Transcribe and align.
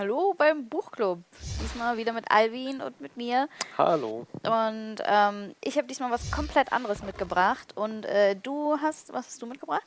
Hallo 0.00 0.32
beim 0.32 0.66
Buchclub. 0.66 1.18
Diesmal 1.62 1.98
wieder 1.98 2.14
mit 2.14 2.24
Alvin 2.30 2.80
und 2.80 3.02
mit 3.02 3.18
mir. 3.18 3.50
Hallo. 3.76 4.26
Und 4.44 4.96
ähm, 5.04 5.54
ich 5.62 5.76
habe 5.76 5.88
diesmal 5.88 6.10
was 6.10 6.30
komplett 6.30 6.72
anderes 6.72 7.02
mitgebracht. 7.02 7.76
Und 7.76 8.06
äh, 8.06 8.34
du 8.34 8.78
hast, 8.80 9.12
was 9.12 9.26
hast 9.26 9.42
du 9.42 9.46
mitgebracht? 9.46 9.82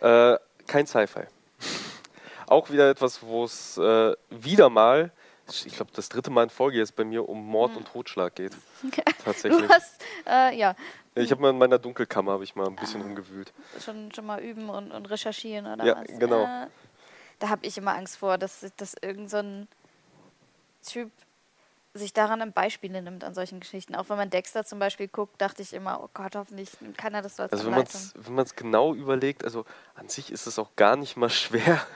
Äh, 0.00 0.38
kein 0.66 0.88
Sci-Fi. 0.88 1.20
Auch 2.48 2.68
wieder 2.70 2.90
etwas, 2.90 3.22
wo 3.22 3.44
es 3.44 3.78
äh, 3.78 4.16
wieder 4.28 4.70
mal, 4.70 5.12
ich 5.48 5.76
glaube, 5.76 5.92
das 5.94 6.08
dritte 6.08 6.32
Mal 6.32 6.42
in 6.42 6.50
Folge 6.50 6.78
jetzt 6.78 6.96
bei 6.96 7.04
mir 7.04 7.28
um 7.28 7.46
Mord 7.46 7.76
und 7.76 7.86
Totschlag 7.86 8.34
geht. 8.34 8.56
Tatsächlich. 9.24 9.62
Du 9.62 9.68
hast, 9.68 10.02
äh, 10.26 10.58
ja, 10.58 10.74
Ich 11.14 11.30
habe 11.30 11.40
mal 11.40 11.50
in 11.50 11.58
meiner 11.58 11.78
Dunkelkammer 11.78 12.32
habe 12.32 12.42
ich 12.42 12.56
mal 12.56 12.66
ein 12.66 12.74
bisschen 12.74 13.02
umgewühlt. 13.02 13.52
schon, 13.80 14.12
schon 14.12 14.26
mal 14.26 14.40
üben 14.42 14.68
und, 14.68 14.90
und 14.90 15.08
recherchieren 15.08 15.72
oder 15.72 15.84
Ja, 15.84 16.00
was? 16.00 16.18
genau. 16.18 16.66
Da 17.44 17.50
habe 17.50 17.66
ich 17.66 17.76
immer 17.76 17.94
Angst 17.94 18.16
vor, 18.16 18.38
dass, 18.38 18.64
dass 18.78 18.94
irgend 19.02 19.28
so 19.28 19.36
ein 19.36 19.68
Typ 20.82 21.10
sich 21.92 22.14
daran 22.14 22.40
ein 22.40 22.54
Beispiele 22.54 23.02
nimmt 23.02 23.22
an 23.22 23.34
solchen 23.34 23.60
Geschichten. 23.60 23.94
Auch 23.94 24.08
wenn 24.08 24.16
man 24.16 24.30
Dexter 24.30 24.64
zum 24.64 24.78
Beispiel 24.78 25.08
guckt, 25.08 25.38
dachte 25.42 25.60
ich 25.60 25.74
immer, 25.74 26.02
oh 26.02 26.08
Gott, 26.14 26.36
hoffentlich 26.36 26.70
kann 26.96 27.12
er 27.12 27.20
das 27.20 27.36
so 27.36 27.42
als 27.42 27.52
Also 27.52 27.66
wenn 27.66 27.72
man 27.74 27.82
Anleitung. 27.82 28.44
es 28.46 28.56
genau 28.56 28.94
überlegt, 28.94 29.44
also 29.44 29.66
an 29.94 30.08
sich 30.08 30.32
ist 30.32 30.46
es 30.46 30.58
auch 30.58 30.74
gar 30.74 30.96
nicht 30.96 31.18
mal 31.18 31.28
schwer, 31.28 31.86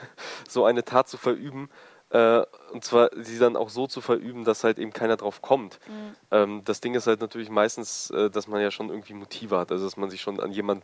so 0.47 0.65
eine 0.65 0.85
Tat 0.85 1.09
zu 1.09 1.17
verüben. 1.17 1.71
Äh, 2.11 2.43
und 2.71 2.83
zwar 2.83 3.09
sie 3.15 3.39
dann 3.39 3.55
auch 3.55 3.69
so 3.69 3.87
zu 3.87 4.01
verüben, 4.01 4.43
dass 4.43 4.63
halt 4.63 4.77
eben 4.77 4.93
keiner 4.93 5.17
drauf 5.17 5.41
kommt. 5.41 5.79
Mhm. 5.87 6.15
Ähm, 6.29 6.61
das 6.63 6.79
Ding 6.79 6.93
ist 6.93 7.07
halt 7.07 7.21
natürlich 7.21 7.49
meistens, 7.49 8.11
äh, 8.11 8.29
dass 8.29 8.47
man 8.47 8.61
ja 8.61 8.69
schon 8.69 8.89
irgendwie 8.89 9.15
Motive 9.15 9.57
hat, 9.57 9.71
also 9.71 9.83
dass 9.85 9.97
man 9.97 10.11
sich 10.11 10.21
schon 10.21 10.39
an 10.39 10.51
jemand 10.51 10.83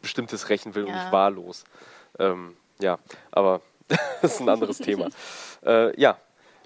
Bestimmtes 0.00 0.48
rächen 0.48 0.74
will 0.74 0.84
und 0.84 0.94
Ja. 0.94 0.96
nicht 0.96 1.12
wahllos. 1.12 1.64
Ähm, 2.18 2.56
ja, 2.78 2.98
aber 3.30 3.60
das 4.22 4.34
ist 4.34 4.40
ein 4.40 4.48
anderes 4.48 4.78
Thema. 4.78 5.08
Äh, 5.64 5.98
ja, 6.00 6.16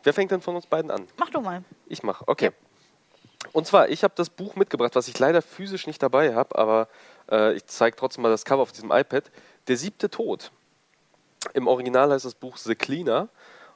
wer 0.02 0.12
fängt 0.12 0.30
denn 0.30 0.42
von 0.42 0.56
uns 0.56 0.66
beiden 0.66 0.90
an? 0.90 1.06
Mach 1.16 1.30
du 1.30 1.40
mal. 1.40 1.64
Ich 1.86 2.02
mache, 2.02 2.26
okay. 2.28 2.50
Und 3.52 3.66
zwar, 3.66 3.88
ich 3.88 4.04
habe 4.04 4.12
das 4.14 4.28
Buch 4.28 4.56
mitgebracht, 4.56 4.94
was 4.94 5.08
ich 5.08 5.18
leider 5.18 5.40
physisch 5.40 5.86
nicht 5.86 6.02
dabei 6.02 6.34
habe, 6.34 6.58
aber 6.58 6.88
äh, 7.30 7.54
ich 7.54 7.64
zeige 7.64 7.96
trotzdem 7.96 8.22
mal 8.22 8.28
das 8.28 8.44
Cover 8.44 8.60
auf 8.60 8.72
diesem 8.72 8.90
iPad. 8.90 9.30
Der 9.68 9.76
siebte 9.78 10.10
Tod. 10.10 10.50
Im 11.54 11.66
Original 11.66 12.10
heißt 12.10 12.26
das 12.26 12.34
Buch 12.34 12.58
The 12.58 12.74
Cleaner 12.74 13.28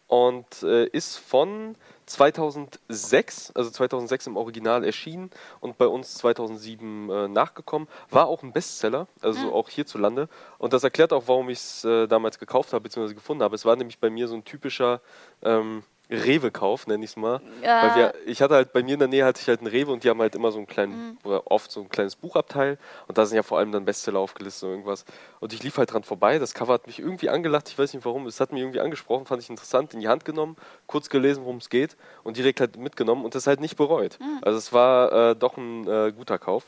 und 0.07 0.63
äh, 0.63 0.87
ist 0.87 1.17
von 1.17 1.77
2006, 2.07 3.53
also 3.55 3.71
2006 3.71 4.27
im 4.27 4.37
Original 4.37 4.85
erschienen 4.85 5.31
und 5.61 5.79
bei 5.79 5.87
uns 5.87 6.15
2007 6.15 7.11
äh, 7.11 7.29
nachgekommen. 7.29 7.89
War 8.11 8.27
auch 8.27 8.43
ein 8.43 8.53
Bestseller, 8.53 9.07
also 9.23 9.53
auch 9.53 9.69
hierzulande. 9.69 10.29
Und 10.59 10.73
das 10.73 10.85
erklärt 10.85 11.13
auch, 11.13 11.25
warum 11.27 11.49
ich 11.49 11.59
es 11.59 11.85
äh, 11.85 12.07
damals 12.07 12.39
gekauft 12.39 12.73
habe, 12.73 12.83
bzw. 12.83 13.15
gefunden 13.15 13.43
habe. 13.43 13.55
Es 13.55 13.65
war 13.65 13.77
nämlich 13.77 13.99
bei 13.99 14.11
mir 14.11 14.29
so 14.29 14.35
ein 14.35 14.45
typischer 14.45 15.01
ähm, 15.43 15.83
Rewe-Kauf, 16.11 16.87
nenne 16.87 17.05
ich 17.05 17.11
es 17.11 17.17
mal. 17.17 17.41
Ja. 17.63 17.97
Wir, 17.97 18.15
ich 18.27 18.43
hatte 18.43 18.55
halt 18.55 18.73
bei 18.73 18.83
mir 18.83 18.95
in 18.95 18.99
der 18.99 19.09
Nähe 19.09 19.25
hatte 19.25 19.41
ich 19.41 19.49
halt 19.49 19.61
einen 19.61 19.69
Rewe 19.69 19.91
und 19.91 20.05
die 20.05 20.11
haben 20.11 20.21
halt 20.21 20.35
immer 20.35 20.53
so 20.53 20.59
einen 20.59 20.67
kleinen, 20.67 21.19
oder 21.25 21.51
oft 21.51 21.71
so 21.71 21.81
ein 21.81 21.89
kleines 21.89 22.17
Buchabteil 22.17 22.79
und 23.09 23.17
da 23.17 23.25
sind 23.25 23.37
ja 23.37 23.43
vor 23.43 23.59
allem 23.59 23.73
dann 23.73 23.85
Bestseller 23.85 24.19
aufgelistet 24.19 24.65
und 24.65 24.71
irgendwas. 24.71 25.05
Und 25.41 25.53
ich 25.53 25.63
lief 25.63 25.79
halt 25.79 25.93
dran 25.93 26.03
vorbei, 26.03 26.39
das 26.39 26.55
Cover 26.55 26.75
hat 26.75 26.87
mich 26.87 26.99
irgendwie 26.99 27.31
angelacht, 27.31 27.69
ich 27.69 27.79
weiß 27.79 27.95
nicht 27.95 28.05
warum, 28.05 28.27
es 28.27 28.39
hat 28.41 28.53
mich 28.53 28.61
irgendwie 28.61 28.81
angesprochen, 28.81 29.27
fand 29.27 29.43
ich 29.43 29.51
interessant, 29.51 29.95
in 29.95 30.01
die 30.01 30.09
Hand 30.09 30.25
genommen, 30.25 30.57
kurz 30.87 31.09
gelesen, 31.09 31.45
worum 31.45 31.57
es 31.57 31.71
geht 31.71 31.97
und 32.23 32.37
direkt 32.37 32.61
halt 32.61 32.77
mitgenommen 32.77 33.25
und 33.25 33.35
das 33.35 33.47
halt 33.47 33.61
nicht 33.61 33.77
bereut. 33.77 34.19
Also 34.43 34.59
es 34.59 34.73
war 34.73 35.31
äh, 35.31 35.37
doch 35.37 35.57
ein 35.57 35.87
äh, 35.89 36.13
guter 36.13 36.39
Kauf. 36.39 36.65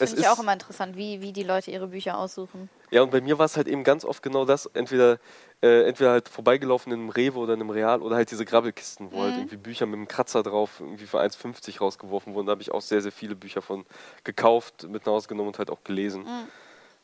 Das 0.00 0.10
finde 0.10 0.22
ich 0.22 0.28
auch 0.28 0.40
immer 0.40 0.54
interessant, 0.54 0.96
wie, 0.96 1.20
wie 1.20 1.32
die 1.32 1.42
Leute 1.42 1.70
ihre 1.70 1.88
Bücher 1.88 2.16
aussuchen. 2.16 2.70
Ja, 2.90 3.02
und 3.02 3.10
bei 3.10 3.20
mir 3.20 3.38
war 3.38 3.44
es 3.44 3.56
halt 3.56 3.68
eben 3.68 3.84
ganz 3.84 4.04
oft 4.04 4.22
genau 4.22 4.46
das, 4.46 4.64
entweder, 4.66 5.18
äh, 5.62 5.86
entweder 5.86 6.12
halt 6.12 6.28
vorbeigelaufen 6.28 6.92
in 6.92 7.00
einem 7.00 7.10
Rewe 7.10 7.38
oder 7.38 7.52
in 7.52 7.60
einem 7.60 7.70
Real 7.70 8.00
oder 8.00 8.16
halt 8.16 8.30
diese 8.30 8.46
Grabbelkisten, 8.46 9.12
wo 9.12 9.20
halt 9.20 9.36
irgendwie 9.36 9.58
Bücher 9.58 9.84
mit 9.84 9.96
einem 9.96 10.08
Kratzer 10.08 10.42
drauf 10.42 10.80
irgendwie 10.80 11.06
für 11.06 11.20
1,50 11.20 11.80
rausgeworfen 11.80 12.34
wurden. 12.34 12.46
Da 12.46 12.52
habe 12.52 12.62
ich 12.62 12.72
auch 12.72 12.80
sehr, 12.80 13.02
sehr 13.02 13.12
viele 13.12 13.36
Bücher 13.36 13.60
von 13.60 13.84
gekauft, 14.24 14.88
mit 14.88 15.04
nach 15.04 15.12
Hause 15.12 15.28
genommen 15.28 15.48
und 15.48 15.58
halt 15.58 15.70
auch 15.70 15.84
gelesen. 15.84 16.24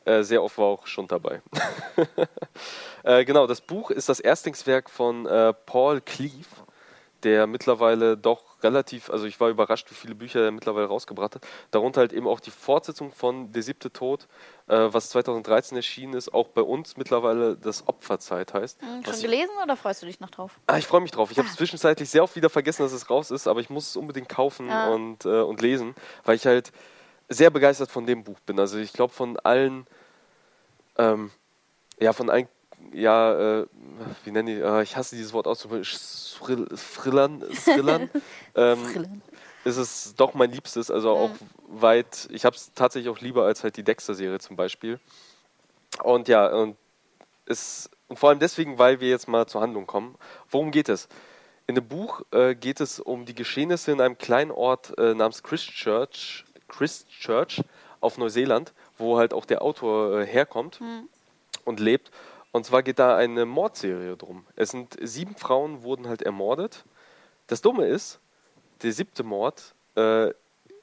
Äh, 0.07 0.23
sehr 0.23 0.43
oft 0.43 0.57
war 0.57 0.67
auch 0.67 0.87
schon 0.87 1.07
dabei. 1.07 1.43
äh, 3.03 3.25
genau, 3.25 3.47
das 3.47 3.61
Buch 3.61 3.91
ist 3.91 4.09
das 4.09 4.21
Erstlingswerk 4.21 4.89
von 4.89 5.27
äh, 5.27 5.53
Paul 5.53 6.01
Cleave, 6.01 6.47
der 7.27 7.47
mittlerweile 7.49 8.17
doch 8.17 8.63
relativ, 8.63 9.11
also 9.11 9.27
ich 9.27 9.39
war 9.41 9.51
überrascht, 9.51 9.91
wie 9.91 9.95
viele 9.95 10.15
Bücher 10.15 10.41
er 10.45 10.53
mittlerweile 10.53 10.87
rausgebracht 10.87 11.35
hat. 11.35 11.47
Darunter 11.73 12.01
halt 12.01 12.13
eben 12.13 12.27
auch 12.29 12.39
die 12.41 12.53
Fortsetzung 12.53 13.13
von 13.13 13.51
Der 13.53 13.63
siebte 13.63 13.93
Tod, 13.93 14.29
äh, 14.69 14.77
was 14.91 15.11
2013 15.11 15.77
erschienen 15.77 16.15
ist, 16.15 16.33
auch 16.33 16.49
bei 16.49 16.63
uns 16.63 16.97
mittlerweile 16.97 17.57
das 17.57 17.87
Opferzeit 17.89 18.55
heißt. 18.55 18.81
Hm, 18.81 18.89
Was 19.01 19.05
Schon 19.07 19.15
ich, 19.17 19.23
gelesen 19.23 19.51
oder 19.63 19.77
freust 19.77 20.03
du 20.03 20.07
dich 20.07 20.21
noch 20.21 20.31
drauf? 20.31 20.53
ah, 20.69 20.79
ich 20.79 20.87
freue 20.87 21.01
mich 21.01 21.11
drauf. 21.11 21.31
Ich 21.33 21.39
habe 21.39 21.49
es 21.49 21.57
zwischenzeitlich 21.57 22.09
sehr 22.09 22.23
oft 22.23 22.37
wieder 22.37 22.49
vergessen, 22.49 22.83
dass 22.83 22.93
es 22.93 23.11
raus 23.11 23.31
ist, 23.33 23.49
aber 23.49 23.61
ich 23.61 23.69
muss 23.71 23.89
es 23.91 23.97
unbedingt 23.97 24.29
kaufen 24.29 24.71
Ah. 24.71 24.95
und, 24.95 25.25
äh, 25.25 25.41
und 25.43 25.61
lesen, 25.61 25.95
weil 26.25 26.37
ich 26.37 26.47
halt 26.47 26.71
sehr 27.29 27.51
begeistert 27.51 27.91
von 27.91 28.07
dem 28.07 28.23
Buch 28.23 28.39
bin. 28.47 28.61
Also 28.61 28.79
ich 28.79 28.93
glaube 28.93 29.13
von 29.13 29.37
allen, 29.41 29.87
ähm, 30.97 31.31
ja, 31.99 32.13
von 32.13 32.31
allen, 32.31 32.49
ja, 32.93 33.61
äh, 33.61 33.67
wie 34.25 34.31
nenne 34.31 34.57
ich, 34.57 34.63
äh, 34.63 34.83
ich 34.83 34.97
hasse 34.97 35.17
dieses 35.17 35.33
Wort 35.33 35.47
auszusprechen, 35.47 35.85
Thrill- 36.39 36.69
Thrillern, 36.77 37.45
Thrillern, 37.65 38.11
ähm, 38.55 39.21
ist 39.65 39.77
es 39.77 40.15
doch 40.17 40.35
mein 40.35 40.51
Liebstes, 40.51 40.91
also 40.91 41.11
auch 41.11 41.31
weit, 41.69 42.29
ich 42.31 42.45
habe 42.45 42.57
es 42.57 42.73
tatsächlich 42.75 43.11
auch 43.11 43.21
lieber 43.21 43.45
als 43.45 43.65
halt 43.65 43.77
die 43.77 43.83
Dexter-Serie 43.83 44.39
zum 44.39 44.57
Beispiel. 44.57 45.01
Und 46.03 46.29
ja, 46.29 46.47
und 46.47 46.77
es, 47.47 47.91
und 48.09 48.19
vor 48.19 48.29
allem 48.31 48.39
deswegen, 48.39 48.79
weil 48.79 49.01
wir 49.01 49.09
jetzt 49.09 49.29
mal 49.29 49.47
zur 49.47 49.61
Handlung 49.61 49.87
kommen. 49.87 50.17
Worum 50.51 50.71
geht 50.71 50.89
es? 50.89 51.09
In 51.67 51.75
dem 51.75 51.89
Buch 51.89 52.23
äh, 52.31 52.55
geht 52.55 52.81
es 52.81 53.01
um 53.01 53.25
die 53.25 53.35
Geschehnisse 53.35 53.91
in 53.91 54.01
einem 54.01 54.19
kleinen 54.19 54.53
Ort 54.53 54.97
äh, 54.99 55.15
namens 55.15 55.43
Christchurch, 55.43 56.45
Christchurch 56.69 57.63
auf 58.01 58.19
Neuseeland, 58.19 58.73
wo 58.99 59.19
halt 59.19 59.35
auch 59.35 59.45
der 59.45 59.63
Autor 59.63 60.21
äh, 60.21 60.27
herkommt 60.27 60.81
und 61.65 61.81
lebt. 61.81 62.11
Und 62.57 62.65
zwar 62.65 62.83
geht 62.83 62.99
da 62.99 63.15
eine 63.19 63.45
Mordserie 63.45 64.17
drum. 64.17 64.47
Es 64.57 64.71
sind 64.71 64.97
sieben 65.03 65.37
Frauen 65.37 65.83
wurden 65.83 66.09
halt 66.09 66.23
ermordet. 66.23 66.87
Das 67.49 67.61
Dumme 67.61 67.87
ist, 67.87 68.19
der 68.81 68.93
siebte 68.93 69.25
Mord 69.25 69.75
äh, 69.95 70.31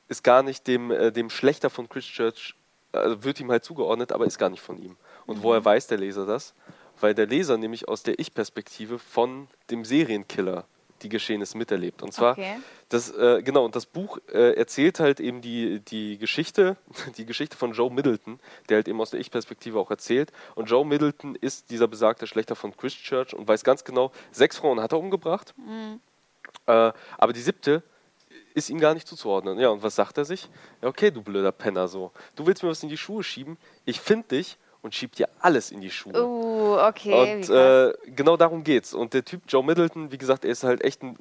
ist 0.07 0.23
gar 0.23 0.44
nicht 0.44 0.67
dem, 0.67 0.91
äh, 0.91 1.12
dem 1.12 1.31
Schlechter 1.31 1.72
von 1.72 1.89
Christchurch, 1.89 2.53
also 2.91 3.23
wird 3.23 3.39
ihm 3.39 3.50
halt 3.50 3.63
zugeordnet, 3.63 4.12
aber 4.12 4.28
ist 4.28 4.38
gar 4.38 4.51
nicht 4.51 4.62
von 4.62 4.78
ihm. 4.78 4.97
Und 5.25 5.41
woher 5.41 5.66
weiß 5.66 5.88
der 5.88 5.97
Leser 5.97 6.28
das? 6.28 6.53
Weil 7.01 7.16
der 7.16 7.25
Leser 7.25 7.57
nämlich 7.57 7.88
aus 7.88 8.03
der 8.03 8.19
Ich-Perspektive 8.19 9.00
von 9.00 9.47
dem 9.72 9.83
Serienkiller 9.83 10.66
die 11.01 11.09
Geschehnisse 11.09 11.57
miterlebt. 11.57 12.03
Und 12.03 12.13
zwar, 12.13 12.33
Okay. 12.33 12.57
Das, 12.94 13.09
äh, 13.09 13.42
genau, 13.42 13.66
und 13.66 13.76
das 13.76 13.88
Buch 13.88 14.20
äh, 14.31 14.54
erzählt 14.54 15.00
halt 15.00 15.20
eben 15.20 15.42
die, 15.42 15.80
die 15.80 16.20
Geschichte, 16.20 16.78
die 17.18 17.26
Geschichte 17.26 17.58
von 17.58 17.74
Joe 17.74 17.92
Middleton, 17.92 18.40
der 18.70 18.78
halt 18.78 18.88
eben 18.88 19.02
aus 19.02 19.09
der 19.09 19.20
Ich-Perspektive 19.20 19.80
auch 19.80 19.90
erzählt. 19.90 20.31
Und 20.54 20.70
Joe 20.70 20.86
Middleton 20.86 21.34
ist 21.36 21.72
dieser 21.72 21.88
besagte 21.88 22.28
Schlechter 22.28 22.56
von 22.56 22.78
Christchurch 22.78 23.34
und 23.34 23.48
weiß 23.48 23.64
ganz 23.64 23.84
genau, 23.84 24.12
sechs 24.31 24.58
Frauen 24.58 24.80
hat 24.80 24.92
er 24.92 25.00
umgebracht. 25.00 25.56
Äh, 26.68 26.92
aber 27.18 27.34
die 27.34 27.42
siebte 27.42 27.81
ist 28.54 28.70
ihm 28.70 28.80
gar 28.80 28.94
nicht 28.94 29.08
zuzuordnen. 29.08 29.60
Ja, 29.60 29.70
und 29.70 29.81
was 29.81 29.96
sagt 29.96 30.20
er 30.20 30.25
sich? 30.25 30.48
Ja, 30.84 30.88
okay, 30.88 31.10
du 31.10 31.24
blöder 31.24 31.52
Penner, 31.52 31.88
so. 31.88 32.12
Du 32.36 32.46
willst 32.46 32.62
mir 32.62 32.70
was 32.70 32.84
in 32.84 32.90
die 32.90 32.98
Schuhe 32.98 33.24
schieben, 33.24 33.58
ich 33.86 34.00
finde 34.02 34.28
dich 34.30 34.58
und 34.84 34.94
schieb 34.94 35.14
dir 35.16 35.30
alles 35.40 35.72
in 35.72 35.81
die 35.81 35.90
Schuhe. 35.90 36.24
Uh, 36.24 36.78
okay. 36.78 37.38
und 37.38 37.50
äh, 37.50 37.94
genau 38.16 38.38
darum 38.38 38.64
geht's. 38.64 38.94
Und 38.94 39.16
der 39.16 39.25
Typ 39.25 39.42
Joe 39.48 39.64
Middleton, 39.64 40.12
wie 40.12 40.18
gesagt, 40.20 40.46
er 40.46 40.52
ist 40.52 40.64
halt 40.64 40.84
echt 40.84 41.02
ein 41.02 41.18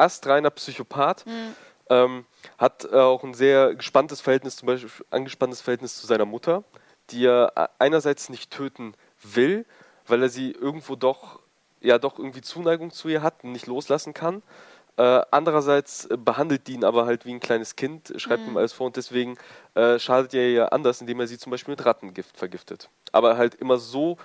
astreiner 0.00 0.50
Psychopath. 0.50 1.24
Hm. 1.26 1.54
Ähm, 1.90 2.24
hat 2.56 2.84
äh, 2.84 2.94
auch 2.94 3.24
ein 3.24 3.34
sehr 3.34 3.74
gespanntes 3.74 4.20
Verhältnis, 4.20 4.56
zum 4.56 4.66
Beispiel 4.66 4.90
angespanntes 5.10 5.60
Verhältnis 5.60 5.96
zu 6.00 6.06
seiner 6.06 6.24
Mutter, 6.24 6.62
die 7.10 7.26
er 7.26 7.52
äh, 7.56 7.66
einerseits 7.80 8.28
nicht 8.28 8.52
töten 8.52 8.94
will, 9.22 9.66
weil 10.06 10.22
er 10.22 10.28
sie 10.28 10.52
irgendwo 10.52 10.94
doch, 10.94 11.40
ja 11.80 11.98
doch 11.98 12.18
irgendwie 12.18 12.42
Zuneigung 12.42 12.92
zu 12.92 13.08
ihr 13.08 13.22
hat 13.22 13.42
und 13.42 13.50
nicht 13.50 13.66
loslassen 13.66 14.14
kann. 14.14 14.42
Äh, 14.96 15.22
andererseits 15.30 16.04
äh, 16.06 16.16
behandelt 16.16 16.66
die 16.66 16.74
ihn 16.74 16.84
aber 16.84 17.06
halt 17.06 17.24
wie 17.24 17.32
ein 17.32 17.40
kleines 17.40 17.74
Kind, 17.74 18.12
schreibt 18.16 18.46
ihm 18.46 18.56
alles 18.56 18.72
vor 18.72 18.86
und 18.86 18.96
deswegen 18.96 19.38
äh, 19.74 19.98
schadet 19.98 20.34
er 20.34 20.48
ihr 20.48 20.72
anders, 20.72 21.00
indem 21.00 21.20
er 21.20 21.26
sie 21.26 21.38
zum 21.38 21.50
Beispiel 21.50 21.72
mit 21.72 21.84
Rattengift 21.84 22.36
vergiftet. 22.36 22.88
Aber 23.10 23.36
halt 23.36 23.54
immer 23.54 23.78
so, 23.78 24.16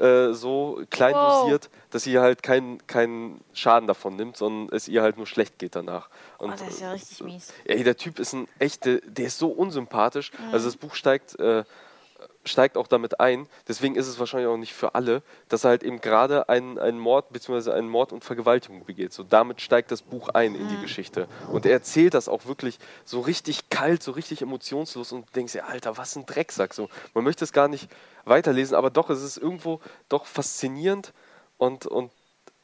äh, 0.00 0.32
so 0.32 0.82
klein 0.90 1.14
Wow. 1.14 1.42
dosiert, 1.42 1.70
dass 1.90 2.04
sie 2.04 2.18
halt 2.18 2.42
keinen 2.42 2.84
keinen 2.86 3.40
Schaden 3.52 3.86
davon 3.86 4.16
nimmt, 4.16 4.36
sondern 4.36 4.74
es 4.74 4.88
ihr 4.88 5.02
halt 5.02 5.16
nur 5.16 5.26
schlecht 5.26 5.58
geht 5.58 5.76
danach. 5.76 6.08
Oh, 6.38 6.44
Und, 6.44 6.52
das 6.52 6.68
ist 6.68 6.80
ja 6.80 6.88
äh, 6.88 6.92
richtig 6.92 7.22
mies. 7.22 7.52
Ey, 7.64 7.84
der 7.84 7.96
Typ 7.96 8.18
ist 8.18 8.32
ein 8.32 8.48
echter, 8.58 9.00
der 9.00 9.26
ist 9.26 9.38
so 9.38 9.48
unsympathisch. 9.48 10.32
Mhm. 10.32 10.54
Also 10.54 10.66
das 10.66 10.76
Buch 10.76 10.94
steigt, 10.94 11.38
äh, 11.38 11.64
steigt 12.44 12.76
auch 12.76 12.86
damit 12.86 13.20
ein. 13.20 13.46
Deswegen 13.68 13.96
ist 13.96 14.06
es 14.06 14.18
wahrscheinlich 14.18 14.48
auch 14.48 14.56
nicht 14.56 14.72
für 14.72 14.94
alle, 14.94 15.22
dass 15.48 15.64
er 15.64 15.70
halt 15.70 15.82
eben 15.82 16.00
gerade 16.00 16.48
einen, 16.48 16.78
einen 16.78 16.98
Mord 16.98 17.32
bzw. 17.32 17.72
einen 17.72 17.88
Mord 17.88 18.12
und 18.12 18.24
Vergewaltigung 18.24 18.84
begeht. 18.84 19.12
So 19.12 19.22
damit 19.22 19.60
steigt 19.60 19.90
das 19.90 20.02
Buch 20.02 20.28
ein 20.30 20.54
in 20.54 20.68
die 20.68 20.76
Mhm. 20.76 20.80
Geschichte. 20.80 21.28
Und 21.52 21.66
er 21.66 21.72
erzählt 21.72 22.14
das 22.14 22.28
auch 22.28 22.46
wirklich 22.46 22.78
so 23.04 23.20
richtig 23.20 23.68
kalt, 23.68 24.02
so 24.02 24.12
richtig 24.12 24.42
emotionslos 24.42 25.12
und 25.12 25.34
denkst 25.36 25.52
dir, 25.52 25.66
Alter, 25.66 25.96
was 25.98 26.16
ein 26.16 26.24
Drecksack. 26.26 26.72
So, 26.74 26.88
man 27.14 27.24
möchte 27.24 27.44
es 27.44 27.52
gar 27.52 27.68
nicht 27.68 27.88
weiterlesen, 28.24 28.74
aber 28.74 28.90
doch, 28.90 29.10
es 29.10 29.22
ist 29.22 29.36
irgendwo 29.36 29.80
doch 30.08 30.26
faszinierend 30.26 31.12
und, 31.58 31.86
und 31.86 32.10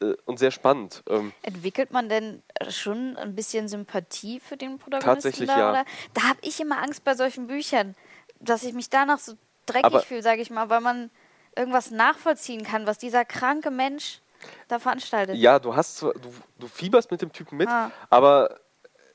äh, 0.00 0.14
und 0.26 0.38
sehr 0.38 0.50
spannend. 0.50 1.02
Ähm, 1.08 1.32
Entwickelt 1.42 1.90
man 1.90 2.08
denn 2.08 2.42
schon 2.68 3.16
ein 3.16 3.34
bisschen 3.34 3.68
Sympathie 3.68 4.40
für 4.40 4.56
den 4.56 4.78
Protagonisten? 4.78 5.22
Tatsächlich, 5.30 5.48
da, 5.48 5.58
ja. 5.58 5.70
Oder? 5.70 5.84
Da 6.14 6.22
habe 6.24 6.38
ich 6.42 6.60
immer 6.60 6.82
Angst 6.82 7.02
bei 7.04 7.14
solchen 7.14 7.46
Büchern, 7.46 7.94
dass 8.40 8.62
ich 8.62 8.74
mich 8.74 8.90
danach 8.90 9.18
so 9.18 9.34
dreckig 9.66 9.84
Aber- 9.84 10.00
fühle, 10.00 10.22
sage 10.22 10.40
ich 10.42 10.50
mal, 10.50 10.68
weil 10.70 10.80
man 10.80 11.10
irgendwas 11.56 11.90
nachvollziehen 11.90 12.62
kann, 12.64 12.86
was 12.86 12.98
dieser 12.98 13.24
kranke 13.24 13.70
Mensch 13.70 14.20
da 14.68 14.78
veranstaltet. 14.78 15.36
ja, 15.36 15.58
du 15.58 15.74
hast 15.74 16.00
du, 16.02 16.12
du 16.58 16.68
fieberst 16.68 17.10
mit 17.10 17.22
dem 17.22 17.32
Typen 17.32 17.56
mit, 17.56 17.68
Ah. 17.68 17.90
aber 18.10 18.60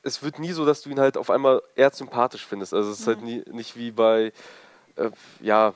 es 0.02 0.22
wird 0.22 0.38
nie 0.40 0.50
so, 0.52 0.66
dass 0.66 0.82
du 0.82 0.90
ihn 0.90 0.98
halt 0.98 1.16
auf 1.16 1.30
einmal 1.30 1.62
eher 1.76 1.90
sympathisch 1.92 2.44
findest. 2.44 2.74
Also 2.74 2.90
es 2.90 3.00
ist 3.00 3.06
Mhm. 3.06 3.10
halt 3.10 3.22
nie, 3.22 3.44
nicht 3.52 3.76
wie 3.76 3.92
bei, 3.92 4.32
äh, 4.96 5.10
ja, 5.40 5.74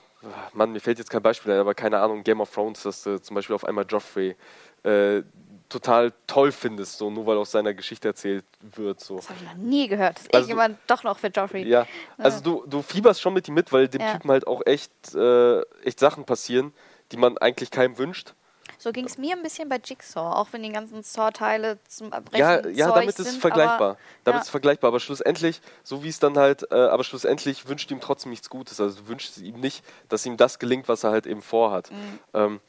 Mann, 0.53 0.73
mir 0.73 0.81
fällt 0.81 0.99
jetzt 0.99 1.11
kein 1.11 1.23
Beispiel 1.23 1.53
ein, 1.53 1.61
aber 1.61 1.75
keine 1.75 2.01
Ahnung, 2.01 2.25
Game 2.25 2.41
of 2.41 2.53
Thrones, 2.53 2.83
dass 2.83 3.05
du 3.05 3.21
zum 3.23 3.37
Beispiel 3.37 3.55
auf 3.55 3.65
einmal 3.65 3.85
Joffrey 3.89 4.35
äh, 4.83 5.23
total 5.69 6.13
toll 6.27 6.53
findest, 6.53 6.99
so 6.99 7.11
nur 7.11 7.27
weil 7.27 7.37
aus 7.37 7.51
seiner 7.51 7.75
Geschichte 7.75 8.09
erzählt 8.09 8.45
wird. 8.61 9.01
So. 9.01 9.17
Das 9.17 9.29
habe 9.29 9.39
ich 9.41 9.45
noch 9.47 9.55
nie 9.57 9.89
gehört, 9.89 10.19
dass 10.19 10.25
Also 10.27 10.37
irgendjemand 10.51 10.79
doch 10.87 11.03
noch 11.03 11.19
für 11.19 11.29
Joffrey. 11.29 11.67
Ja, 11.69 11.87
also 12.19 12.41
du, 12.41 12.65
du 12.67 12.83
fieberst 12.83 13.21
schon 13.21 13.35
mit 13.35 13.49
ihm 13.49 13.55
mit, 13.55 13.73
weil 13.73 13.89
dem 13.89 14.01
Ja. 14.01 14.13
Typen 14.13 14.31
halt 14.31 14.47
auch 14.47 14.63
echt, 14.67 14.91
äh, 15.15 15.61
echt 15.85 15.99
Sachen 16.01 16.25
passieren, 16.25 16.73
die 17.13 17.17
man 17.17 17.37
eigentlich 17.39 17.71
keinem 17.71 17.99
wünscht. 17.99 18.35
So 18.79 18.93
ging 18.93 19.07
es 19.07 19.17
mir 19.17 19.35
ein 19.35 19.43
bisschen 19.43 19.69
bei 19.69 19.81
Jigsaw, 19.83 20.37
auch 20.37 20.49
wenn 20.53 20.63
die 20.63 20.71
ganzen 20.71 21.03
Saw-Teile 21.03 21.79
zum 21.89 22.13
Erbrechen 22.13 22.41
Ja, 22.41 22.67
ja, 22.69 22.87
Zeug 22.89 22.95
damit 22.97 23.09
ist 23.19 23.21
es 23.21 23.37
vergleichbar. 23.37 23.75
aber- 23.91 23.99
damit 24.25 24.41
ja. 24.41 24.43
ist 24.43 24.51
vergleichbar. 24.51 24.89
Aber 24.89 25.01
schlussendlich, 25.01 25.63
so 25.83 26.03
wie 26.05 26.09
es 26.09 26.19
dann 26.19 26.37
halt, 26.37 26.71
äh, 26.71 26.75
aber 26.75 27.03
schlussendlich 27.03 27.69
wünscht 27.69 27.91
ihm 27.91 28.01
trotzdem 28.01 28.31
nichts 28.31 28.51
Gutes. 28.51 28.79
Also 28.81 29.01
du 29.01 29.09
wünschst 29.09 29.39
ihm 29.39 29.61
nicht, 29.61 29.83
dass 30.11 30.27
ihm 30.27 30.37
das 30.37 30.59
gelingt, 30.59 30.89
was 30.89 31.05
er 31.05 31.11
halt 31.13 31.27
eben 31.27 31.41
vorhat. 31.43 31.91
Mhm. 31.91 32.19
Ähm, 32.35 32.61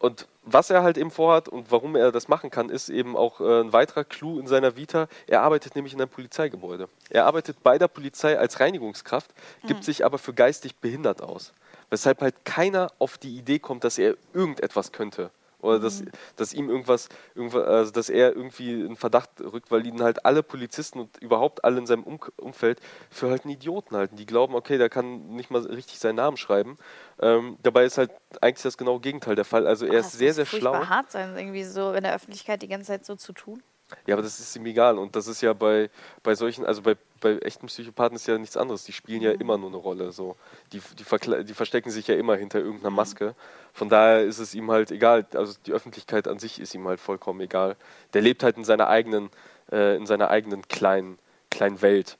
und 0.00 0.26
was 0.42 0.70
er 0.70 0.82
halt 0.82 0.96
eben 0.96 1.10
vorhat 1.10 1.48
und 1.48 1.70
warum 1.70 1.94
er 1.94 2.10
das 2.10 2.26
machen 2.26 2.50
kann, 2.50 2.70
ist 2.70 2.88
eben 2.88 3.16
auch 3.16 3.40
äh, 3.40 3.60
ein 3.60 3.74
weiterer 3.74 4.02
Clou 4.02 4.40
in 4.40 4.46
seiner 4.46 4.74
Vita. 4.74 5.08
Er 5.26 5.42
arbeitet 5.42 5.76
nämlich 5.76 5.92
in 5.92 6.00
einem 6.00 6.08
Polizeigebäude. 6.08 6.88
Er 7.10 7.26
arbeitet 7.26 7.62
bei 7.62 7.76
der 7.78 7.86
Polizei 7.86 8.38
als 8.38 8.60
Reinigungskraft, 8.60 9.30
gibt 9.66 9.84
sich 9.84 10.04
aber 10.04 10.16
für 10.16 10.32
geistig 10.32 10.76
behindert 10.76 11.22
aus. 11.22 11.52
Weshalb 11.90 12.22
halt 12.22 12.46
keiner 12.46 12.90
auf 12.98 13.18
die 13.18 13.36
Idee 13.36 13.58
kommt, 13.58 13.84
dass 13.84 13.98
er 13.98 14.16
irgendetwas 14.32 14.90
könnte. 14.90 15.30
Oder 15.60 15.78
dass, 15.78 16.02
dass 16.36 16.52
ihm 16.52 16.68
irgendwas, 16.70 17.08
irgendwas 17.34 17.66
also 17.66 17.92
dass 17.92 18.08
er 18.08 18.34
irgendwie 18.34 18.82
in 18.82 18.96
Verdacht 18.96 19.30
rückt, 19.40 19.70
weil 19.70 19.86
ihn 19.86 20.02
halt 20.02 20.24
alle 20.24 20.42
Polizisten 20.42 21.00
und 21.00 21.16
überhaupt 21.18 21.64
alle 21.64 21.78
in 21.78 21.86
seinem 21.86 22.04
um 22.04 22.18
Umfeld 22.36 22.80
für 23.10 23.30
halt 23.30 23.44
einen 23.44 23.54
Idioten 23.54 23.96
halten. 23.96 24.16
Die 24.16 24.26
glauben, 24.26 24.54
okay, 24.54 24.78
der 24.78 24.88
kann 24.88 25.28
nicht 25.28 25.50
mal 25.50 25.60
richtig 25.62 25.98
seinen 25.98 26.16
Namen 26.16 26.36
schreiben. 26.36 26.76
Ähm, 27.20 27.58
dabei 27.62 27.84
ist 27.84 27.98
halt 27.98 28.10
eigentlich 28.40 28.62
das 28.62 28.78
genaue 28.78 29.00
Gegenteil 29.00 29.34
der 29.34 29.44
Fall. 29.44 29.66
Also 29.66 29.86
er 29.86 29.96
Ah, 29.96 30.00
ist 30.00 30.12
sehr, 30.12 30.32
sehr 30.34 30.46
schlau. 30.46 30.74
hart 30.88 31.10
sein, 31.10 31.36
irgendwie 31.36 31.64
so 31.64 31.92
in 31.92 32.02
der 32.02 32.14
Öffentlichkeit 32.14 32.62
die 32.62 32.68
ganze 32.68 32.88
Zeit 32.88 33.04
so 33.04 33.16
zu 33.16 33.32
tun. 33.32 33.62
Ja, 34.06 34.14
aber 34.14 34.22
das 34.22 34.40
ist 34.40 34.54
ihm 34.56 34.66
egal. 34.66 34.98
Und 34.98 35.16
das 35.16 35.26
ist 35.26 35.40
ja 35.40 35.52
bei, 35.52 35.90
bei 36.22 36.34
solchen, 36.34 36.64
also 36.64 36.82
bei, 36.82 36.96
bei 37.20 37.38
echten 37.38 37.66
Psychopathen 37.66 38.16
ist 38.16 38.26
ja 38.26 38.38
nichts 38.38 38.56
anderes. 38.56 38.84
Die 38.84 38.92
spielen 38.92 39.22
ja 39.22 39.32
immer 39.32 39.58
nur 39.58 39.68
eine 39.68 39.76
Rolle. 39.76 40.12
So. 40.12 40.36
Die, 40.72 40.80
die, 40.98 41.44
die 41.44 41.54
verstecken 41.54 41.90
sich 41.90 42.06
ja 42.06 42.14
immer 42.14 42.36
hinter 42.36 42.58
irgendeiner 42.58 42.90
Maske. 42.90 43.34
Von 43.72 43.88
daher 43.88 44.24
ist 44.24 44.38
es 44.38 44.54
ihm 44.54 44.70
halt 44.70 44.90
egal. 44.90 45.26
Also 45.34 45.54
die 45.66 45.72
Öffentlichkeit 45.72 46.28
an 46.28 46.38
sich 46.38 46.60
ist 46.60 46.74
ihm 46.74 46.86
halt 46.88 47.00
vollkommen 47.00 47.40
egal. 47.40 47.76
Der 48.14 48.22
lebt 48.22 48.42
halt 48.42 48.56
in 48.56 48.64
seiner 48.64 48.88
eigenen, 48.88 49.30
äh, 49.70 49.96
in 49.96 50.06
seiner 50.06 50.30
eigenen 50.30 50.66
kleinen, 50.68 51.18
kleinen 51.50 51.82
Welt. 51.82 52.18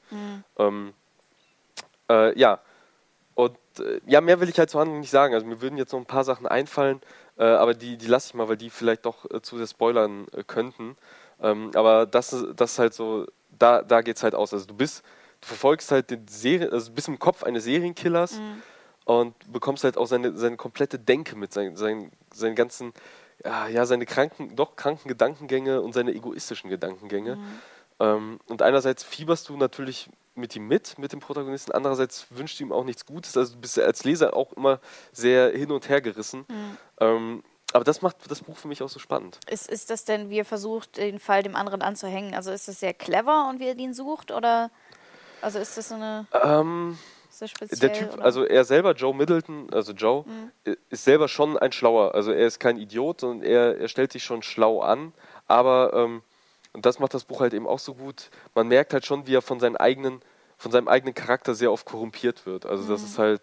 Ähm, 0.59 0.93
äh, 2.11 2.39
ja. 2.39 2.61
Und 3.35 3.57
äh, 3.79 4.01
ja, 4.07 4.21
mehr 4.21 4.41
will 4.41 4.49
ich 4.49 4.59
halt 4.59 4.71
zur 4.71 4.81
Handlung 4.81 5.01
nicht 5.01 5.11
sagen. 5.11 5.35
Also 5.35 5.47
mir 5.47 5.61
würden 5.61 5.79
jetzt 5.79 5.93
noch 5.93 6.01
ein 6.01 6.07
paar 6.07 6.25
Sachen 6.25 6.47
einfallen, 6.47 7.01
äh, 7.39 7.45
aber 7.45 7.75
die, 7.75 7.97
die 7.97 8.07
lasse 8.07 8.29
ich 8.29 8.35
mal, 8.35 8.49
weil 8.49 8.57
die 8.57 8.71
vielleicht 8.71 9.07
doch 9.07 9.31
äh, 9.31 9.41
zu 9.41 9.57
sehr 9.57 9.67
spoilern 9.67 10.27
äh, 10.33 10.43
könnten. 10.47 10.97
Ähm, 11.43 11.71
aber 11.75 12.07
das, 12.07 12.33
ist- 12.33 12.47
das 12.57 12.73
ist 12.73 12.79
halt 12.79 12.95
so, 12.95 13.27
da, 13.59 13.83
da 13.83 14.01
geht 14.03 14.17
es 14.17 14.23
halt 14.23 14.35
aus. 14.35 14.53
Also 14.53 14.67
du 14.67 14.75
bist, 14.75 15.03
du 15.41 15.47
verfolgst 15.49 15.91
halt 15.91 16.11
den 16.11 16.27
Serien, 16.29 16.73
also 16.73 16.93
bist 16.93 17.09
im 17.09 17.19
Kopf 17.19 17.43
eines 17.43 17.65
Serienkillers 17.65 18.41
und 19.05 19.35
bekommst 19.53 19.85
halt 19.85 19.97
auch 19.97 20.07
seine, 20.07 20.37
seine 20.37 20.57
komplette 20.57 20.99
Denke 20.99 21.37
mit, 21.37 21.53
seinen, 21.53 21.77
seinen, 21.77 22.11
seinen 22.33 22.55
ganzen, 22.55 22.93
ja, 23.45 23.67
ja, 23.69 23.87
seine 23.87 24.07
kranken, 24.07 24.55
doch 24.57 24.77
kranken 24.77 25.09
Gedankengänge 25.09 25.81
und 25.81 25.93
seine 25.95 26.13
egoistischen 26.15 26.69
Gedankengänge. 26.71 27.39
Ähm, 27.99 28.39
und 28.49 28.63
einerseits 28.63 29.03
fieberst 29.03 29.49
du 29.49 29.57
natürlich 29.57 30.09
mit 30.35 30.55
ihm 30.57 30.69
mit, 30.69 30.99
mit 30.99 31.13
dem 31.13 31.21
Protagonisten, 31.21 31.73
andererseits 31.73 32.27
wünscht 32.31 32.61
du 32.61 32.65
ihm 32.65 32.73
auch 32.73 32.85
nichts 32.85 33.05
Gutes. 33.05 33.37
Also 33.37 33.55
du 33.55 33.61
bist 33.61 33.79
als 33.79 34.05
Leser 34.05 34.35
auch 34.35 34.53
immer 34.55 34.79
sehr 35.13 35.51
hin 35.51 35.71
und 35.71 35.89
her 35.89 36.01
gerissen. 36.01 36.47
Ähm, 37.01 37.43
aber 37.73 37.85
das 37.85 38.03
macht 38.03 38.17
das 38.31 38.41
Buch 38.43 38.57
für 38.57 38.69
mich 38.69 38.83
auch 38.83 38.89
so 38.89 38.99
spannend. 38.99 39.39
Ist, 39.49 39.69
ist 39.69 39.91
das 39.91 40.05
denn, 40.05 40.31
wie 40.31 40.39
er 40.41 40.45
versucht, 40.45 40.97
den 40.97 41.19
Fall 41.19 41.43
dem 41.43 41.57
anderen 41.57 41.83
anzuhängen? 41.83 42.35
Also 42.35 42.51
ist 42.51 42.69
das 42.69 42.81
sehr 42.81 42.95
clever 42.95 43.49
und 43.49 43.61
wie 43.61 43.69
er 43.69 43.77
ihn 43.79 43.95
sucht? 43.95 44.31
Oder 44.33 44.71
also 45.43 45.59
ist 45.59 45.77
das 45.77 45.89
so 45.89 45.95
eine 45.95 46.27
Ähm, 46.43 46.99
so 47.31 47.47
speziell? 47.47 47.79
der 47.91 47.93
Typ, 47.93 48.09
oder? 48.09 48.17
Mhm. 48.19 48.25
also 48.25 48.45
er 48.45 48.65
selber, 48.65 48.93
Joe 48.95 49.15
Middleton, 49.15 49.73
also 49.73 49.93
Joe, 49.93 50.25
i- 50.67 50.77
ist 50.91 51.05
selber 51.05 51.29
schon 51.29 51.57
ein 51.59 51.73
Schlauer. 51.73 52.15
Also 52.15 52.33
er 52.33 52.47
ist 52.47 52.59
kein 52.61 52.77
Idiot, 52.77 53.21
sondern 53.21 53.47
er, 53.47 53.79
er 53.79 53.89
stellt 53.89 54.13
sich 54.13 54.25
schon 54.25 54.43
schlau 54.43 54.81
an. 54.81 55.13
Aber, 55.47 55.93
ähm, 55.95 56.23
und 56.73 56.87
das 56.87 56.99
macht 56.99 57.15
das 57.15 57.25
Buch 57.25 57.41
halt 57.41 57.55
eben 57.55 57.67
auch 57.67 57.79
so 57.79 57.95
gut, 57.95 58.31
man 58.55 58.69
merkt 58.69 58.93
halt 58.93 59.05
schon, 59.07 59.27
wie 59.27 59.35
er 59.35 59.43
von, 59.43 59.59
seinen 59.61 59.77
eigenen, 59.77 60.21
von 60.59 60.71
seinem 60.71 60.89
eigenen 60.89 61.15
Charakter 61.15 61.55
sehr 61.55 61.73
oft 61.73 61.87
korrumpiert 61.87 62.47
wird. 62.47 62.67
Also 62.67 62.87
das 62.89 63.03
ist 63.03 63.19
halt, 63.19 63.43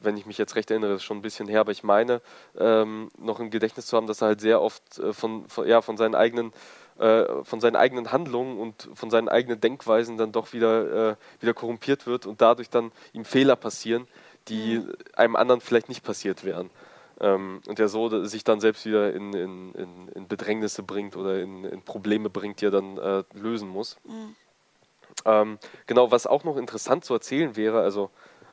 wenn 0.00 0.16
ich 0.16 0.26
mich 0.26 0.38
jetzt 0.38 0.56
recht 0.56 0.70
erinnere, 0.70 0.92
das 0.92 1.00
ist 1.00 1.04
schon 1.04 1.18
ein 1.18 1.22
bisschen 1.22 1.48
her, 1.48 1.60
aber 1.60 1.72
ich 1.72 1.82
meine, 1.82 2.20
ähm, 2.58 3.10
noch 3.18 3.40
im 3.40 3.50
Gedächtnis 3.50 3.86
zu 3.86 3.96
haben, 3.96 4.06
dass 4.06 4.22
er 4.22 4.28
halt 4.28 4.40
sehr 4.40 4.60
oft 4.60 4.98
äh, 4.98 5.12
von, 5.12 5.48
von, 5.48 5.66
ja, 5.66 5.82
von 5.82 5.96
seinen 5.96 6.14
eigenen 6.14 6.52
äh, 6.98 7.42
von 7.42 7.60
seinen 7.60 7.74
eigenen 7.74 8.12
Handlungen 8.12 8.56
und 8.56 8.88
von 8.94 9.10
seinen 9.10 9.28
eigenen 9.28 9.60
Denkweisen 9.60 10.16
dann 10.16 10.30
doch 10.30 10.52
wieder, 10.52 11.10
äh, 11.10 11.16
wieder 11.40 11.52
korrumpiert 11.52 12.06
wird 12.06 12.24
und 12.24 12.40
dadurch 12.40 12.70
dann 12.70 12.92
ihm 13.12 13.24
Fehler 13.24 13.56
passieren, 13.56 14.06
die 14.46 14.80
einem 15.16 15.34
anderen 15.34 15.60
vielleicht 15.60 15.88
nicht 15.88 16.04
passiert 16.04 16.44
wären. 16.44 16.70
Ähm, 17.20 17.62
und 17.66 17.80
der 17.80 17.88
so 17.88 18.24
sich 18.24 18.44
dann 18.44 18.60
selbst 18.60 18.86
wieder 18.86 19.12
in, 19.12 19.32
in, 19.32 19.72
in, 19.74 20.08
in 20.14 20.28
Bedrängnisse 20.28 20.84
bringt 20.84 21.16
oder 21.16 21.40
in, 21.40 21.64
in 21.64 21.82
Probleme 21.82 22.30
bringt, 22.30 22.60
die 22.60 22.66
er 22.66 22.70
dann 22.70 22.98
äh, 22.98 23.24
lösen 23.34 23.68
muss. 23.68 23.96
Ähm, 25.24 25.58
genau, 25.86 26.10
was 26.10 26.26
auch 26.26 26.44
noch 26.44 26.56
interessant 26.56 27.04
zu 27.04 27.14
erzählen 27.14 27.56
wäre, 27.56 27.80
also 27.80 28.10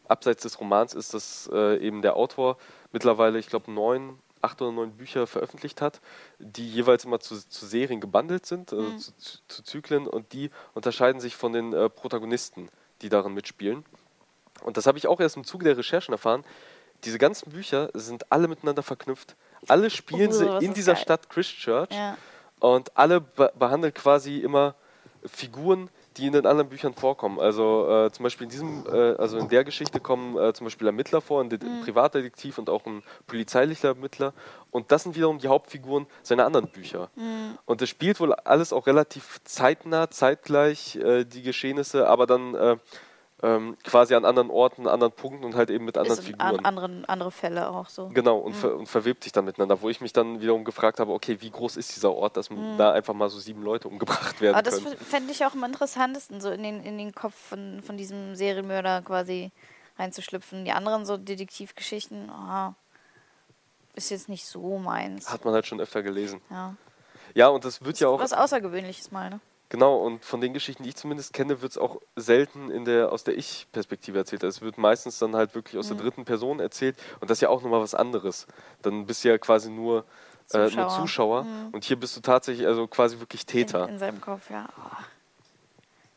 abseits 0.07 0.43
des 0.43 0.59
Romans, 0.59 0.93
ist, 0.93 1.13
dass 1.13 1.49
äh, 1.53 1.77
eben 1.77 2.01
der 2.01 2.15
Autor 2.15 2.57
mittlerweile, 2.91 3.39
ich 3.39 3.47
glaube, 3.47 3.71
neun, 3.71 4.19
acht 4.41 4.61
oder 4.61 4.71
neun 4.71 4.91
Bücher 4.91 5.27
veröffentlicht 5.27 5.81
hat, 5.81 6.01
die 6.39 6.69
jeweils 6.69 7.05
immer 7.05 7.19
zu, 7.19 7.35
zu 7.47 7.65
Serien 7.65 8.01
gebundelt 8.01 8.45
sind, 8.45 8.73
also 8.73 8.97
zu, 8.97 9.17
zu, 9.17 9.37
zu 9.47 9.63
Zyklen, 9.63 10.07
und 10.07 10.33
die 10.33 10.49
unterscheiden 10.73 11.21
sich 11.21 11.35
von 11.35 11.53
den 11.53 11.73
äh, 11.73 11.89
Protagonisten, 11.89 12.69
die 13.01 13.09
darin 13.09 13.33
mitspielen. 13.33 13.85
Und 14.63 14.77
das 14.77 14.85
habe 14.85 14.97
ich 14.97 15.07
auch 15.07 15.19
erst 15.19 15.37
im 15.37 15.43
Zuge 15.43 15.65
der 15.65 15.77
Recherchen 15.77 16.13
erfahren. 16.13 16.43
Diese 17.03 17.17
ganzen 17.17 17.51
Bücher 17.51 17.89
sind 17.93 18.31
alle 18.31 18.47
miteinander 18.47 18.83
verknüpft. 18.83 19.35
Alle 19.67 19.89
spielen 19.89 20.29
Oh, 20.29 20.33
sie 20.33 20.65
in 20.65 20.73
dieser 20.73 20.93
geil. 20.93 21.01
Stadt 21.01 21.29
Christchurch. 21.29 21.89
Ja. 21.91 22.17
Und 22.59 22.95
alle 22.95 23.21
be 23.21 23.51
behandeln 23.57 23.93
quasi 23.93 24.37
immer 24.37 24.75
Figuren, 25.25 25.89
die 26.17 26.27
in 26.27 26.33
den 26.33 26.45
anderen 26.45 26.69
Büchern 26.69 26.93
vorkommen. 26.93 27.39
Also 27.39 27.87
äh, 27.89 28.11
zum 28.11 28.23
Beispiel 28.23 28.45
in 28.45 28.49
diesem, 28.49 28.85
äh, 28.91 29.15
also 29.15 29.37
in 29.37 29.47
der 29.47 29.63
Geschichte 29.63 29.99
kommen 29.99 30.37
äh, 30.37 30.53
zum 30.53 30.65
Beispiel 30.65 30.87
Ermittler 30.87 31.21
vor, 31.21 31.41
ein, 31.41 31.49
De 31.49 31.59
Mhm. 31.61 31.81
Privatdetektiv 31.81 32.57
und 32.57 32.69
auch 32.69 32.85
ein 32.85 33.03
polizeilicher 33.27 33.89
Ermittler. 33.89 34.33
Und 34.71 34.91
das 34.91 35.03
sind 35.03 35.15
wiederum 35.15 35.39
die 35.39 35.47
Hauptfiguren 35.47 36.07
seiner 36.23 36.45
anderen 36.45 36.67
Bücher. 36.67 37.09
Mhm. 37.15 37.57
Und 37.65 37.81
es 37.81 37.89
spielt 37.89 38.19
wohl 38.19 38.33
alles 38.33 38.73
auch 38.73 38.87
relativ 38.87 39.39
zeitnah, 39.43 40.09
zeitgleich 40.09 40.95
äh, 40.97 41.23
die 41.23 41.41
Geschehnisse, 41.43 42.07
aber 42.07 42.27
dann 42.27 42.55
äh, 42.55 42.77
ähm, 43.43 43.77
quasi 43.83 44.13
an 44.15 44.23
anderen 44.25 44.49
Orten, 44.49 44.87
anderen 44.87 45.11
Punkten 45.13 45.43
und 45.45 45.55
halt 45.55 45.69
eben 45.69 45.85
mit 45.85 45.97
anderen 45.97 46.19
Ist 46.19 46.25
Figuren. 46.25 46.59
an, 46.59 46.65
anderen, 46.65 47.05
andere 47.05 47.31
Fälle 47.31 47.69
auch 47.69 47.89
so. 47.89 48.09
Genau, 48.09 48.37
und, 48.37 48.53
ver 48.53 48.75
und 48.75 48.87
verwebt 48.87 49.23
sich 49.23 49.31
dann 49.31 49.45
miteinander, 49.45 49.81
wo 49.81 49.89
ich 49.89 49.99
mich 50.01 50.13
dann 50.13 50.41
wiederum 50.41 50.63
gefragt 50.63 50.99
habe, 50.99 51.11
okay, 51.11 51.37
wie 51.41 51.49
groß 51.49 51.77
ist 51.77 51.95
dieser 51.95 52.11
Ort, 52.13 52.37
dass 52.37 52.49
da 52.77 52.91
einfach 52.91 53.13
mal 53.13 53.29
so 53.29 53.39
sieben 53.39 53.63
Leute 53.63 53.87
umgebracht 53.87 54.41
werden 54.41 54.53
Mhm. 54.53 54.59
Aber 54.59 54.69
das 54.69 54.83
können. 54.83 54.97
fände 54.97 55.31
ich 55.31 55.45
auch 55.45 55.53
am 55.53 55.63
interessantesten, 55.63 56.39
so 56.41 56.51
in 56.51 56.63
den, 56.63 56.83
in 56.83 56.97
den 56.97 57.13
Kopf 57.15 57.35
von, 57.35 57.81
von 57.81 57.97
diesem 57.97 58.35
Serienmörder 58.35 59.01
quasi 59.01 59.51
reinzuschlüpfen. 59.97 60.65
Die 60.65 60.71
anderen 60.71 61.05
so 61.05 61.17
Detektivgeschichten, 61.17 62.29
ah, 62.29 62.75
ist 63.95 64.09
jetzt 64.09 64.29
nicht 64.29 64.45
so 64.45 64.77
meins. 64.77 65.31
Hat 65.31 65.43
man 65.45 65.53
halt 65.53 65.65
schon 65.65 65.79
öfter 65.81 66.01
gelesen. 66.03 66.41
Ja. 66.49 66.75
Ja, 67.33 67.47
und 67.47 67.63
das 67.65 67.83
wird 67.83 67.99
ja 67.99 68.07
auch, 68.09 68.19
Was 68.19 68.33
Außergewöhnliches 68.33 69.11
mal, 69.11 69.29
ne? 69.29 69.39
Genau, 69.71 69.95
und 69.95 70.23
von 70.23 70.39
den 70.41 70.53
Geschichten, 70.53 70.83
die 70.83 70.89
ich 70.89 70.95
zumindest 70.95 71.33
kenne, 71.33 71.61
wird 71.63 71.71
es 71.71 71.77
auch 71.79 71.99
selten 72.15 72.69
in 72.69 72.85
der, 72.85 73.11
aus 73.11 73.23
der 73.23 73.35
Ich-Perspektive 73.37 74.19
erzählt. 74.19 74.43
Also 74.43 74.57
es 74.57 74.61
wird 74.61 74.77
meistens 74.77 75.17
dann 75.17 75.35
halt 75.35 75.55
wirklich 75.55 75.79
aus 75.79 75.87
der 75.87 75.95
Mhm. 75.97 76.01
dritten 76.01 76.25
Person 76.25 76.59
erzählt 76.59 76.95
und 77.21 77.29
das 77.31 77.37
ist 77.39 77.41
ja 77.41 77.49
auch 77.49 77.63
nochmal 77.63 77.81
was 77.81 77.95
anderes. 77.95 78.45
Dann 78.83 79.07
bist 79.07 79.23
du 79.23 79.29
ja 79.29 79.37
quasi 79.39 79.71
nur 79.71 80.05
Zuschauer, 80.47 80.61
äh, 80.61 80.75
nur 80.75 80.87
Zuschauer. 80.89 80.99
Zuschauer 81.01 81.45
und 81.71 81.83
hier 81.85 81.99
bist 81.99 82.15
du 82.17 82.21
tatsächlich 82.21 82.67
also 82.67 82.85
quasi 82.87 83.19
wirklich 83.19 83.45
Täter. 83.45 83.85
In, 83.85 83.93
in 83.95 83.99
seinem 83.99 84.21
Kopf, 84.21 84.49
ja. 84.51 84.67
Oh. 84.77 85.03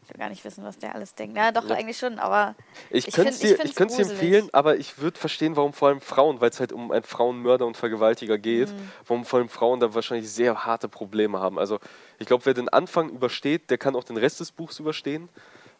Ich 0.04 0.10
will 0.10 0.18
gar 0.18 0.28
nicht 0.28 0.44
wissen, 0.44 0.64
was 0.64 0.78
der 0.78 0.94
alles 0.94 1.14
denkt. 1.14 1.36
Ja, 1.36 1.50
doch, 1.50 1.68
ja. 1.68 1.76
eigentlich 1.76 1.96
schon, 1.96 2.18
aber. 2.18 2.54
Ich, 2.90 3.08
ich 3.08 3.14
könnte 3.14 3.30
es 3.30 3.38
dir, 3.38 3.58
ich 3.64 3.74
dir 3.74 3.84
empfehlen, 3.84 4.48
aber 4.52 4.76
ich 4.76 4.98
würde 4.98 5.18
verstehen, 5.18 5.56
warum 5.56 5.72
vor 5.72 5.88
allem 5.88 6.00
Frauen, 6.00 6.40
weil 6.40 6.50
es 6.50 6.60
halt 6.60 6.72
um 6.72 6.90
einen 6.90 7.04
Frauenmörder 7.04 7.66
und 7.66 7.76
Vergewaltiger 7.76 8.36
geht, 8.36 8.70
mhm. 8.70 8.90
warum 9.06 9.24
vor 9.24 9.38
allem 9.38 9.48
Frauen 9.48 9.80
da 9.80 9.94
wahrscheinlich 9.94 10.30
sehr 10.30 10.66
harte 10.66 10.88
Probleme 10.88 11.40
haben. 11.40 11.58
Also, 11.58 11.78
ich 12.18 12.26
glaube, 12.26 12.44
wer 12.46 12.54
den 12.54 12.68
Anfang 12.68 13.08
übersteht, 13.08 13.70
der 13.70 13.78
kann 13.78 13.96
auch 13.96 14.04
den 14.04 14.16
Rest 14.16 14.40
des 14.40 14.52
Buchs 14.52 14.78
überstehen. 14.78 15.28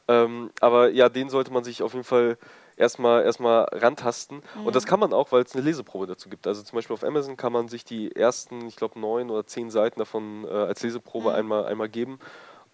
Ähm, 0.09 0.51
aber 0.61 0.91
ja, 0.91 1.09
den 1.09 1.29
sollte 1.29 1.53
man 1.53 1.65
sich 1.65 1.83
auf 1.83 1.93
jeden 1.93 2.05
Fall 2.05 2.37
erstmal 2.77 3.25
erstmal 3.25 3.65
rantasten. 3.73 4.43
Mhm. 4.59 4.67
Und 4.67 4.77
das 4.77 4.87
kann 4.87 5.01
man 5.01 5.13
auch, 5.13 5.33
weil 5.33 5.43
es 5.43 5.55
eine 5.55 5.65
Leseprobe 5.65 6.07
dazu 6.07 6.29
gibt. 6.29 6.47
Also 6.47 6.63
zum 6.63 6.77
Beispiel 6.77 6.95
auf 6.95 7.05
Amazon 7.05 7.37
kann 7.37 7.53
man 7.53 7.69
sich 7.69 7.85
die 7.85 8.15
ersten, 8.15 8.67
ich 8.67 8.77
glaube, 8.77 8.99
neun 8.99 9.31
oder 9.31 9.47
zehn 9.47 9.71
Seiten 9.71 9.99
davon 9.99 10.45
äh, 10.45 10.49
als 10.51 10.83
Leseprobe 10.83 11.31
mhm. 11.31 11.37
einmal, 11.37 11.67
einmal 11.67 11.89
geben. 11.89 12.19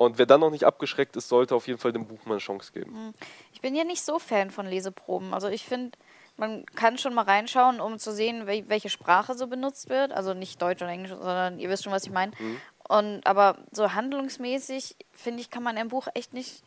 Und 0.00 0.16
wer 0.16 0.24
dann 0.24 0.40
noch 0.40 0.50
nicht 0.50 0.64
abgeschreckt 0.64 1.14
ist, 1.16 1.28
sollte 1.28 1.54
auf 1.54 1.66
jeden 1.66 1.78
Fall 1.78 1.92
dem 1.92 2.06
Buch 2.06 2.24
mal 2.24 2.32
eine 2.32 2.40
Chance 2.40 2.72
geben. 2.72 3.08
Mhm. 3.08 3.14
Ich 3.52 3.60
bin 3.60 3.74
ja 3.74 3.84
nicht 3.84 4.00
so 4.00 4.18
Fan 4.18 4.50
von 4.50 4.64
Leseproben. 4.64 5.34
Also 5.34 5.48
ich 5.48 5.66
finde, 5.66 5.90
man 6.38 6.64
kann 6.74 6.96
schon 6.96 7.12
mal 7.12 7.26
reinschauen, 7.26 7.82
um 7.82 7.98
zu 7.98 8.10
sehen, 8.14 8.46
welche 8.46 8.88
Sprache 8.88 9.34
so 9.34 9.46
benutzt 9.46 9.90
wird. 9.90 10.12
Also 10.12 10.32
nicht 10.32 10.62
Deutsch 10.62 10.80
oder 10.80 10.90
Englisch, 10.90 11.10
sondern 11.10 11.58
ihr 11.58 11.68
wisst 11.68 11.84
schon, 11.84 11.92
was 11.92 12.04
ich 12.04 12.10
meine. 12.10 12.32
Mhm. 12.38 12.56
Und 12.88 13.26
aber 13.26 13.58
so 13.72 13.92
handlungsmäßig, 13.92 14.96
finde 15.12 15.42
ich, 15.42 15.50
kann 15.50 15.62
man 15.62 15.76
ein 15.76 15.88
Buch 15.88 16.08
echt 16.14 16.32
nicht 16.32 16.62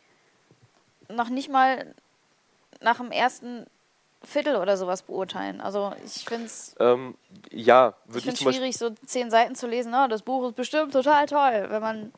noch 1.08 1.28
nicht 1.28 1.50
mal 1.50 1.92
nach 2.82 2.98
dem 2.98 3.10
ersten 3.10 3.66
Viertel 4.22 4.54
oder 4.54 4.76
sowas 4.76 5.02
beurteilen. 5.02 5.60
Also 5.60 5.92
ich 6.06 6.24
finde 6.24 6.46
es. 6.46 6.76
Ähm, 6.78 7.16
ja, 7.50 7.94
ich, 8.14 8.28
ich 8.28 8.38
schwierig, 8.38 8.78
so 8.78 8.90
zehn 9.04 9.28
Seiten 9.32 9.56
zu 9.56 9.66
lesen. 9.66 9.92
Oh, 9.92 10.06
das 10.06 10.22
Buch 10.22 10.46
ist 10.46 10.54
bestimmt 10.54 10.92
total 10.92 11.26
toll, 11.26 11.66
wenn 11.68 11.82
man. 11.82 12.12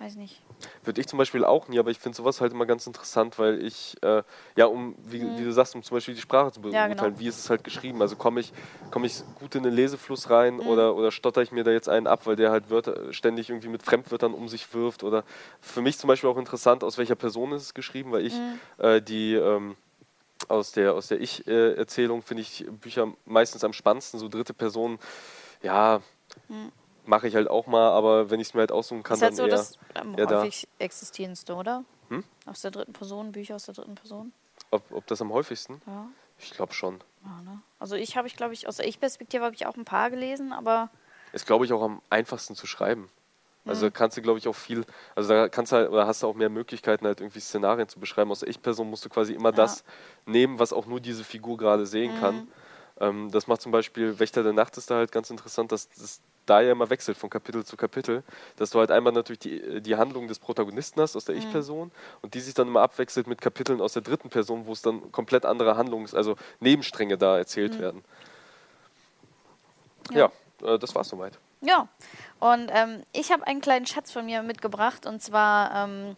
Weiß 0.00 0.14
nicht. 0.14 0.40
Würde 0.84 1.00
ich 1.00 1.08
zum 1.08 1.18
Beispiel 1.18 1.44
auch 1.44 1.66
nie, 1.66 1.78
aber 1.78 1.90
ich 1.90 1.98
finde 1.98 2.16
sowas 2.16 2.40
halt 2.40 2.52
immer 2.52 2.66
ganz 2.66 2.86
interessant, 2.86 3.36
weil 3.38 3.60
ich, 3.64 3.96
äh, 4.02 4.22
ja, 4.56 4.66
um, 4.66 4.94
wie, 5.02 5.20
mhm. 5.20 5.38
wie, 5.38 5.44
du 5.44 5.52
sagst, 5.52 5.74
um 5.74 5.82
zum 5.82 5.96
Beispiel 5.96 6.14
die 6.14 6.20
Sprache 6.20 6.52
zu 6.52 6.60
beurteilen, 6.60 6.96
ja, 6.96 7.08
genau. 7.08 7.18
wie 7.18 7.26
ist 7.26 7.38
es 7.38 7.50
halt 7.50 7.64
geschrieben? 7.64 8.00
Also 8.00 8.14
komme 8.14 8.38
ich, 8.38 8.52
komm 8.92 9.04
ich 9.04 9.22
gut 9.40 9.56
in 9.56 9.64
den 9.64 9.74
Lesefluss 9.74 10.30
rein 10.30 10.54
mhm. 10.54 10.68
oder, 10.68 10.94
oder 10.94 11.10
stotter 11.10 11.42
ich 11.42 11.50
mir 11.50 11.64
da 11.64 11.72
jetzt 11.72 11.88
einen 11.88 12.06
ab, 12.06 12.26
weil 12.26 12.36
der 12.36 12.52
halt 12.52 12.70
Wörter, 12.70 13.12
ständig 13.12 13.50
irgendwie 13.50 13.68
mit 13.68 13.82
Fremdwörtern 13.82 14.34
um 14.34 14.48
sich 14.48 14.72
wirft? 14.72 15.02
Oder 15.02 15.24
für 15.60 15.82
mich 15.82 15.98
zum 15.98 16.06
Beispiel 16.06 16.30
auch 16.30 16.38
interessant, 16.38 16.84
aus 16.84 16.96
welcher 16.96 17.16
Person 17.16 17.50
ist 17.52 17.62
es 17.62 17.74
geschrieben, 17.74 18.12
weil 18.12 18.24
ich 18.24 18.34
mhm. 18.34 18.60
äh, 18.78 19.02
die. 19.02 19.34
Ähm, 19.34 19.76
aus 20.46 20.70
der, 20.70 20.94
aus 20.94 21.08
der 21.08 21.20
Ich-Erzählung 21.20 22.22
finde 22.22 22.42
ich 22.42 22.64
Bücher 22.80 23.12
meistens 23.24 23.64
am 23.64 23.72
spannendsten, 23.72 24.20
so 24.20 24.28
dritte 24.28 24.54
Person, 24.54 25.00
ja, 25.62 26.00
mhm. 26.48 26.70
Mache 27.08 27.26
ich 27.26 27.34
halt 27.34 27.48
auch 27.48 27.66
mal, 27.66 27.90
aber 27.90 28.30
wenn 28.30 28.38
ich 28.38 28.48
es 28.48 28.54
mir 28.54 28.60
halt 28.60 28.72
aussuchen 28.72 29.02
kann, 29.02 29.14
ist 29.14 29.22
dann 29.22 29.28
halt 29.28 29.36
so 29.36 29.44
eher, 29.44 29.48
das 29.48 29.78
am 29.94 30.16
eher 30.16 30.28
häufig 30.28 30.68
da. 30.78 30.84
existierendste, 30.84 31.54
oder? 31.54 31.84
Hm? 32.10 32.22
Aus 32.46 32.60
der 32.60 32.70
dritten 32.70 32.92
Person, 32.92 33.32
Bücher 33.32 33.56
aus 33.56 33.64
der 33.64 33.74
dritten 33.74 33.94
Person? 33.94 34.32
Ob, 34.70 34.82
ob 34.92 35.06
das 35.06 35.20
am 35.20 35.32
häufigsten? 35.32 35.80
Ja. 35.86 36.06
Ich 36.38 36.52
glaube 36.52 36.72
schon. 36.72 37.00
Ja, 37.24 37.42
ne? 37.42 37.62
Also 37.78 37.96
ich 37.96 38.16
habe 38.16 38.28
ich, 38.28 38.36
glaube 38.36 38.52
ich, 38.52 38.68
aus 38.68 38.76
der 38.76 38.86
Ich-Perspektive 38.86 39.44
habe 39.44 39.54
ich 39.54 39.66
auch 39.66 39.76
ein 39.76 39.84
paar 39.84 40.10
gelesen, 40.10 40.52
aber... 40.52 40.90
Ist, 41.32 41.46
glaube 41.46 41.64
ich, 41.64 41.72
auch 41.72 41.82
am 41.82 42.00
einfachsten 42.10 42.54
zu 42.54 42.66
schreiben. 42.66 43.10
Also 43.64 43.86
da 43.86 43.90
kannst 43.90 44.16
du, 44.16 44.22
glaube 44.22 44.38
ich, 44.38 44.48
auch 44.48 44.54
viel, 44.54 44.84
also 45.14 45.28
da 45.28 45.48
kannst 45.48 45.72
du 45.72 45.76
halt, 45.76 45.90
oder 45.90 46.06
hast 46.06 46.22
du 46.22 46.26
auch 46.26 46.34
mehr 46.34 46.48
Möglichkeiten, 46.48 47.06
halt 47.06 47.20
irgendwie 47.20 47.40
Szenarien 47.40 47.86
zu 47.86 48.00
beschreiben. 48.00 48.30
Aus 48.30 48.40
der 48.40 48.48
Ich-Person 48.48 48.88
musst 48.88 49.04
du 49.04 49.10
quasi 49.10 49.34
immer 49.34 49.50
ja. 49.50 49.56
das 49.56 49.84
nehmen, 50.24 50.58
was 50.58 50.72
auch 50.72 50.86
nur 50.86 51.00
diese 51.00 51.22
Figur 51.22 51.58
gerade 51.58 51.84
sehen 51.84 52.14
mhm. 52.14 52.20
kann. 52.20 52.48
Ähm, 53.00 53.30
das 53.30 53.46
macht 53.46 53.60
zum 53.60 53.72
Beispiel 53.72 54.18
Wächter 54.18 54.42
der 54.42 54.52
Nacht 54.52 54.76
ist 54.76 54.90
da 54.90 54.96
halt 54.96 55.12
ganz 55.12 55.30
interessant, 55.30 55.72
dass 55.72 55.88
das 55.90 56.20
da 56.46 56.60
ja 56.60 56.72
immer 56.72 56.90
wechselt 56.90 57.18
von 57.18 57.30
Kapitel 57.30 57.64
zu 57.64 57.76
Kapitel, 57.76 58.22
dass 58.56 58.70
du 58.70 58.78
halt 58.78 58.90
einmal 58.90 59.12
natürlich 59.12 59.40
die, 59.40 59.80
die 59.82 59.96
Handlung 59.96 60.28
des 60.28 60.38
Protagonisten 60.38 61.00
hast 61.00 61.14
aus 61.14 61.24
der 61.24 61.34
mhm. 61.34 61.42
Ich-Person 61.42 61.92
und 62.22 62.34
die 62.34 62.40
sich 62.40 62.54
dann 62.54 62.68
immer 62.68 62.80
abwechselt 62.80 63.26
mit 63.26 63.40
Kapiteln 63.40 63.80
aus 63.80 63.92
der 63.92 64.02
dritten 64.02 64.30
Person, 64.30 64.66
wo 64.66 64.72
es 64.72 64.82
dann 64.82 65.12
komplett 65.12 65.44
andere 65.44 65.76
Handlungs-, 65.76 66.14
also 66.14 66.36
Nebenstränge 66.60 67.18
da 67.18 67.36
erzählt 67.36 67.74
mhm. 67.74 67.80
werden. 67.80 68.04
Ja, 70.10 70.30
ja 70.62 70.74
äh, 70.74 70.78
das 70.78 70.94
war's 70.94 71.08
soweit. 71.08 71.38
Ja, 71.60 71.88
und 72.38 72.70
ähm, 72.72 73.02
ich 73.12 73.32
habe 73.32 73.46
einen 73.46 73.60
kleinen 73.60 73.86
Schatz 73.86 74.12
von 74.12 74.24
mir 74.24 74.42
mitgebracht 74.42 75.06
und 75.06 75.20
zwar 75.20 75.88
ähm, 75.88 76.16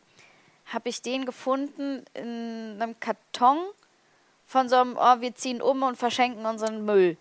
habe 0.66 0.88
ich 0.88 1.02
den 1.02 1.24
gefunden 1.24 2.04
in 2.14 2.78
einem 2.80 3.00
Karton 3.00 3.58
von 4.50 4.68
so 4.68 4.74
einem, 4.74 4.96
oh, 4.98 5.20
wir 5.20 5.32
ziehen 5.36 5.62
um 5.62 5.84
und 5.84 5.96
verschenken 5.96 6.44
unseren 6.44 6.84
Müll. 6.84 7.16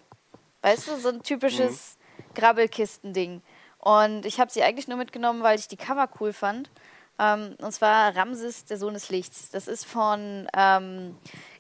Weißt 0.64 0.88
du, 0.88 0.98
so 0.98 1.10
ein 1.10 1.22
typisches 1.22 2.00
mhm. 2.18 2.34
Grabbelkisten-Ding. 2.34 3.44
Und 3.78 4.26
ich 4.26 4.40
habe 4.40 4.50
sie 4.52 4.64
eigentlich 4.64 4.88
nur 4.88 4.98
mitgenommen, 4.98 5.44
weil 5.44 5.60
ich 5.60 5.68
die 5.68 5.78
Cover 5.78 6.10
cool 6.20 6.34
fand. 6.34 6.72
Ähm, 7.20 7.56
und 7.60 7.72
zwar 7.72 8.16
Ramses, 8.16 8.66
der 8.66 8.78
Sohn 8.78 8.96
des 8.96 9.10
Lichts. 9.10 9.52
Das 9.52 9.68
ist 9.68 9.86
von 9.86 10.48
ähm, 10.58 11.16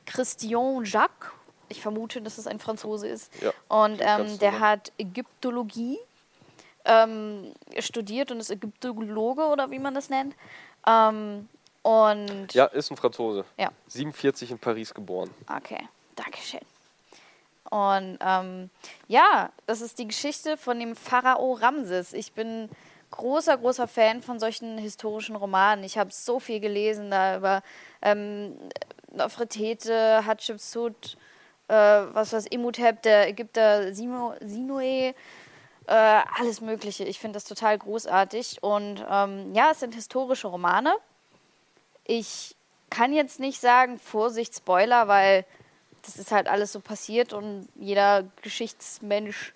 Christian 0.07 0.83
Jacques. 0.85 1.29
Ich 1.67 1.83
vermute, 1.83 2.23
dass 2.23 2.39
es 2.39 2.47
ein 2.47 2.57
Franzose 2.57 3.07
ist. 3.07 3.31
Ja, 3.39 3.53
und 3.67 3.99
ähm, 4.01 4.39
der 4.39 4.59
hat 4.59 4.91
Ägyptologie 4.97 5.99
ähm, 6.85 7.53
studiert 7.77 8.31
und 8.31 8.39
ist 8.39 8.49
Ägyptologe 8.49 9.45
oder 9.45 9.69
wie 9.69 9.77
man 9.77 9.93
das 9.93 10.09
nennt. 10.09 10.33
Und 11.81 12.53
ja, 12.53 12.65
ist 12.65 12.91
ein 12.91 12.97
Franzose. 12.97 13.45
Ja. 13.57 13.69
47 13.87 14.51
in 14.51 14.59
Paris 14.59 14.93
geboren. 14.93 15.29
Okay, 15.47 15.87
Dankeschön. 16.15 16.61
Und 17.69 18.17
ähm, 18.21 18.69
ja, 19.07 19.51
das 19.67 19.81
ist 19.81 19.99
die 19.99 20.07
Geschichte 20.07 20.57
von 20.57 20.79
dem 20.79 20.95
Pharao 20.95 21.53
Ramses. 21.53 22.13
Ich 22.13 22.33
bin 22.33 22.69
großer, 23.11 23.57
großer 23.57 23.87
Fan 23.87 24.21
von 24.21 24.39
solchen 24.39 24.77
historischen 24.77 25.35
Romanen. 25.35 25.83
Ich 25.83 25.97
habe 25.97 26.11
so 26.11 26.39
viel 26.39 26.59
gelesen 26.59 27.11
da 27.11 27.37
über 27.37 27.61
ähm, 28.01 28.55
Nofretete, 29.11 30.25
Hatshepsut, 30.25 31.17
äh, 31.67 31.73
was 31.73 32.33
weiß 32.33 32.47
Imhotep, 32.47 33.01
der 33.03 33.27
Ägypter 33.27 33.93
Sino, 33.93 34.33
Sinoe, 34.41 34.81
äh, 34.81 35.13
alles 35.87 36.61
Mögliche. 36.61 37.03
Ich 37.03 37.19
finde 37.19 37.37
das 37.37 37.45
total 37.45 37.77
großartig. 37.77 38.61
Und 38.61 39.05
ähm, 39.09 39.53
ja, 39.53 39.69
es 39.71 39.79
sind 39.79 39.95
historische 39.95 40.47
Romane. 40.47 40.93
Ich 42.09 42.55
kann 42.89 43.13
jetzt 43.13 43.39
nicht 43.39 43.61
sagen, 43.61 43.99
Vorsicht, 43.99 44.55
Spoiler, 44.55 45.07
weil 45.07 45.45
das 46.01 46.15
ist 46.15 46.31
halt 46.31 46.47
alles 46.47 46.71
so 46.71 46.79
passiert 46.79 47.33
und 47.33 47.67
jeder 47.75 48.23
Geschichtsmensch 48.41 49.53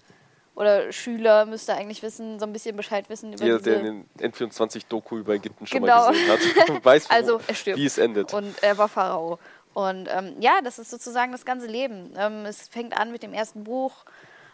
oder 0.54 0.92
Schüler 0.92 1.48
müsste 1.48 1.74
eigentlich 1.74 2.04
wissen, 2.04 2.40
so 2.40 2.46
ein 2.46 2.54
bisschen 2.54 2.76
Bescheid 2.76 3.10
wissen 3.10 3.34
über 3.34 3.44
Jeder, 3.44 3.58
diese... 3.58 3.72
der 3.72 3.82
den 3.82 4.06
N24-Doku 4.20 5.18
über 5.18 5.34
Ägypten 5.34 5.66
schon 5.66 5.82
genau. 5.82 6.12
mal 6.12 6.12
gesehen 6.12 6.30
hat, 6.30 6.86
weiß, 6.86 7.10
wo, 7.10 7.14
also, 7.14 7.40
wie 7.48 7.86
es 7.88 7.98
endet. 7.98 8.36
Und 8.36 8.62
er 8.62 8.78
war 8.78 8.88
Pharao. 8.88 9.40
Und 9.74 10.08
ähm, 10.12 10.36
ja, 10.40 10.62
das 10.64 10.78
ist 10.78 10.92
sozusagen 10.92 11.32
das 11.32 11.46
ganze 11.46 11.66
Leben. 11.66 12.14
Ähm, 12.16 12.46
es 12.46 12.68
fängt 12.68 12.96
an 12.96 13.12
mit 13.12 13.24
dem 13.24 13.34
ersten 13.34 13.64
Buch. 13.64 14.06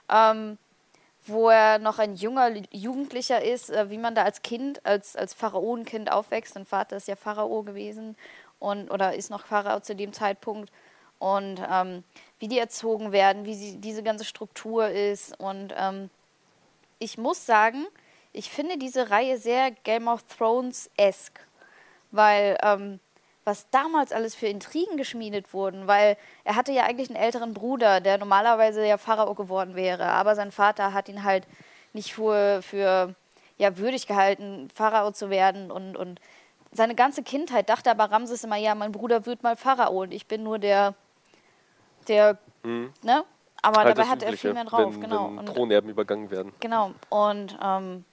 Ähm, 0.10 0.58
wo 1.30 1.50
er 1.50 1.80
noch 1.80 2.00
ein 2.00 2.16
junger 2.16 2.52
Jugendlicher 2.72 3.44
ist, 3.44 3.70
äh, 3.70 3.90
wie 3.90 3.98
man 3.98 4.16
da 4.16 4.24
als 4.24 4.42
Kind, 4.42 4.86
als, 4.86 5.16
als 5.16 5.34
Pharaonenkind 5.34 6.12
aufwächst. 6.12 6.54
Sein 6.54 6.66
Vater 6.66 6.98
ist 6.98 7.08
ja 7.08 7.16
Pharao 7.16 7.64
gewesen 7.64 8.16
und, 8.60 8.92
oder 8.92 9.16
ist 9.16 9.30
noch 9.30 9.46
Pharao 9.46 9.80
zu 9.80 9.96
dem 9.96 10.14
Zeitpunkt. 10.14 10.72
Und 11.20 11.62
ähm, 11.70 12.04
wie 12.40 12.48
die 12.48 12.60
erzogen 12.60 13.12
werden, 13.12 13.46
wie 13.46 13.56
sie, 13.56 13.78
diese 13.78 14.04
ganze 14.04 14.24
Struktur 14.24 14.88
ist. 14.88 15.38
Und 15.40 15.74
ähm, 15.78 16.10
ich 16.98 17.18
muss 17.18 17.46
sagen, 17.46 17.86
ich 18.32 18.50
finde 18.50 18.78
diese 18.78 19.10
Reihe 19.10 19.38
sehr 19.38 19.72
Game 19.72 20.08
of 20.08 20.24
Thrones-esque, 20.24 21.42
weil 22.12 22.58
ähm, 22.64 23.00
was 23.50 23.68
damals 23.72 24.12
alles 24.12 24.36
für 24.36 24.46
Intrigen 24.46 24.96
geschmiedet 24.96 25.56
wurden, 25.56 25.88
weil 25.88 26.18
er 26.44 26.56
hatte 26.56 26.72
ja 26.72 26.84
eigentlich 26.84 27.10
einen 27.10 27.18
älteren 27.18 27.56
Bruder, 27.56 28.00
der 28.00 28.20
normalerweise 28.20 28.86
ja 28.86 29.00
Pharao 29.00 29.34
geworden 29.34 29.76
wäre, 29.76 30.06
aber 30.06 30.36
sein 30.36 30.52
Vater 30.52 30.94
hat 30.94 31.10
ihn 31.10 31.24
halt 31.24 31.48
nicht 31.92 32.14
für, 32.14 32.62
für 32.62 33.16
ja, 33.58 33.76
würdig 33.78 34.06
gehalten, 34.06 34.70
Pharao 34.74 35.12
zu 35.12 35.32
werden 35.32 35.72
und, 35.72 35.98
und 35.98 36.22
seine 36.72 36.94
ganze 36.94 37.24
Kindheit 37.24 37.70
dachte 37.70 37.90
aber 37.90 38.12
Ramses 38.12 38.44
immer, 38.44 38.58
ja, 38.58 38.76
mein 38.76 38.92
Bruder 38.92 39.26
wird 39.26 39.42
mal 39.42 39.56
Pharao 39.56 40.04
und 40.04 40.14
ich 40.14 40.28
bin 40.28 40.44
nur 40.44 40.60
der, 40.60 40.94
der, 42.08 42.38
mhm. 42.62 42.94
ne? 43.02 43.24
Aber 43.64 43.84
dabei 43.84 44.06
hat 44.06 44.22
er 44.22 44.38
viel 44.38 44.54
mehr 44.54 44.64
drauf, 44.64 44.94
wenn, 44.94 45.02
genau. 45.02 45.32
Wenn 45.36 45.46
Thronerben 45.48 45.90
übergangen 45.90 46.30
werden. 46.30 46.54
Genau. 46.62 46.94
Und 47.10 47.58
ähm, 47.62 48.06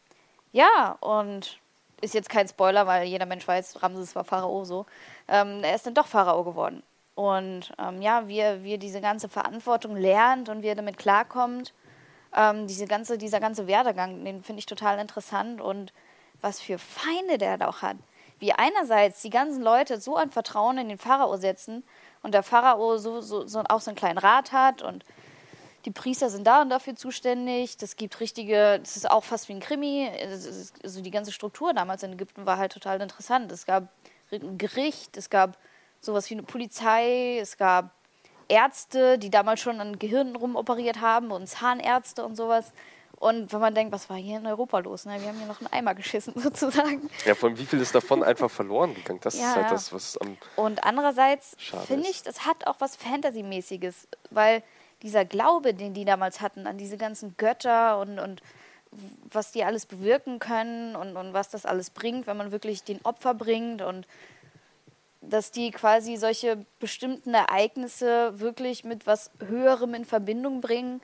ja, 0.51 0.97
und 1.01 1.61
ist 2.01 2.15
jetzt 2.15 2.29
kein 2.29 2.49
Spoiler, 2.49 2.87
weil 2.87 3.07
jeder 3.07 3.27
Mensch 3.27 3.47
weiß, 3.47 3.83
Ramses 3.83 4.15
war 4.15 4.25
Pharao 4.25 4.65
so. 4.65 4.87
Ähm, 5.29 5.63
er 5.63 5.75
ist 5.75 5.87
dann 5.87 5.95
doch 5.95 6.07
Pharao 6.07 6.45
geworden. 6.45 6.83
Und 7.15 7.73
ähm, 7.79 8.03
ja, 8.03 8.29
wie 8.29 8.39
er, 8.39 8.79
diese 8.79 9.01
ganze 9.01 9.29
Verantwortung 9.29 9.97
lernt 9.97 10.49
und 10.49 10.63
wie 10.63 10.69
er 10.69 10.75
damit 10.75 10.99
klarkommt, 10.99 11.73
ähm, 12.35 12.67
diese 12.67 12.87
ganze, 12.87 13.17
dieser 13.17 13.41
ganze 13.41 13.67
Werdegang, 13.67 14.25
den 14.25 14.43
finde 14.43 14.61
ich 14.61 14.67
total 14.67 14.99
interessant 14.99 15.61
und 15.61 15.93
was 16.43 16.61
für 16.61 16.79
Feinde 16.79 17.39
der 17.39 17.57
da 17.57 17.69
auch 17.69 17.81
hat. 17.81 17.97
Wie 18.39 18.53
einerseits 18.53 19.23
die 19.23 19.31
ganzen 19.31 19.63
Leute 19.63 19.99
so 19.99 20.17
ein 20.17 20.31
Vertrauen 20.31 20.77
in 20.77 20.91
den 20.91 20.99
Pharao 20.99 21.39
setzen 21.39 21.85
und 22.23 22.35
der 22.35 22.43
Pharao 22.43 22.99
so, 22.99 23.23
so, 23.23 23.47
so 23.47 23.63
auch 23.69 23.81
so 23.81 23.91
einen 23.91 23.97
kleinen 23.97 24.19
Rat 24.19 24.53
hat 24.53 24.83
und 24.83 25.03
die 25.87 25.93
Priester 25.93 26.29
sind 26.29 26.47
da 26.47 26.63
und 26.63 26.69
dafür 26.69 26.97
zuständig. 26.97 27.77
Das 27.79 27.97
gibt 27.97 28.21
richtige, 28.21 28.81
das 28.81 28.97
ist 28.97 29.11
auch 29.11 29.25
fast 29.25 29.49
wie 29.49 29.55
ein 29.55 29.61
Krimi. 29.61 30.11
Also 30.83 31.01
die 31.01 31.11
ganze 31.13 31.33
Struktur 31.33 31.73
damals 31.73 32.03
in 32.03 32.13
Ägypten 32.13 32.45
war 32.45 32.59
halt 32.59 32.73
total 32.73 33.01
interessant. 33.01 33.51
Es 33.53 33.65
gab 33.65 33.89
ein 34.33 34.59
Gericht, 34.59 35.17
es 35.17 35.31
gab 35.31 35.59
sowas 36.01 36.29
wie 36.31 36.35
eine 36.35 36.43
Polizei, 36.43 37.39
es 37.39 37.57
gab 37.57 37.91
Ärzte, 38.49 39.19
die 39.19 39.31
damals 39.31 39.61
schon 39.61 39.81
an 39.81 39.99
Gehirnen 39.99 40.37
rumoperiert 40.37 41.01
haben 41.01 41.31
und 41.33 41.49
Zahnärzte 41.49 42.25
und 42.25 42.37
sowas. 42.37 42.73
Und 43.19 43.53
wenn 43.53 43.61
man 43.61 43.75
denkt, 43.75 43.93
was 43.93 44.11
war 44.11 44.17
hier 44.17 44.37
in 44.39 44.47
Europa 44.47 44.79
los? 44.81 45.07
Ne? 45.07 45.21
Wir 45.21 45.29
haben 45.29 45.39
hier 45.39 45.47
noch 45.47 45.61
einen 45.61 45.73
Eimer 45.73 45.95
geschissen 45.95 46.35
sozusagen. 46.41 47.09
Ja, 47.25 47.35
von 47.35 47.57
wie 47.59 47.65
viel 47.65 47.81
ist 47.81 47.95
davon 47.95 48.23
einfach 48.23 48.51
verloren 48.51 48.95
gegangen? 48.95 49.21
Das 49.23 49.39
ja, 49.39 49.51
ist 49.51 49.57
halt 49.57 49.71
das, 49.71 49.93
was 49.93 50.19
am. 50.19 50.37
Und 50.57 50.85
andererseits 50.85 51.57
finde 51.87 52.09
ich, 52.11 52.23
das 52.23 52.45
hat 52.45 52.67
auch 52.67 52.77
was 52.79 52.97
Fantasy-mäßiges, 52.97 54.09
weil 54.31 54.63
dieser 55.03 55.25
Glaube, 55.25 55.73
den 55.73 55.95
die 55.95 56.05
damals 56.05 56.41
hatten 56.41 56.67
an 56.67 56.77
diese 56.79 56.99
ganzen 56.99 57.37
Götter 57.37 57.99
und, 58.01 58.19
und 58.19 58.43
was 59.31 59.53
die 59.53 59.65
alles 59.65 59.87
bewirken 59.87 60.39
können 60.39 60.97
und, 60.97 61.17
und 61.17 61.33
was 61.33 61.51
das 61.51 61.67
alles 61.67 61.91
bringt, 61.91 62.27
wenn 62.27 62.37
man 62.37 62.53
wirklich 62.53 62.83
den 62.83 63.05
Opfer 63.05 63.35
bringt 63.35 63.83
und 63.83 64.07
dass 65.21 65.51
die 65.51 65.71
quasi 65.71 66.17
solche 66.17 66.65
bestimmten 66.79 67.35
Ereignisse 67.35 68.39
wirklich 68.39 68.85
mit 68.85 69.07
was 69.07 69.31
Höherem 69.41 69.95
in 69.95 70.05
Verbindung 70.05 70.61
bringen 70.61 71.01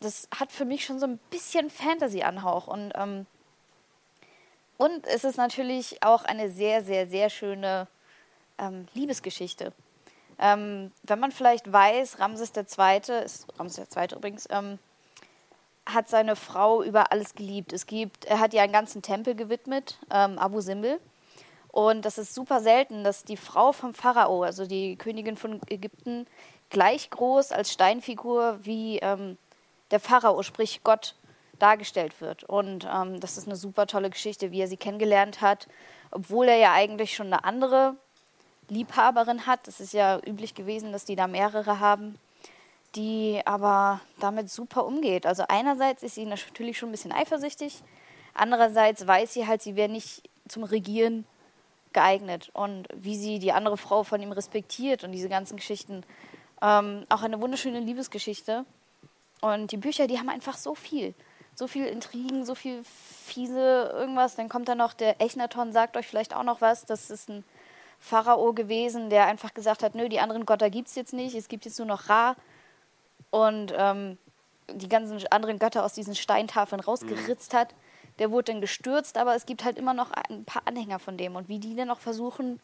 das 0.00 0.28
hat 0.34 0.50
für 0.50 0.64
mich 0.64 0.84
schon 0.84 0.98
so 0.98 1.06
ein 1.06 1.18
bisschen 1.30 1.70
Fantasy-Anhauch. 1.70 2.66
Und, 2.66 2.92
ähm, 2.96 3.26
und 4.78 5.06
es 5.06 5.24
ist 5.24 5.36
natürlich 5.36 6.02
auch 6.02 6.24
eine 6.24 6.50
sehr, 6.50 6.82
sehr, 6.82 7.06
sehr 7.06 7.30
schöne 7.30 7.86
ähm, 8.58 8.88
Liebesgeschichte. 8.94 9.72
Ähm, 10.38 10.90
wenn 11.02 11.20
man 11.20 11.32
vielleicht 11.32 11.70
weiß, 11.70 12.18
Ramses 12.18 12.52
II., 12.56 13.22
ist 13.22 13.46
Ramses 13.58 13.86
II. 13.94 14.16
übrigens, 14.16 14.46
ähm, 14.50 14.78
hat 15.86 16.08
seine 16.08 16.36
Frau 16.36 16.82
über 16.82 17.12
alles 17.12 17.34
geliebt. 17.34 17.72
Es 17.72 17.86
gibt, 17.86 18.24
er 18.24 18.40
hat 18.40 18.54
ihr 18.54 18.62
einen 18.62 18.72
ganzen 18.72 19.02
Tempel 19.02 19.34
gewidmet, 19.34 19.98
ähm, 20.10 20.38
Abu 20.38 20.60
Simbel. 20.60 21.00
Und 21.68 22.04
das 22.04 22.18
ist 22.18 22.34
super 22.34 22.60
selten, 22.60 23.04
dass 23.04 23.24
die 23.24 23.36
Frau 23.36 23.72
vom 23.72 23.94
Pharao, 23.94 24.42
also 24.42 24.66
die 24.66 24.96
Königin 24.96 25.36
von 25.36 25.60
Ägypten, 25.68 26.26
gleich 26.68 27.10
groß 27.10 27.52
als 27.52 27.72
Steinfigur 27.72 28.58
wie 28.62 28.98
ähm, 28.98 29.38
der 29.90 30.00
Pharao, 30.00 30.42
sprich 30.42 30.80
Gott, 30.82 31.14
dargestellt 31.58 32.20
wird. 32.20 32.44
Und 32.44 32.88
ähm, 32.92 33.20
das 33.20 33.36
ist 33.36 33.46
eine 33.46 33.56
super 33.56 33.86
tolle 33.86 34.10
Geschichte, 34.10 34.50
wie 34.50 34.60
er 34.60 34.68
sie 34.68 34.76
kennengelernt 34.76 35.40
hat, 35.40 35.68
obwohl 36.10 36.48
er 36.48 36.56
ja 36.56 36.72
eigentlich 36.72 37.14
schon 37.14 37.26
eine 37.26 37.44
andere 37.44 37.96
Liebhaberin 38.68 39.46
hat. 39.46 39.68
Es 39.68 39.80
ist 39.80 39.92
ja 39.92 40.18
üblich 40.26 40.54
gewesen, 40.54 40.92
dass 40.92 41.04
die 41.04 41.16
da 41.16 41.26
mehrere 41.26 41.80
haben, 41.80 42.18
die 42.94 43.40
aber 43.44 44.00
damit 44.18 44.50
super 44.50 44.84
umgeht. 44.84 45.26
Also 45.26 45.44
einerseits 45.48 46.02
ist 46.02 46.14
sie 46.14 46.26
natürlich 46.26 46.78
schon 46.78 46.88
ein 46.88 46.92
bisschen 46.92 47.12
eifersüchtig, 47.12 47.82
andererseits 48.34 49.06
weiß 49.06 49.34
sie 49.34 49.46
halt, 49.46 49.62
sie 49.62 49.76
wäre 49.76 49.88
nicht 49.88 50.28
zum 50.48 50.64
Regieren 50.64 51.24
geeignet 51.92 52.50
und 52.52 52.88
wie 52.94 53.16
sie 53.16 53.38
die 53.38 53.52
andere 53.52 53.76
Frau 53.76 54.02
von 54.04 54.20
ihm 54.22 54.32
respektiert 54.32 55.04
und 55.04 55.12
diese 55.12 55.28
ganzen 55.28 55.56
Geschichten. 55.56 56.04
Ähm, 56.62 57.04
auch 57.08 57.22
eine 57.22 57.40
wunderschöne 57.40 57.80
Liebesgeschichte. 57.80 58.64
Und 59.40 59.72
die 59.72 59.78
Bücher, 59.78 60.06
die 60.06 60.18
haben 60.18 60.28
einfach 60.28 60.56
so 60.56 60.74
viel. 60.74 61.14
So 61.54 61.66
viel 61.66 61.86
Intrigen, 61.86 62.44
so 62.44 62.54
viel 62.54 62.82
fiese 62.84 63.92
irgendwas. 63.94 64.36
Dann 64.36 64.48
kommt 64.48 64.68
da 64.68 64.74
noch 64.74 64.92
der 64.92 65.20
Echnaton, 65.20 65.72
sagt 65.72 65.96
euch 65.96 66.06
vielleicht 66.06 66.34
auch 66.34 66.42
noch 66.42 66.60
was. 66.60 66.84
Das 66.84 67.10
ist 67.10 67.28
ein 67.28 67.44
Pharao 67.98 68.52
gewesen, 68.52 69.10
der 69.10 69.26
einfach 69.26 69.52
gesagt 69.52 69.82
hat, 69.82 69.94
nö, 69.94 70.08
die 70.08 70.20
anderen 70.20 70.46
Götter 70.46 70.70
gibt 70.70 70.88
es 70.88 70.94
jetzt 70.94 71.12
nicht, 71.12 71.34
es 71.34 71.48
gibt 71.48 71.64
jetzt 71.64 71.78
nur 71.78 71.88
noch 71.88 72.08
Ra. 72.08 72.34
Und 73.30 73.72
ähm, 73.76 74.18
die 74.74 74.88
ganzen 74.88 75.24
anderen 75.30 75.58
Götter 75.58 75.84
aus 75.84 75.92
diesen 75.92 76.14
Steintafeln 76.14 76.80
rausgeritzt 76.80 77.52
mhm. 77.52 77.56
hat. 77.56 77.74
Der 78.18 78.30
wurde 78.30 78.52
dann 78.52 78.60
gestürzt, 78.60 79.16
aber 79.16 79.34
es 79.34 79.46
gibt 79.46 79.64
halt 79.64 79.78
immer 79.78 79.94
noch 79.94 80.10
ein 80.10 80.44
paar 80.44 80.62
Anhänger 80.66 80.98
von 80.98 81.16
dem. 81.16 81.36
Und 81.36 81.48
wie 81.48 81.58
die 81.58 81.74
dann 81.74 81.88
noch 81.88 82.00
versuchen, 82.00 82.60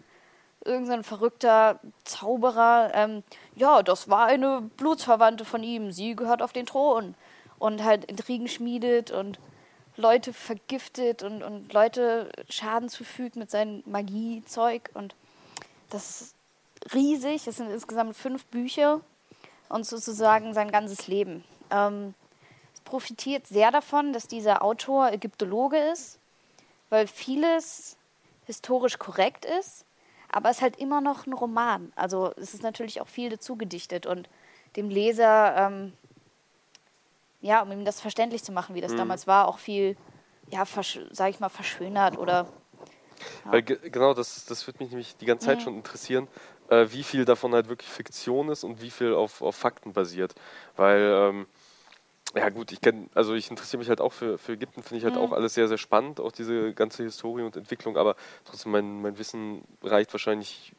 irgendein 0.64 1.02
verrückter 1.04 1.80
Zauberer, 2.04 2.90
ähm, 2.94 3.23
ja, 3.54 3.82
das 3.82 4.09
war 4.09 4.26
eine 4.26 4.62
Blutsverwandte 4.76 5.44
von 5.44 5.62
ihm, 5.62 5.92
sie 5.92 6.14
gehört 6.16 6.42
auf 6.42 6.52
den 6.52 6.66
Thron. 6.66 7.14
Und 7.59 7.83
halt 7.83 8.05
Intrigen 8.05 8.48
schmiedet 8.48 9.11
und 9.11 9.38
Leute 9.96 10.35
vergiftet 10.35 11.22
und, 11.22 11.42
und 11.42 11.72
Leute 11.72 12.31
Schaden 12.50 12.90
zufügt 12.90 13.37
mit 13.37 13.50
seinem 13.50 13.83
Magiezeug. 13.87 14.90
Und 14.92 15.14
das 15.88 16.20
ist 16.20 16.37
riesig. 16.92 17.46
Es 17.46 17.57
sind 17.57 17.70
insgesamt 17.70 18.14
fünf 18.14 18.44
Bücher 18.46 19.00
und 19.68 19.87
sozusagen 19.87 20.55
sein 20.55 20.70
ganzes 20.70 21.07
Leben. 21.09 21.44
Ähm, 21.70 22.14
es 22.74 22.81
profitiert 22.81 23.46
sehr 23.46 23.70
davon, 23.70 24.12
dass 24.12 24.29
dieser 24.29 24.62
Autor 24.62 25.12
Ägyptologe 25.12 25.79
ist, 25.79 26.18
weil 26.90 27.07
vieles 27.07 27.96
historisch 28.46 28.98
korrekt 28.98 29.44
ist 29.44 29.87
aber 30.29 30.50
es 30.50 30.57
ist 30.57 30.62
halt 30.62 30.76
immer 30.76 31.00
noch 31.00 31.26
ein 31.26 31.33
Roman. 31.33 31.92
Also 31.96 32.33
es 32.37 32.55
ist 32.55 32.62
natürlich 32.62 33.00
auch 33.00 33.09
viel 33.09 33.31
dazu 33.31 33.57
gedichtet 33.57 34.07
und 34.07 34.29
dem 34.76 34.90
Leser, 34.90 35.57
ähm, 35.57 35.92
ja, 37.40 37.62
um 37.62 37.72
ihm 37.72 37.85
das 37.85 38.00
verständlich 38.00 38.44
zu 38.44 38.52
machen, 38.52 38.74
wie 38.74 38.81
das 38.81 38.92
mhm. 38.92 38.98
damals 38.98 39.26
war, 39.26 39.48
auch 39.48 39.59
viel, 39.59 39.96
ja, 40.50 40.64
sag 41.11 41.31
ich 41.31 41.40
mal, 41.40 41.48
verschönert 41.48 42.18
oder. 42.18 42.48
Ja. 43.44 43.52
Weil 43.52 43.62
genau, 43.62 44.12
das, 44.12 44.44
das 44.44 44.66
wird 44.66 44.79
mich 44.81 44.90
nämlich 44.90 45.16
die 45.16 45.24
ganze 45.26 45.46
Zeit 45.46 45.59
mhm. 45.59 45.62
schon 45.62 45.76
interessieren, 45.76 46.29
äh, 46.68 46.87
wie 46.90 47.02
viel 47.02 47.24
davon 47.24 47.55
halt 47.55 47.68
wirklich 47.68 47.90
Fiktion 47.90 48.48
ist 48.48 48.64
und 48.64 48.83
wie 48.83 48.90
viel 48.90 49.14
auf, 49.14 49.42
auf 49.42 49.57
Fakten 49.57 49.92
basiert. 49.92 50.35
Weil 50.76 51.00
ähm, 51.00 51.46
ja 52.35 52.48
gut, 52.50 52.72
ich 52.72 52.81
kenne, 52.81 53.09
also 53.14 53.35
ich 53.35 53.50
interessiere 53.50 53.79
mich 53.79 53.88
halt 53.88 54.00
auch 54.00 54.12
für, 54.12 54.37
für 54.38 54.52
Ägypten, 54.52 54.83
finde 54.83 54.98
ich 54.98 55.05
halt 55.05 55.14
mhm. 55.14 55.20
auch 55.20 55.33
alles 55.33 55.55
sehr, 55.55 55.68
sehr 55.68 55.79
spannend, 55.79 56.20
auch 56.20 56.33
diese 56.33 56.74
ganze 56.74 57.02
Historie 57.02 57.42
und 57.42 57.57
Entwicklung, 57.57 57.96
aber 57.96 58.16
trotzdem 58.44 58.72
mein, 58.72 59.00
mein 59.00 59.18
Wissen 59.18 59.62
reicht 59.83 60.12
wahrscheinlich 60.12 60.72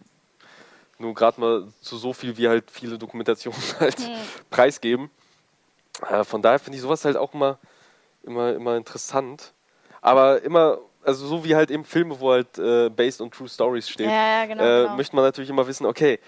nur 1.00 1.14
gerade 1.14 1.40
mal 1.40 1.68
zu 1.82 1.98
so 1.98 2.14
viel, 2.14 2.38
wie 2.38 2.48
halt 2.48 2.70
viele 2.72 2.98
Dokumentationen 2.98 3.60
halt 3.80 4.00
mhm. 4.00 4.16
preisgeben. 4.50 5.10
Äh, 6.10 6.24
von 6.24 6.42
daher 6.42 6.60
finde 6.60 6.78
ich 6.78 6.82
sowas 6.82 7.06
halt 7.06 7.18
auch 7.18 7.34
immer, 7.34 7.58
immer, 8.24 8.54
immer 8.54 8.76
interessant. 8.78 9.54
Aber 10.02 10.42
immer, 10.44 10.78
also 11.08 11.26
so 11.26 11.46
wie 11.46 11.56
halt 11.56 11.72
eben 11.72 11.86
Filme, 11.86 12.20
wo 12.20 12.32
halt 12.32 12.58
äh, 12.58 12.90
based 12.90 13.22
on 13.22 13.32
true 13.32 13.48
stories 13.48 13.90
steht, 13.90 14.08
ja, 14.08 14.42
ja, 14.42 14.46
genau, 14.46 14.64
äh, 14.64 14.84
genau. 14.84 14.96
möchte 14.96 15.16
man 15.16 15.26
natürlich 15.26 15.50
immer 15.50 15.68
wissen, 15.68 15.86
okay, 15.86 16.20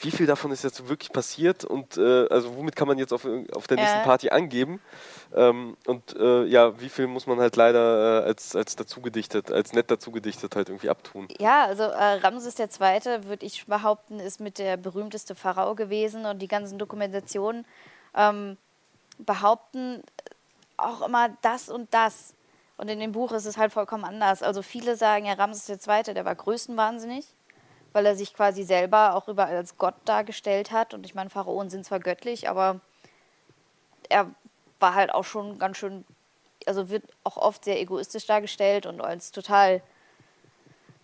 wie 0.00 0.10
viel 0.10 0.26
davon 0.26 0.50
ist 0.50 0.64
jetzt 0.64 0.88
wirklich 0.88 1.12
passiert 1.12 1.64
und 1.64 1.96
äh, 1.96 2.26
also 2.28 2.56
womit 2.56 2.74
kann 2.74 2.88
man 2.88 2.98
jetzt 2.98 3.12
auf, 3.12 3.26
auf 3.54 3.68
der 3.68 3.76
nächsten 3.76 4.02
Party 4.02 4.28
angeben 4.28 4.80
ähm, 5.34 5.76
und 5.86 6.16
äh, 6.16 6.44
ja, 6.46 6.80
wie 6.80 6.88
viel 6.88 7.06
muss 7.06 7.28
man 7.28 7.38
halt 7.38 7.54
leider 7.54 8.22
äh, 8.22 8.26
als, 8.26 8.56
als 8.56 8.74
dazu 8.74 9.00
gedichtet, 9.00 9.52
als 9.52 9.72
nett 9.72 9.92
dazu 9.92 10.10
gedichtet 10.10 10.56
halt 10.56 10.68
irgendwie 10.68 10.90
abtun. 10.90 11.28
Ja, 11.38 11.66
also 11.66 11.84
äh, 11.84 12.14
Ramses 12.14 12.58
II., 12.58 13.24
würde 13.24 13.46
ich 13.46 13.66
behaupten, 13.66 14.18
ist 14.18 14.40
mit 14.40 14.58
der 14.58 14.76
berühmteste 14.76 15.36
Pharao 15.36 15.76
gewesen 15.76 16.26
und 16.26 16.40
die 16.40 16.48
ganzen 16.48 16.76
Dokumentationen 16.78 17.64
ähm, 18.16 18.56
behaupten 19.18 20.02
auch 20.76 21.06
immer 21.06 21.28
das 21.42 21.68
und 21.68 21.94
das. 21.94 22.34
Und 22.76 22.88
in 22.88 22.98
dem 23.00 23.12
Buch 23.12 23.32
ist 23.32 23.46
es 23.46 23.56
halt 23.56 23.72
vollkommen 23.72 24.04
anders. 24.04 24.42
Also 24.42 24.62
viele 24.62 24.96
sagen 24.96 25.26
ja, 25.26 25.34
Ramses 25.34 25.68
II., 25.68 26.14
der 26.14 26.24
war 26.24 26.34
größtenwahnsinnig 26.34 27.26
weil 27.94 28.06
er 28.06 28.16
sich 28.16 28.34
quasi 28.34 28.64
selber 28.64 29.14
auch 29.14 29.28
überall 29.28 29.56
als 29.56 29.78
Gott 29.78 29.94
dargestellt 30.04 30.72
hat. 30.72 30.92
Und 30.92 31.06
ich 31.06 31.14
meine, 31.14 31.30
Pharaonen 31.30 31.70
sind 31.70 31.86
zwar 31.86 32.00
göttlich, 32.00 32.50
aber 32.50 32.80
er 34.10 34.28
war 34.80 34.94
halt 34.94 35.14
auch 35.14 35.22
schon 35.22 35.60
ganz 35.60 35.78
schön, 35.78 36.04
also 36.66 36.90
wird 36.90 37.04
auch 37.22 37.36
oft 37.36 37.64
sehr 37.64 37.80
egoistisch 37.80 38.26
dargestellt 38.26 38.84
und 38.84 39.00
als 39.00 39.30
total 39.30 39.80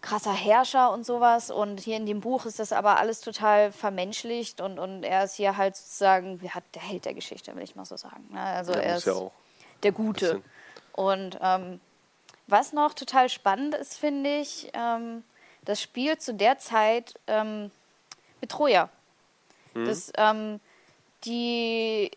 krasser 0.01 0.33
Herrscher 0.33 0.91
und 0.91 1.07
sowas. 1.07 1.53
Und 1.53 1.79
hier 1.79 1.97
in 1.97 2.07
dem 2.07 2.21
Buch 2.21 2.45
ist 2.45 2.59
das 2.59 2.73
aber 2.73 2.99
alles 2.99 3.21
total 3.21 3.71
vermenschlicht 3.71 4.61
und, 4.61 4.81
und 4.81 5.05
er 5.05 5.23
ist 5.23 5.37
hier 5.37 5.57
halt 5.57 5.77
sozusagen, 5.77 6.41
hat 6.53 6.65
der 6.75 6.83
Held 6.83 7.05
der 7.05 7.15
Geschichte, 7.15 7.55
will 7.55 7.63
ich 7.63 7.77
mal 7.77 7.85
so 7.85 7.97
sagen. 7.97 8.27
Ne? 8.33 8.41
Also 8.41 8.73
ja, 8.73 8.81
er 8.81 8.97
ist 8.97 9.07
ja 9.07 9.31
der 9.85 9.93
Gute. 9.93 10.43
Und 11.01 11.39
ähm, 11.41 11.81
was 12.47 12.75
noch 12.75 12.93
total 12.93 13.31
spannend 13.31 13.75
ist, 13.75 13.97
finde 13.97 14.37
ich, 14.39 14.71
ähm, 14.75 15.25
das 15.65 15.81
spielt 15.81 16.21
zu 16.21 16.35
der 16.35 16.59
Zeit 16.59 17.15
ähm, 17.27 17.71
mit 18.43 18.51
Troja. 18.51 18.91
Mhm. 19.73 19.87
Das, 19.87 20.13
ähm, 20.19 20.61
die 21.25 22.11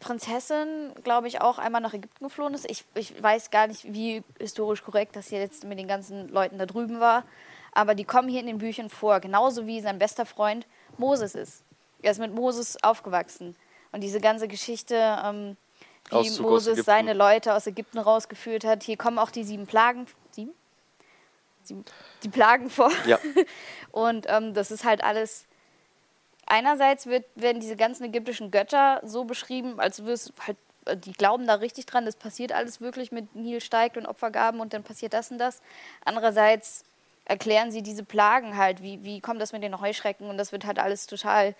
Prinzessin, 0.00 0.94
glaube 1.04 1.28
ich, 1.28 1.42
auch 1.42 1.58
einmal 1.58 1.82
nach 1.82 1.92
Ägypten 1.92 2.24
geflohen 2.24 2.54
ist. 2.54 2.70
Ich, 2.70 2.86
ich 2.94 3.22
weiß 3.22 3.50
gar 3.50 3.66
nicht, 3.66 3.92
wie 3.92 4.22
historisch 4.38 4.82
korrekt 4.82 5.14
das 5.14 5.28
hier 5.28 5.40
jetzt 5.40 5.64
mit 5.64 5.78
den 5.78 5.86
ganzen 5.86 6.30
Leuten 6.30 6.56
da 6.56 6.64
drüben 6.64 7.00
war. 7.00 7.22
Aber 7.72 7.94
die 7.94 8.04
kommen 8.04 8.30
hier 8.30 8.40
in 8.40 8.46
den 8.46 8.58
Büchern 8.58 8.88
vor, 8.88 9.20
genauso 9.20 9.66
wie 9.66 9.82
sein 9.82 9.98
bester 9.98 10.24
Freund 10.24 10.66
Moses 10.96 11.34
ist. 11.34 11.64
Er 12.00 12.12
ist 12.12 12.18
mit 12.18 12.34
Moses 12.34 12.82
aufgewachsen. 12.82 13.56
Und 13.92 14.00
diese 14.00 14.22
ganze 14.22 14.48
Geschichte, 14.48 15.18
ähm, 15.22 15.58
wie 16.10 16.40
Moses 16.40 16.84
seine 16.84 17.12
Leute 17.12 17.54
aus 17.54 17.66
Ägypten 17.66 17.98
rausgeführt 17.98 18.64
hat, 18.64 18.82
hier 18.82 18.96
kommen 18.96 19.18
auch 19.18 19.30
die 19.30 19.44
sieben 19.44 19.66
Plagen. 19.66 20.06
Sieben? 20.30 20.52
die, 21.68 21.82
die 22.22 22.28
Plagen 22.28 22.70
vor. 22.70 22.90
Ja. 23.06 23.18
Und 23.92 24.26
ähm, 24.28 24.54
das 24.54 24.70
ist 24.70 24.84
halt 24.84 25.02
alles. 25.04 25.46
Einerseits 26.46 27.06
wird, 27.06 27.24
werden 27.34 27.60
diese 27.60 27.76
ganzen 27.76 28.04
ägyptischen 28.04 28.50
Götter 28.50 29.00
so 29.04 29.24
beschrieben, 29.24 29.80
als 29.80 29.98
es 29.98 30.32
halt, 30.46 30.56
äh, 30.84 30.96
die 30.96 31.12
glauben 31.12 31.46
da 31.46 31.54
richtig 31.54 31.86
dran, 31.86 32.04
das 32.04 32.16
passiert 32.16 32.52
alles 32.52 32.80
wirklich 32.80 33.10
mit 33.10 33.34
Nil 33.34 33.60
steigt 33.60 33.96
und 33.96 34.06
Opfergaben 34.06 34.60
und 34.60 34.72
dann 34.72 34.84
passiert 34.84 35.12
das 35.12 35.30
und 35.30 35.38
das. 35.38 35.60
Andererseits 36.04 36.84
erklären 37.24 37.72
sie 37.72 37.82
diese 37.82 38.04
Plagen 38.04 38.56
halt, 38.56 38.80
wie, 38.82 39.02
wie 39.02 39.20
kommt 39.20 39.40
das 39.40 39.52
mit 39.52 39.64
den 39.64 39.80
Heuschrecken 39.80 40.28
und 40.28 40.38
das 40.38 40.52
wird 40.52 40.64
halt 40.64 40.78
alles 40.78 41.08
total 41.08 41.56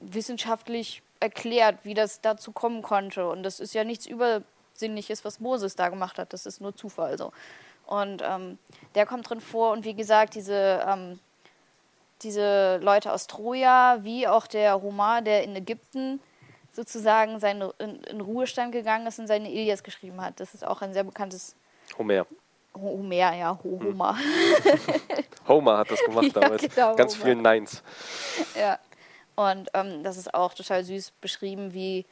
wissenschaftlich 0.00 1.02
erklärt, 1.20 1.78
wie 1.84 1.94
das 1.94 2.20
dazu 2.20 2.52
kommen 2.52 2.82
konnte. 2.82 3.28
Und 3.28 3.42
das 3.42 3.60
ist 3.60 3.74
ja 3.74 3.84
nichts 3.84 4.06
Übersinnliches, 4.06 5.24
was 5.24 5.38
Moses 5.38 5.76
da 5.76 5.88
gemacht 5.88 6.18
hat, 6.18 6.32
das 6.32 6.46
ist 6.46 6.60
nur 6.60 6.74
Zufall 6.74 7.16
so. 7.18 7.32
Und 7.86 8.22
ähm, 8.24 8.58
der 8.94 9.04
kommt 9.06 9.28
drin 9.28 9.40
vor 9.40 9.72
und 9.72 9.84
wie 9.84 9.94
gesagt, 9.94 10.34
diese, 10.34 10.84
ähm, 10.86 11.18
diese 12.22 12.78
Leute 12.78 13.12
aus 13.12 13.26
Troja, 13.26 13.98
wie 14.02 14.26
auch 14.28 14.46
der 14.46 14.80
Homer, 14.80 15.22
der 15.22 15.44
in 15.44 15.56
Ägypten 15.56 16.20
sozusagen 16.72 17.40
seine, 17.40 17.74
in, 17.78 18.02
in 18.04 18.20
Ruhestand 18.20 18.72
gegangen 18.72 19.06
ist 19.06 19.18
und 19.18 19.26
seine 19.26 19.50
Ilias 19.50 19.82
geschrieben 19.82 20.20
hat. 20.20 20.38
Das 20.38 20.54
ist 20.54 20.64
auch 20.64 20.82
ein 20.82 20.92
sehr 20.92 21.04
bekanntes 21.04 21.56
Homer. 21.98 22.26
Homer, 22.74 23.34
ja, 23.34 23.58
Homer. 23.62 24.16
Hm. 24.16 24.24
Homer 25.48 25.78
hat 25.78 25.90
das 25.90 26.00
gemacht 26.04 26.26
ja, 26.34 26.40
damals. 26.40 26.62
Genau, 26.62 26.94
Ganz 26.94 27.14
Homer. 27.14 27.24
vielen 27.24 27.42
Neins. 27.42 27.82
Ja. 28.56 28.78
Und 29.40 29.70
ähm, 29.72 30.02
das 30.02 30.18
ist 30.18 30.34
auch 30.34 30.52
total 30.52 30.84
süß 30.84 31.12
beschrieben, 31.22 31.72
wie 31.72 32.04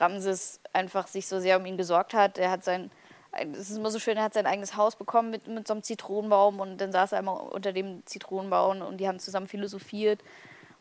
Ramses 0.00 0.60
einfach 0.74 1.06
sich 1.06 1.26
so 1.26 1.40
sehr 1.40 1.58
um 1.58 1.64
ihn 1.64 1.78
gesorgt 1.78 2.12
hat. 2.12 2.36
Er 2.36 2.50
hat 2.50 2.62
sein, 2.62 2.90
es 3.32 3.70
ist 3.70 3.78
immer 3.78 3.90
so 3.90 3.98
schön, 3.98 4.18
er 4.18 4.24
hat 4.24 4.34
sein 4.34 4.44
eigenes 4.44 4.76
Haus 4.76 4.94
bekommen 4.94 5.30
mit, 5.30 5.48
mit 5.48 5.66
so 5.66 5.72
einem 5.72 5.82
Zitronenbaum 5.82 6.60
und 6.60 6.76
dann 6.76 6.92
saß 6.92 7.12
er 7.12 7.20
einmal 7.20 7.40
unter 7.40 7.72
dem 7.72 8.04
Zitronenbaum 8.04 8.82
und 8.82 8.98
die 8.98 9.08
haben 9.08 9.18
zusammen 9.18 9.48
philosophiert. 9.48 10.20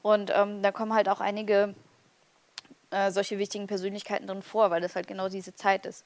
Und 0.01 0.29
ähm, 0.35 0.61
da 0.61 0.73
kommen 0.73 0.93
halt 0.93 1.07
auch 1.07 1.21
einige 1.21 1.73
äh, 2.91 3.09
solche 3.09 3.37
wichtigen 3.37 3.67
Persönlichkeiten 3.67 4.27
drin 4.27 4.41
vor, 4.41 4.71
weil 4.71 4.81
das 4.81 4.97
halt 4.97 5.07
genau 5.07 5.29
diese 5.29 5.55
Zeit 5.55 5.85
ist. 5.85 6.03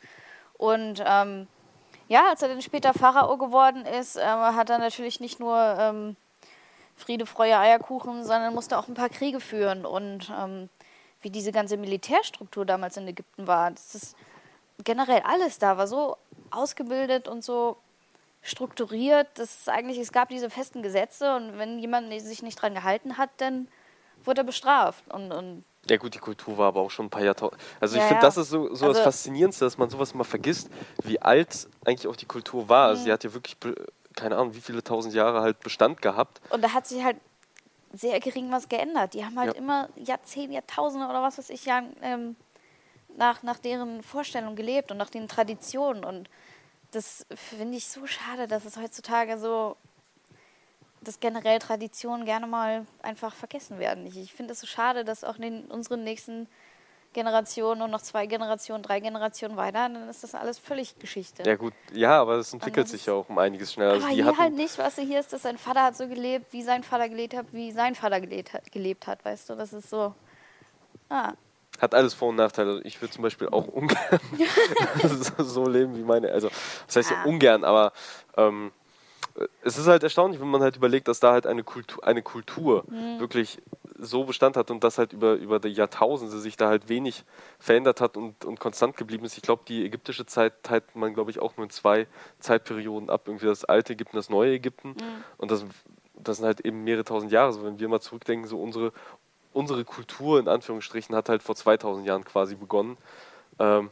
Und 0.59 1.03
ähm, 1.03 1.47
ja, 2.07 2.29
als 2.29 2.43
er 2.43 2.49
dann 2.49 2.61
später 2.61 2.93
Pharao 2.93 3.35
geworden 3.37 3.83
ist, 3.87 4.15
äh, 4.15 4.21
hat 4.21 4.69
er 4.69 4.77
natürlich 4.77 5.19
nicht 5.19 5.39
nur 5.39 5.57
ähm, 5.79 6.15
Friede, 6.97 7.25
Freude, 7.25 7.57
Eierkuchen, 7.57 8.23
sondern 8.23 8.53
musste 8.53 8.77
auch 8.77 8.87
ein 8.87 8.95
paar 8.95 9.09
Kriege 9.09 9.39
führen. 9.39 9.85
Und 9.85 10.31
ähm, 10.37 10.69
wie 11.21 11.29
diese 11.29 11.51
ganze 11.51 11.77
Militärstruktur 11.77 12.65
damals 12.65 12.97
in 12.97 13.07
Ägypten 13.07 13.47
war, 13.47 13.71
das 13.71 13.95
ist 13.95 14.15
generell 14.83 15.21
alles 15.21 15.59
da, 15.59 15.77
war 15.77 15.87
so 15.87 16.17
ausgebildet 16.51 17.27
und 17.27 17.43
so 17.43 17.77
strukturiert, 18.41 19.27
dass 19.35 19.67
eigentlich, 19.67 19.97
es 19.97 20.11
gab 20.11 20.29
diese 20.29 20.49
festen 20.49 20.81
Gesetze 20.81 21.35
und 21.35 21.57
wenn 21.57 21.79
jemand 21.79 22.11
sich 22.21 22.41
nicht 22.43 22.61
dran 22.61 22.73
gehalten 22.73 23.17
hat, 23.17 23.29
dann 23.37 23.67
wurde 24.23 24.41
er 24.41 24.43
bestraft. 24.45 25.03
Und, 25.11 25.31
und 25.31 25.63
ja 25.89 25.97
gut, 25.97 26.13
die 26.13 26.19
Kultur 26.19 26.57
war 26.57 26.67
aber 26.67 26.81
auch 26.81 26.91
schon 26.91 27.05
ein 27.05 27.09
paar 27.09 27.23
Jahrtausende. 27.23 27.63
Also 27.79 27.95
ja, 27.95 28.03
ich 28.03 28.07
finde, 28.07 28.21
das 28.21 28.37
ist 28.37 28.49
so, 28.49 28.73
so 28.75 28.87
also, 28.87 28.87
das 28.87 28.99
Faszinierendste, 28.99 29.65
dass 29.65 29.77
man 29.77 29.89
sowas 29.89 30.13
mal 30.13 30.23
vergisst, 30.23 30.69
wie 31.03 31.21
alt 31.21 31.69
eigentlich 31.85 32.07
auch 32.07 32.15
die 32.15 32.25
Kultur 32.25 32.67
war. 32.67 32.89
Also 32.89 33.03
sie 33.03 33.09
mhm. 33.09 33.13
hat 33.13 33.23
ja 33.23 33.33
wirklich, 33.33 33.57
keine 34.17 34.35
Ahnung, 34.35 34.53
wie 34.55 34.61
viele 34.61 34.83
tausend 34.83 35.13
Jahre 35.13 35.41
halt 35.41 35.59
Bestand 35.61 36.01
gehabt. 36.01 36.41
Und 36.49 36.61
da 36.61 36.73
hat 36.73 36.87
sich 36.87 37.03
halt 37.03 37.17
sehr 37.93 38.19
gering 38.19 38.51
was 38.51 38.67
geändert. 38.67 39.13
Die 39.13 39.23
haben 39.23 39.39
halt 39.39 39.53
ja. 39.53 39.59
immer 39.59 39.89
Jahrzehnte, 39.95 40.55
Jahrtausende 40.55 41.07
oder 41.07 41.21
was 41.21 41.37
weiß 41.37 41.49
ich, 41.51 41.65
Jahren 41.65 41.95
ähm, 42.01 42.35
nach, 43.15 43.43
nach 43.43 43.57
deren 43.59 44.03
Vorstellung 44.03 44.55
gelebt 44.55 44.91
und 44.91 44.97
nach 44.97 45.09
den 45.09 45.27
Traditionen. 45.27 46.03
Und 46.03 46.29
das 46.91 47.25
finde 47.33 47.77
ich 47.77 47.87
so 47.87 48.05
schade, 48.05 48.47
dass 48.47 48.65
es 48.65 48.77
heutzutage 48.77 49.37
so 49.37 49.77
dass 51.01 51.19
generell 51.19 51.59
Traditionen 51.59 52.25
gerne 52.25 52.47
mal 52.47 52.85
einfach 53.01 53.33
vergessen 53.33 53.79
werden. 53.79 54.05
Ich, 54.07 54.17
ich 54.17 54.33
finde 54.33 54.53
es 54.53 54.59
so 54.59 54.67
schade, 54.67 55.05
dass 55.05 55.23
auch 55.23 55.37
in 55.37 55.65
unseren 55.65 56.03
nächsten 56.03 56.47
Generationen 57.17 57.81
und 57.81 57.89
noch 57.89 58.03
zwei 58.03 58.27
Generationen, 58.27 58.83
drei 58.83 58.99
Generationen 58.99 59.57
weiter, 59.57 59.89
dann 59.89 60.07
ist 60.07 60.21
das 60.21 60.35
alles 60.35 60.59
völlig 60.59 60.99
Geschichte. 60.99 61.41
Ja 61.47 61.55
gut, 61.55 61.73
ja, 61.91 62.21
aber 62.21 62.35
es 62.35 62.53
entwickelt 62.53 62.87
sich 62.87 63.07
ja 63.07 63.13
auch 63.13 63.27
um 63.27 63.39
einiges 63.39 63.73
schneller. 63.73 63.93
Also 63.93 64.05
aber 64.05 64.15
also 64.15 64.23
hier 64.23 64.37
halt 64.37 64.53
nicht, 64.53 64.77
was 64.77 64.97
hier 64.97 65.19
ist, 65.19 65.33
dass 65.33 65.41
sein 65.41 65.57
Vater 65.57 65.81
hat 65.81 65.97
so 65.97 66.07
gelebt, 66.07 66.53
wie 66.53 66.61
sein 66.61 66.83
Vater 66.83 67.09
gelebt 67.09 67.35
hat, 67.35 67.47
wie 67.53 67.71
sein 67.71 67.95
Vater 67.95 68.21
gelebt 68.21 68.53
hat, 68.53 68.71
gelebt 68.71 69.07
hat 69.07 69.25
weißt 69.25 69.49
du, 69.49 69.55
das 69.55 69.73
ist 69.73 69.89
so, 69.89 70.13
ah. 71.09 71.33
Hat 71.81 71.95
alles 71.95 72.13
Vor- 72.13 72.29
und 72.29 72.35
Nachteile. 72.35 72.81
Ich 72.83 73.01
würde 73.01 73.11
zum 73.11 73.23
Beispiel 73.23 73.49
auch 73.49 73.67
ungern 73.67 74.19
so 75.39 75.67
leben 75.67 75.95
wie 75.97 76.03
meine, 76.03 76.31
also 76.31 76.49
das 76.85 76.97
heißt 76.97 77.09
ja, 77.09 77.17
ja 77.17 77.23
ungern, 77.23 77.63
aber 77.63 77.93
ähm, 78.35 78.71
es 79.63 79.79
ist 79.79 79.87
halt 79.87 80.03
erstaunlich, 80.03 80.39
wenn 80.39 80.49
man 80.49 80.61
halt 80.61 80.75
überlegt, 80.75 81.07
dass 81.07 81.19
da 81.19 81.31
halt 81.31 81.47
eine 81.47 81.63
Kultur, 81.63 82.03
eine 82.05 82.21
Kultur 82.21 82.83
mhm. 82.87 83.19
wirklich 83.19 83.59
so 83.99 84.23
Bestand 84.23 84.57
hat 84.57 84.71
und 84.71 84.83
dass 84.83 84.97
halt 84.97 85.13
über, 85.13 85.33
über 85.33 85.59
die 85.59 85.69
Jahrtausende 85.69 86.37
sich 86.39 86.57
da 86.57 86.67
halt 86.67 86.89
wenig 86.89 87.23
verändert 87.59 88.01
hat 88.01 88.17
und, 88.17 88.45
und 88.45 88.59
konstant 88.59 88.97
geblieben 88.97 89.25
ist. 89.25 89.37
Ich 89.37 89.43
glaube, 89.43 89.63
die 89.67 89.85
ägyptische 89.85 90.25
Zeit 90.25 90.63
teilt 90.63 90.95
man, 90.95 91.13
glaube 91.13 91.31
ich, 91.31 91.39
auch 91.39 91.57
nur 91.57 91.65
in 91.65 91.69
zwei 91.69 92.07
Zeitperioden 92.39 93.09
ab. 93.09 93.23
Irgendwie 93.27 93.47
das 93.47 93.65
alte 93.65 93.93
Ägypten, 93.93 94.15
das 94.15 94.29
neue 94.29 94.53
Ägypten. 94.53 94.89
Mhm. 94.89 95.23
Und 95.37 95.51
das, 95.51 95.65
das 96.15 96.37
sind 96.37 96.45
halt 96.45 96.61
eben 96.61 96.83
mehrere 96.83 97.03
tausend 97.03 97.31
Jahre. 97.31 97.53
So, 97.53 97.63
wenn 97.63 97.79
wir 97.79 97.87
mal 97.89 97.99
zurückdenken, 97.99 98.47
so 98.47 98.61
unsere, 98.61 98.91
unsere 99.53 99.83
Kultur 99.85 100.39
in 100.39 100.47
Anführungsstrichen 100.47 101.15
hat 101.15 101.29
halt 101.29 101.43
vor 101.43 101.55
2000 101.55 102.05
Jahren 102.05 102.23
quasi 102.23 102.55
begonnen. 102.55 102.97
Ähm, 103.59 103.89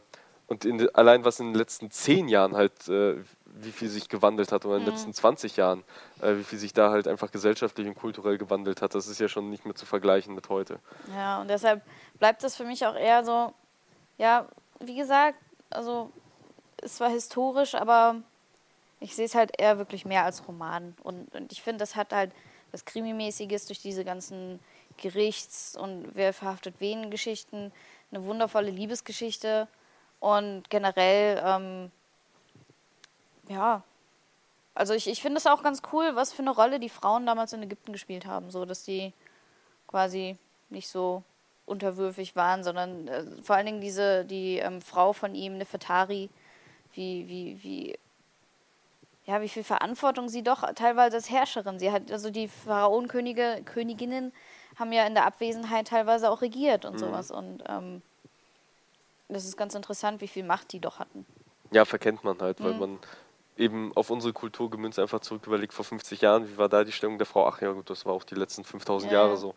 und 0.48 0.64
in, 0.64 0.88
allein 0.94 1.24
was 1.24 1.40
in 1.40 1.46
den 1.46 1.54
letzten 1.54 1.90
zehn 1.90 2.28
Jahren 2.28 2.54
halt, 2.54 2.88
äh, 2.88 3.16
wie 3.44 3.72
viel 3.72 3.88
sich 3.88 4.08
gewandelt 4.08 4.52
hat, 4.52 4.64
oder 4.64 4.76
in 4.76 4.82
den 4.82 4.90
mhm. 4.90 4.96
letzten 4.96 5.12
20 5.12 5.56
Jahren, 5.56 5.82
äh, 6.20 6.36
wie 6.36 6.44
viel 6.44 6.58
sich 6.58 6.72
da 6.72 6.90
halt 6.90 7.08
einfach 7.08 7.30
gesellschaftlich 7.30 7.86
und 7.86 7.94
kulturell 7.94 8.38
gewandelt 8.38 8.82
hat, 8.82 8.94
das 8.94 9.08
ist 9.08 9.18
ja 9.18 9.28
schon 9.28 9.50
nicht 9.50 9.64
mehr 9.64 9.74
zu 9.74 9.86
vergleichen 9.86 10.34
mit 10.34 10.48
heute. 10.48 10.78
Ja, 11.14 11.40
und 11.40 11.48
deshalb 11.48 11.82
bleibt 12.18 12.44
das 12.44 12.56
für 12.56 12.64
mich 12.64 12.86
auch 12.86 12.94
eher 12.94 13.24
so, 13.24 13.52
ja, 14.18 14.46
wie 14.80 14.96
gesagt, 14.96 15.38
also 15.70 16.10
es 16.78 17.00
war 17.00 17.08
historisch, 17.08 17.74
aber 17.74 18.16
ich 19.00 19.16
sehe 19.16 19.26
es 19.26 19.34
halt 19.34 19.52
eher 19.58 19.78
wirklich 19.78 20.04
mehr 20.04 20.24
als 20.24 20.46
Roman. 20.46 20.94
Und, 21.02 21.34
und 21.34 21.52
ich 21.52 21.62
finde, 21.62 21.78
das 21.78 21.96
hat 21.96 22.12
halt 22.12 22.32
was 22.72 22.84
Krimimäßiges 22.84 23.66
durch 23.66 23.80
diese 23.80 24.04
ganzen 24.04 24.60
Gerichts- 24.96 25.76
und 25.76 26.10
wer 26.14 26.32
verhaftet 26.32 26.76
wen 26.78 27.10
Geschichten, 27.10 27.72
eine 28.10 28.24
wundervolle 28.24 28.70
Liebesgeschichte 28.70 29.68
und 30.26 30.68
generell, 30.70 31.40
ähm, 31.44 31.92
ja, 33.48 33.84
also 34.74 34.92
ich, 34.92 35.06
ich 35.06 35.22
finde 35.22 35.38
es 35.38 35.46
auch 35.46 35.62
ganz 35.62 35.82
cool, 35.92 36.16
was 36.16 36.32
für 36.32 36.42
eine 36.42 36.50
Rolle 36.50 36.80
die 36.80 36.88
Frauen 36.88 37.26
damals 37.26 37.52
in 37.52 37.62
Ägypten 37.62 37.92
gespielt 37.92 38.26
haben, 38.26 38.50
so 38.50 38.64
dass 38.64 38.82
die 38.82 39.12
quasi 39.86 40.36
nicht 40.68 40.88
so 40.88 41.22
unterwürfig 41.64 42.34
waren, 42.34 42.64
sondern 42.64 43.06
äh, 43.06 43.22
vor 43.40 43.54
allen 43.54 43.66
Dingen 43.66 43.80
diese, 43.80 44.24
die 44.24 44.58
ähm, 44.58 44.82
Frau 44.82 45.12
von 45.12 45.36
ihm, 45.36 45.58
Nefertari, 45.58 46.28
wie, 46.94 47.28
wie, 47.28 47.62
wie, 47.62 47.98
ja, 49.26 49.40
wie 49.40 49.48
viel 49.48 49.62
Verantwortung 49.62 50.28
sie 50.28 50.42
doch 50.42 50.64
teilweise 50.74 51.18
als 51.18 51.30
Herrscherin. 51.30 51.78
Sie 51.78 51.92
hat, 51.92 52.10
also 52.10 52.30
die 52.30 52.48
Pharaonenkönige, 52.48 53.62
Königinnen 53.64 54.32
haben 54.76 54.92
ja 54.92 55.06
in 55.06 55.14
der 55.14 55.24
Abwesenheit 55.24 55.86
teilweise 55.86 56.28
auch 56.32 56.42
regiert 56.42 56.84
und 56.84 56.94
mhm. 56.94 56.98
sowas. 56.98 57.30
Und 57.30 57.62
ähm, 57.68 58.02
das 59.28 59.44
ist 59.44 59.56
ganz 59.56 59.74
interessant, 59.74 60.20
wie 60.20 60.28
viel 60.28 60.44
Macht 60.44 60.72
die 60.72 60.80
doch 60.80 60.98
hatten. 60.98 61.26
Ja, 61.72 61.84
verkennt 61.84 62.24
man 62.24 62.40
halt, 62.40 62.62
weil 62.62 62.74
mhm. 62.74 62.78
man 62.78 62.98
eben 63.56 63.92
auf 63.96 64.10
unsere 64.10 64.32
Kultur 64.32 64.70
gemünzt 64.70 64.98
einfach 64.98 65.20
zurück 65.20 65.46
überlegt, 65.46 65.72
vor 65.72 65.84
50 65.84 66.20
Jahren, 66.20 66.48
wie 66.48 66.58
war 66.58 66.68
da 66.68 66.84
die 66.84 66.92
Stellung 66.92 67.18
der 67.18 67.26
Frau? 67.26 67.46
Ach 67.46 67.60
ja, 67.60 67.72
gut, 67.72 67.88
das 67.90 68.04
war 68.04 68.12
auch 68.12 68.24
die 68.24 68.34
letzten 68.34 68.64
5000 68.64 69.10
ja, 69.10 69.22
Jahre 69.22 69.36
so. 69.36 69.54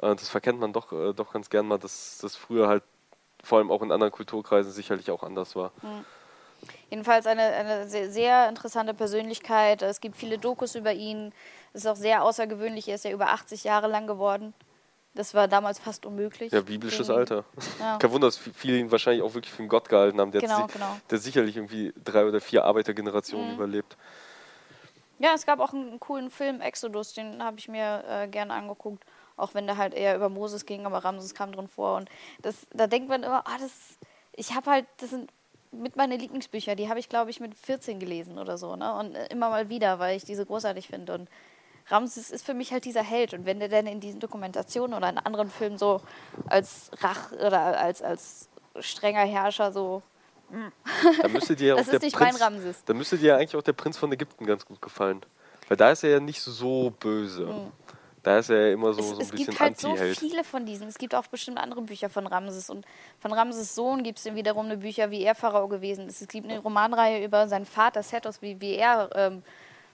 Ja. 0.00 0.12
Äh, 0.12 0.16
das 0.16 0.28
verkennt 0.28 0.60
man 0.60 0.72
doch, 0.72 0.92
äh, 0.92 1.12
doch 1.12 1.32
ganz 1.32 1.50
gern 1.50 1.66
mal, 1.66 1.78
dass 1.78 2.18
das 2.18 2.36
früher 2.36 2.68
halt 2.68 2.82
vor 3.42 3.58
allem 3.58 3.70
auch 3.70 3.82
in 3.82 3.90
anderen 3.90 4.12
Kulturkreisen 4.12 4.70
sicherlich 4.70 5.10
auch 5.10 5.22
anders 5.22 5.56
war. 5.56 5.72
Mhm. 5.82 6.04
Jedenfalls 6.90 7.26
eine, 7.26 7.42
eine 7.42 7.88
sehr, 7.88 8.10
sehr, 8.10 8.48
interessante 8.48 8.92
Persönlichkeit. 8.94 9.80
Es 9.82 10.00
gibt 10.00 10.16
viele 10.16 10.38
Dokus 10.38 10.74
über 10.74 10.92
ihn. 10.92 11.32
Es 11.72 11.82
ist 11.82 11.86
auch 11.86 11.96
sehr 11.96 12.22
außergewöhnlich. 12.22 12.88
Er 12.88 12.96
ist 12.96 13.04
ja 13.04 13.12
über 13.12 13.30
80 13.30 13.64
Jahre 13.64 13.86
lang 13.86 14.06
geworden. 14.06 14.52
Das 15.14 15.34
war 15.34 15.48
damals 15.48 15.80
fast 15.80 16.06
unmöglich. 16.06 16.52
Ja, 16.52 16.60
biblisches 16.60 17.08
den, 17.08 17.16
Alter. 17.16 17.44
Ja. 17.80 17.96
Kein 18.00 18.12
Wunder, 18.12 18.28
dass 18.28 18.36
viele 18.36 18.78
ihn 18.78 18.92
wahrscheinlich 18.92 19.22
auch 19.22 19.34
wirklich 19.34 19.52
für 19.52 19.60
einen 19.60 19.68
Gott 19.68 19.88
gehalten 19.88 20.20
haben. 20.20 20.30
Der, 20.30 20.40
genau, 20.40 20.62
hat, 20.62 20.72
genau. 20.72 20.96
der 21.10 21.18
sicherlich 21.18 21.56
irgendwie 21.56 21.92
drei 22.04 22.24
oder 22.24 22.40
vier 22.40 22.64
Arbeitergenerationen 22.64 23.48
mhm. 23.48 23.54
überlebt. 23.54 23.96
Ja, 25.18 25.34
es 25.34 25.44
gab 25.44 25.60
auch 25.60 25.74
einen, 25.74 25.98
coolen 26.00 26.30
Film, 26.30 26.60
Exodus, 26.60 27.12
den 27.12 27.42
habe 27.42 27.58
ich 27.58 27.68
mir 27.68 28.04
äh, 28.08 28.28
gerne 28.28 28.54
angeguckt. 28.54 29.04
Auch 29.36 29.54
wenn 29.54 29.66
der 29.66 29.76
halt 29.76 29.94
eher 29.94 30.16
über 30.16 30.28
Moses 30.28 30.64
ging, 30.64 30.86
aber 30.86 30.98
Ramses 30.98 31.34
kam 31.34 31.52
drin 31.52 31.68
vor. 31.68 31.96
Und 31.96 32.08
das, 32.42 32.66
da 32.72 32.86
denkt 32.86 33.08
man 33.08 33.22
immer, 33.22 33.46
ah, 33.46 33.58
das, 33.58 33.98
ich 34.34 34.54
habe 34.54 34.70
halt, 34.70 34.86
das 34.98 35.10
sind 35.10 35.30
mit 35.72 35.96
meinen 35.96 36.18
Lieblingsbücher, 36.18 36.74
die 36.74 36.88
habe 36.88 37.00
ich, 37.00 37.08
glaube 37.08 37.30
ich, 37.30 37.40
mit 37.40 37.54
14 37.54 38.00
gelesen 38.00 38.38
oder 38.38 38.58
so. 38.58 38.76
Ne? 38.76 38.94
Und 38.94 39.14
äh, 39.14 39.26
immer 39.26 39.50
mal 39.50 39.68
wieder, 39.68 39.98
weil 39.98 40.16
ich 40.16 40.24
diese 40.24 40.46
großartig 40.46 40.88
finde. 40.88 41.14
Und 41.14 41.28
Ramses 41.90 42.30
ist 42.30 42.44
für 42.44 42.54
mich 42.54 42.72
halt 42.72 42.84
dieser 42.84 43.02
Held. 43.02 43.34
Und 43.34 43.46
wenn 43.46 43.58
der 43.58 43.68
dann 43.68 43.86
in 43.86 44.00
diesen 44.00 44.20
Dokumentationen 44.20 44.96
oder 44.96 45.08
in 45.08 45.18
anderen 45.18 45.50
Filmen 45.50 45.78
so 45.78 46.00
als 46.46 46.90
Rach 47.00 47.32
oder 47.32 47.78
als, 47.80 48.02
als 48.02 48.48
strenger 48.78 49.24
Herrscher 49.24 49.72
so. 49.72 50.02
Da 51.22 51.28
müsste 51.28 51.54
dir 51.56 51.74
das 51.76 51.88
auch 51.88 51.92
ist 51.92 51.92
der 51.92 52.06
nicht 52.06 52.16
Prinz, 52.16 52.38
mein 52.38 52.42
Ramses. 52.42 52.84
Da 52.84 52.94
müsste 52.94 53.18
dir 53.18 53.36
eigentlich 53.36 53.56
auch 53.56 53.62
der 53.62 53.72
Prinz 53.72 53.96
von 53.96 54.12
Ägypten 54.12 54.46
ganz 54.46 54.64
gut 54.64 54.80
gefallen. 54.80 55.20
Weil 55.68 55.76
da 55.76 55.90
ist 55.90 56.02
er 56.02 56.10
ja 56.10 56.20
nicht 56.20 56.40
so 56.40 56.90
böse. 56.98 57.46
Mhm. 57.46 57.72
Da 58.22 58.38
ist 58.38 58.50
er 58.50 58.66
ja 58.66 58.74
immer 58.74 58.92
so, 58.92 59.00
es, 59.00 59.08
so 59.08 59.12
ein 59.12 59.18
bisschen. 59.18 59.38
Es 59.38 59.46
gibt 59.46 59.60
halt 59.60 59.80
so 59.80 59.96
viele 59.96 60.44
von 60.44 60.66
diesen. 60.66 60.88
Es 60.88 60.98
gibt 60.98 61.14
auch 61.14 61.26
bestimmt 61.26 61.58
andere 61.58 61.80
Bücher 61.82 62.10
von 62.10 62.26
Ramses. 62.26 62.68
Und 62.68 62.84
von 63.18 63.32
Ramses 63.32 63.74
Sohn 63.74 64.02
gibt 64.02 64.18
es 64.18 64.34
wiederum 64.34 64.66
eine 64.66 64.76
Bücher, 64.76 65.10
wie 65.10 65.22
er 65.22 65.34
Pharao 65.34 65.68
gewesen 65.68 66.08
ist. 66.08 66.20
Es 66.20 66.28
gibt 66.28 66.46
eine 66.46 66.58
Romanreihe 66.58 67.24
über 67.24 67.48
seinen 67.48 67.64
Vater 67.64 68.02
Sethos, 68.02 68.42
wie, 68.42 68.60
wie 68.60 68.74
er 68.74 69.08
ähm, 69.14 69.42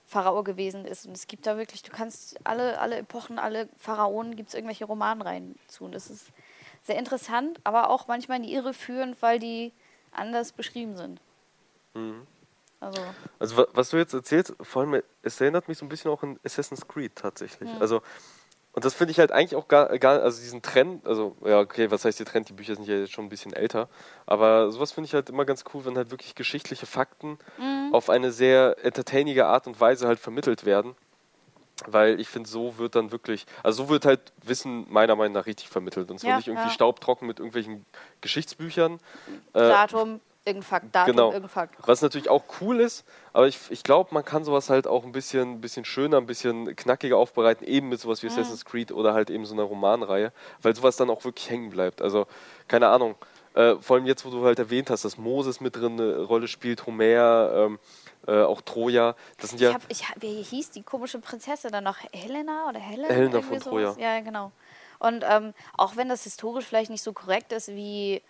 Pharao 0.07 0.43
gewesen 0.45 0.85
ist. 0.85 1.07
Und 1.07 1.17
es 1.17 1.27
gibt 1.27 1.47
da 1.47 1.57
wirklich, 1.57 1.83
du 1.83 1.91
kannst 1.93 2.39
alle, 2.45 2.79
alle 2.81 2.97
Epochen, 2.99 3.39
alle 3.39 3.69
Pharaonen, 3.77 4.37
gibt 4.37 4.51
es 4.51 4.55
irgendwelche 4.55 4.85
Romanreihen 4.85 5.57
zu. 5.69 5.85
Und 5.85 5.93
das 5.93 6.09
ist 6.11 6.27
sehr 6.85 6.97
interessant, 6.99 7.61
aber 7.65 7.91
auch 7.91 8.07
manchmal 8.07 8.37
in 8.39 8.45
die 8.45 8.55
Irre 8.55 8.73
führend, 8.73 9.21
weil 9.21 9.39
die 9.39 9.73
anders 10.13 10.53
beschrieben 10.53 10.97
sind. 10.97 11.21
Mhm. 11.95 12.27
Also, 12.79 13.01
Also 13.39 13.57
wa- 13.57 13.67
was 13.73 13.91
du 13.91 13.97
jetzt 13.97 14.13
erzählst, 14.13 14.55
vor 14.61 14.83
allem, 14.83 15.03
es 15.23 15.41
erinnert 15.41 15.67
mich 15.69 15.79
so 15.79 15.85
ein 15.85 15.89
bisschen 15.89 16.11
auch 16.11 16.23
an 16.23 16.39
Assassin's 16.45 16.87
Creed 16.87 17.17
tatsächlich. 17.17 17.73
Mhm. 17.73 17.81
Also 17.81 18.03
und 18.73 18.85
das 18.85 18.93
finde 18.93 19.11
ich 19.13 19.19
halt 19.19 19.33
eigentlich 19.33 19.57
auch 19.57 19.69
gar, 19.69 19.99
gar, 19.99 20.21
also 20.21 20.39
diesen 20.39 20.61
Trend, 20.61 21.07
also 21.07 21.35
ja, 21.43 21.61
okay, 21.61 21.91
was 21.91 22.05
heißt 22.05 22.19
der 22.19 22.27
Trend? 22.27 22.51
Die 22.51 22.53
Bücher 22.53 22.75
sind 22.75 22.87
ja 22.87 22.97
jetzt 22.97 23.13
schon 23.13 23.25
ein 23.25 23.31
bisschen 23.31 23.55
älter, 23.55 23.89
aber 24.27 24.71
sowas 24.71 24.93
finde 24.93 25.07
ich 25.09 25.15
halt 25.15 25.31
immer 25.31 25.47
ganz 25.47 25.65
cool, 25.73 25.87
wenn 25.87 25.97
halt 25.97 26.11
wirklich 26.11 26.35
geschichtliche 26.35 26.85
Fakten 26.85 27.39
Mhm. 27.57 27.76
Auf 27.93 28.11
eine 28.11 28.33
sehr 28.33 28.77
entertainige 28.85 29.47
Art 29.47 29.67
und 29.67 29.81
Weise 29.81 30.07
halt 30.07 30.19
vermittelt 30.19 30.65
werden. 30.65 30.95
Weil 31.87 32.19
ich 32.21 32.29
finde, 32.29 32.49
so 32.49 32.79
wird 32.79 32.95
dann 32.95 33.13
wirklich, 33.13 33.45
also 33.63 33.85
so 33.85 33.91
wird 33.91 34.07
halt 34.07 34.33
Wissen 34.43 34.87
meiner 34.89 35.15
Meinung 35.15 35.35
nach 35.35 35.47
richtig 35.47 35.69
vermittelt. 35.69 36.11
Und 36.11 36.19
zwar 36.19 36.31
Ja, 36.31 36.37
nicht 36.39 36.49
irgendwie 36.49 36.69
ja. 36.69 36.71
staubtrocken 36.71 37.27
mit 37.29 37.39
irgendwelchen 37.39 37.85
Geschichtsbüchern. 38.23 38.95
Äh, 39.53 39.59
Datum, 39.59 40.21
irgendein 40.47 40.63
Fakt, 40.67 40.95
Datum, 40.95 41.13
genau. 41.13 41.27
irgendein 41.29 41.51
Fakt. 41.51 41.75
Was 41.87 42.01
natürlich 42.01 42.31
auch 42.31 42.45
cool 42.61 42.81
ist, 42.81 43.05
aber 43.35 43.47
ich, 43.47 43.59
ich 43.69 43.83
glaube, 43.83 44.15
man 44.15 44.25
kann 44.25 44.45
sowas 44.45 44.71
halt 44.71 44.87
auch 44.87 45.05
ein 45.05 45.13
bisschen, 45.13 45.61
bisschen 45.61 45.85
schöner, 45.85 46.17
ein 46.17 46.27
bisschen 46.27 46.75
knackiger 46.77 47.19
aufbereiten, 47.19 47.67
eben 47.67 47.91
mit 47.91 48.01
sowas 48.01 48.23
wie 48.23 48.29
Assassin's 48.29 48.65
Creed 48.65 48.91
oder 48.93 49.13
halt 49.13 49.29
eben 49.29 49.45
so 49.45 49.53
einer 49.53 49.65
Romanreihe, 49.65 50.33
weil 50.63 50.75
sowas 50.75 50.97
dann 50.97 51.11
auch 51.11 51.25
wirklich 51.25 51.51
hängen 51.51 51.69
bleibt. 51.71 52.01
Also, 52.01 52.27
keine 52.69 52.89
Ahnung. 52.89 53.17
Äh, 53.57 53.77
vor 53.81 53.97
allem 53.97 54.07
jetzt, 54.07 54.25
wo 54.27 54.31
du 54.31 54.45
halt 54.45 54.59
erwähnt 54.59 54.91
hast, 54.91 55.07
dass 55.07 55.17
Moses 55.17 55.61
mit 55.61 55.75
drin 55.77 55.99
eine 55.99 56.21
Rolle 56.23 56.47
spielt, 56.47 56.87
Homer, 56.87 57.53
ähm, 57.55 57.79
äh, 58.27 58.43
auch 58.43 58.61
Troja. 58.61 59.17
Das 59.39 59.51
sind 59.51 59.61
ja. 59.63 59.71
Ich 59.71 59.75
hab, 59.75 59.83
ich, 59.89 60.09
hab- 60.11 60.23
wie 60.23 60.43
hieß 60.43 60.71
die 60.73 60.83
komische 60.83 61.19
Prinzessin 61.21 61.73
dann 61.73 61.85
noch? 61.85 61.97
Helena 62.13 62.69
oder 62.69 62.79
Helen? 62.79 63.07
Helena 63.11 63.41
von 63.41 63.59
sowas? 63.61 63.95
Troja. 63.95 63.97
Ja, 63.99 64.21
genau. 64.21 64.53
Und 64.99 65.25
ähm, 65.27 65.55
auch 65.77 65.97
wenn 65.97 66.09
das 66.11 66.25
historisch 66.25 66.67
vielleicht 66.67 66.91
nicht 66.91 67.03
so 67.03 67.15
korrekt 67.15 67.53
ist, 67.53 67.69
wie 67.69 68.23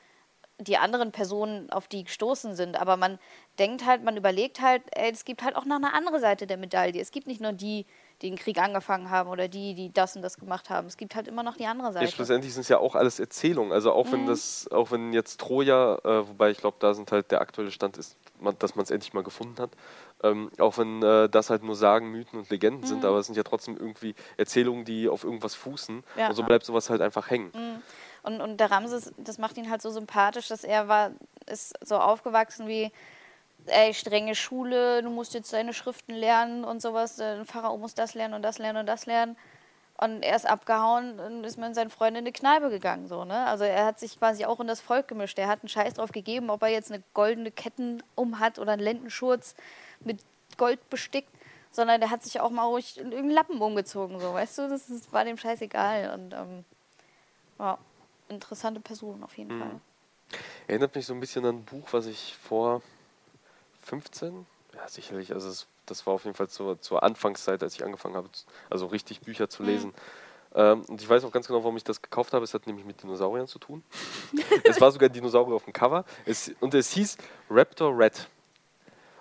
die 0.58 0.78
anderen 0.78 1.10
Personen, 1.10 1.70
auf 1.70 1.88
die 1.88 2.04
gestoßen 2.04 2.54
sind, 2.54 2.80
aber 2.80 2.96
man 2.96 3.18
denkt 3.58 3.84
halt, 3.84 4.04
man 4.04 4.16
überlegt 4.16 4.60
halt, 4.60 4.82
ey, 4.92 5.10
es 5.10 5.24
gibt 5.24 5.42
halt 5.42 5.56
auch 5.56 5.64
noch 5.64 5.76
eine 5.76 5.92
andere 5.92 6.20
Seite 6.20 6.46
der 6.46 6.56
Medaille. 6.56 7.00
Es 7.00 7.10
gibt 7.10 7.26
nicht 7.26 7.40
nur 7.40 7.52
die 7.52 7.84
den 8.22 8.36
Krieg 8.36 8.58
angefangen 8.58 9.10
haben 9.10 9.28
oder 9.28 9.46
die, 9.46 9.74
die 9.74 9.92
das 9.92 10.16
und 10.16 10.22
das 10.22 10.38
gemacht 10.38 10.70
haben. 10.70 10.86
Es 10.86 10.96
gibt 10.96 11.14
halt 11.14 11.28
immer 11.28 11.42
noch 11.42 11.56
die 11.56 11.66
andere 11.66 11.88
Ja, 11.88 11.92
Seite. 11.92 12.08
schlussendlich 12.12 12.54
sind 12.54 12.62
es 12.62 12.68
ja 12.68 12.78
auch 12.78 12.94
alles 12.94 13.20
Erzählungen. 13.20 13.72
Also 13.72 13.92
auch 13.92 14.06
Mhm. 14.06 14.12
wenn 14.12 14.26
das, 14.26 14.68
auch 14.70 14.90
wenn 14.90 15.12
jetzt 15.12 15.38
Troja, 15.38 15.96
äh, 16.02 16.26
wobei 16.28 16.50
ich 16.50 16.58
glaube, 16.58 16.78
da 16.80 16.94
sind 16.94 17.12
halt 17.12 17.30
der 17.30 17.42
aktuelle 17.42 17.70
Stand 17.70 17.98
ist, 17.98 18.16
man, 18.40 18.58
dass 18.58 18.74
man 18.74 18.84
es 18.84 18.90
endlich 18.90 19.12
mal 19.12 19.22
gefunden 19.22 19.60
hat. 19.60 19.70
Ähm, 20.22 20.50
auch 20.58 20.78
wenn 20.78 21.02
äh, 21.02 21.28
das 21.28 21.50
halt 21.50 21.62
nur 21.62 21.76
Sagen, 21.76 22.10
Mythen 22.10 22.38
und 22.38 22.48
Legenden 22.48 22.86
sind, 22.86 23.04
aber 23.04 23.18
es 23.18 23.26
sind 23.26 23.36
ja 23.36 23.42
trotzdem 23.42 23.76
irgendwie 23.76 24.14
Erzählungen, 24.38 24.86
die 24.86 25.10
auf 25.10 25.22
irgendwas 25.22 25.54
fußen. 25.54 25.96
Mhm. 25.96 26.02
Ja. 26.16 26.28
Und 26.28 26.34
so 26.36 26.42
bleibt 26.42 26.64
sowas 26.64 26.88
halt 26.88 27.02
einfach 27.02 27.28
hängen. 27.28 27.52
Und, 28.22 28.40
und 28.40 28.56
der 28.56 28.70
Ramses, 28.70 29.12
das 29.18 29.36
macht 29.36 29.58
ihn 29.58 29.70
halt 29.70 29.82
so 29.82 29.90
sympathisch, 29.90 30.48
dass 30.48 30.64
er 30.64 30.88
war, 30.88 31.10
ist 31.46 31.74
so 31.86 31.96
aufgewachsen 31.96 32.66
wie, 32.66 32.90
ey, 33.66 33.94
strenge 33.94 34.34
Schule, 34.34 35.02
du 35.02 35.10
musst 35.10 35.34
jetzt 35.34 35.52
deine 35.52 35.72
Schriften 35.72 36.14
lernen 36.14 36.64
und 36.64 36.80
sowas, 36.82 37.16
der 37.16 37.44
Pharao 37.44 37.76
muss 37.76 37.94
das 37.94 38.14
lernen 38.14 38.34
und 38.34 38.42
das 38.42 38.58
lernen 38.58 38.80
und 38.80 38.86
das 38.86 39.06
lernen. 39.06 39.36
Und 39.98 40.22
er 40.22 40.36
ist 40.36 40.46
abgehauen 40.46 41.18
und 41.18 41.44
ist 41.44 41.56
mit 41.56 41.74
seinen 41.74 41.88
Freunden 41.88 42.16
in 42.16 42.24
eine 42.24 42.32
Kneipe 42.32 42.68
gegangen, 42.68 43.08
so, 43.08 43.24
ne? 43.24 43.46
Also 43.46 43.64
er 43.64 43.86
hat 43.86 43.98
sich 43.98 44.18
quasi 44.18 44.44
auch 44.44 44.60
in 44.60 44.66
das 44.66 44.80
Volk 44.80 45.08
gemischt. 45.08 45.38
Er 45.38 45.48
hat 45.48 45.60
einen 45.62 45.70
Scheiß 45.70 45.94
drauf 45.94 46.12
gegeben, 46.12 46.50
ob 46.50 46.62
er 46.62 46.68
jetzt 46.68 46.92
eine 46.92 47.02
goldene 47.14 47.50
Ketten 47.50 48.02
um 48.14 48.38
hat 48.38 48.58
oder 48.58 48.72
einen 48.72 48.82
Lendenschurz 48.82 49.54
mit 50.00 50.20
Gold 50.58 50.90
bestickt, 50.90 51.30
sondern 51.70 52.00
der 52.00 52.10
hat 52.10 52.22
sich 52.22 52.40
auch 52.40 52.50
mal 52.50 52.64
ruhig 52.64 52.98
in 52.98 53.06
irgendeinen 53.06 53.30
Lappen 53.30 53.60
umgezogen, 53.60 54.20
so, 54.20 54.34
weißt 54.34 54.58
du? 54.58 54.68
Das 54.68 54.90
ist, 54.90 55.12
war 55.14 55.24
dem 55.24 55.38
scheißegal. 55.38 56.12
Und 56.14 56.34
ähm, 56.34 56.64
ja, 57.58 57.78
interessante 58.28 58.80
Person 58.80 59.22
auf 59.22 59.36
jeden 59.38 59.58
Fall. 59.58 59.80
Erinnert 60.66 60.94
mich 60.94 61.06
so 61.06 61.14
ein 61.14 61.20
bisschen 61.20 61.44
an 61.46 61.56
ein 61.56 61.64
Buch, 61.64 61.88
was 61.92 62.06
ich 62.06 62.36
vor 62.36 62.82
15, 63.86 64.46
ja 64.74 64.88
sicherlich, 64.88 65.32
also 65.32 65.48
es, 65.48 65.66
das 65.86 66.06
war 66.06 66.14
auf 66.14 66.24
jeden 66.24 66.36
Fall 66.36 66.48
zur, 66.48 66.80
zur 66.80 67.02
Anfangszeit, 67.02 67.62
als 67.62 67.74
ich 67.74 67.84
angefangen 67.84 68.16
habe, 68.16 68.28
also 68.68 68.86
richtig 68.86 69.20
Bücher 69.20 69.48
zu 69.48 69.62
lesen. 69.62 69.94
Ähm, 70.54 70.82
und 70.88 71.00
ich 71.00 71.08
weiß 71.08 71.24
auch 71.24 71.30
ganz 71.30 71.46
genau, 71.46 71.62
warum 71.62 71.76
ich 71.76 71.84
das 71.84 72.02
gekauft 72.02 72.32
habe. 72.32 72.42
Es 72.42 72.54
hat 72.54 72.66
nämlich 72.66 72.84
mit 72.84 73.02
Dinosauriern 73.02 73.46
zu 73.46 73.58
tun. 73.58 73.84
es 74.64 74.80
war 74.80 74.90
sogar 74.90 75.08
ein 75.08 75.12
Dinosaurier 75.12 75.54
auf 75.54 75.64
dem 75.64 75.72
Cover. 75.72 76.04
Es, 76.24 76.50
und 76.60 76.74
es 76.74 76.90
hieß 76.92 77.16
Raptor 77.50 77.96
Red. 77.96 78.28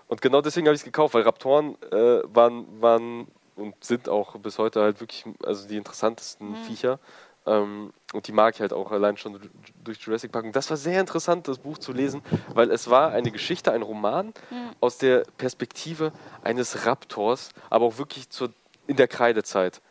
Und 0.08 0.22
genau 0.22 0.42
deswegen 0.42 0.68
habe 0.68 0.76
ich 0.76 0.82
es 0.82 0.86
gekauft, 0.86 1.14
weil 1.14 1.24
Raptoren 1.24 1.82
äh, 1.92 2.22
waren, 2.26 2.82
waren 2.82 3.28
und 3.56 3.76
sind 3.84 4.10
auch 4.10 4.36
bis 4.38 4.58
heute 4.58 4.82
halt 4.82 5.00
wirklich 5.00 5.26
also 5.44 5.68
die 5.68 5.78
interessantesten 5.78 6.56
Viecher. 6.68 7.00
Ähm, 7.46 7.94
und 8.16 8.28
die 8.28 8.32
mag 8.32 8.56
ich 8.56 8.62
halt 8.62 8.74
auch 8.74 8.92
allein 8.92 9.18
schon 9.18 9.34
du- 9.34 9.40
durch 9.84 10.00
Jurassic 10.00 10.32
Park. 10.32 10.46
Und 10.46 10.56
das 10.56 10.70
war 10.70 10.78
sehr 10.78 11.00
interessant, 11.00 11.48
das 11.48 11.58
Buch 11.60 11.78
zu 11.78 11.92
lesen, 11.92 12.22
weil 12.54 12.72
es 12.72 12.90
war 12.90 13.12
eine 13.12 13.32
Geschichte, 13.32 13.72
ein 13.72 13.82
Roman 13.82 14.34
aus 14.82 14.98
der 14.98 15.26
Perspektive 15.38 16.12
eines 16.44 16.86
Raptors, 16.86 17.50
aber 17.70 17.86
auch 17.86 17.98
wirklich 17.98 18.30
zur, 18.30 18.52
in 18.88 18.96
der 18.96 19.08
Kreidezeit. 19.08 19.82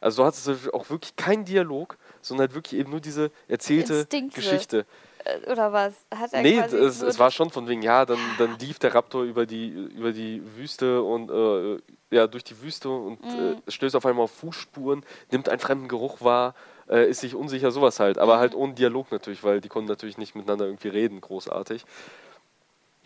Also 0.00 0.22
du 0.22 0.26
hattest 0.26 0.72
auch 0.74 0.90
wirklich 0.90 1.16
keinen 1.16 1.44
Dialog, 1.44 1.96
sondern 2.20 2.48
halt 2.48 2.54
wirklich 2.54 2.78
eben 2.80 2.90
nur 2.90 3.00
diese 3.00 3.30
erzählte 3.48 3.94
Instinkte. 3.94 4.40
Geschichte. 4.40 4.86
Äh, 5.24 5.50
Oder 5.50 5.72
was? 5.72 5.94
Hat 6.14 6.32
er 6.34 6.42
Nee, 6.42 6.58
quasi 6.60 6.76
es, 6.76 7.00
es 7.00 7.18
war 7.18 7.30
schon 7.30 7.50
von 7.50 7.66
wegen, 7.66 7.82
ja, 7.82 8.04
dann, 8.04 8.18
dann 8.38 8.58
lief 8.58 8.78
der 8.78 8.94
Raptor 8.94 9.24
über 9.24 9.46
die, 9.46 9.68
über 9.70 10.12
die 10.12 10.42
Wüste 10.56 11.02
und 11.02 11.30
äh, 11.30 11.80
ja, 12.14 12.26
durch 12.26 12.44
die 12.44 12.60
Wüste 12.62 12.90
und 12.90 13.24
Mhm. 13.24 13.56
äh, 13.66 13.70
stößt 13.70 13.96
auf 13.96 14.06
einmal 14.06 14.24
auf 14.24 14.32
Fußspuren, 14.32 15.02
nimmt 15.32 15.48
einen 15.48 15.58
fremden 15.60 15.88
Geruch 15.88 16.20
wahr, 16.20 16.54
äh, 16.88 17.08
ist 17.08 17.20
sich 17.20 17.34
unsicher, 17.34 17.70
sowas 17.70 18.00
halt. 18.00 18.16
Mhm. 18.16 18.22
Aber 18.22 18.38
halt 18.38 18.54
ohne 18.54 18.74
Dialog 18.74 19.10
natürlich, 19.12 19.42
weil 19.44 19.60
die 19.60 19.68
konnten 19.68 19.88
natürlich 19.88 20.18
nicht 20.18 20.34
miteinander 20.34 20.66
irgendwie 20.66 20.88
reden, 20.88 21.20
großartig. 21.20 21.84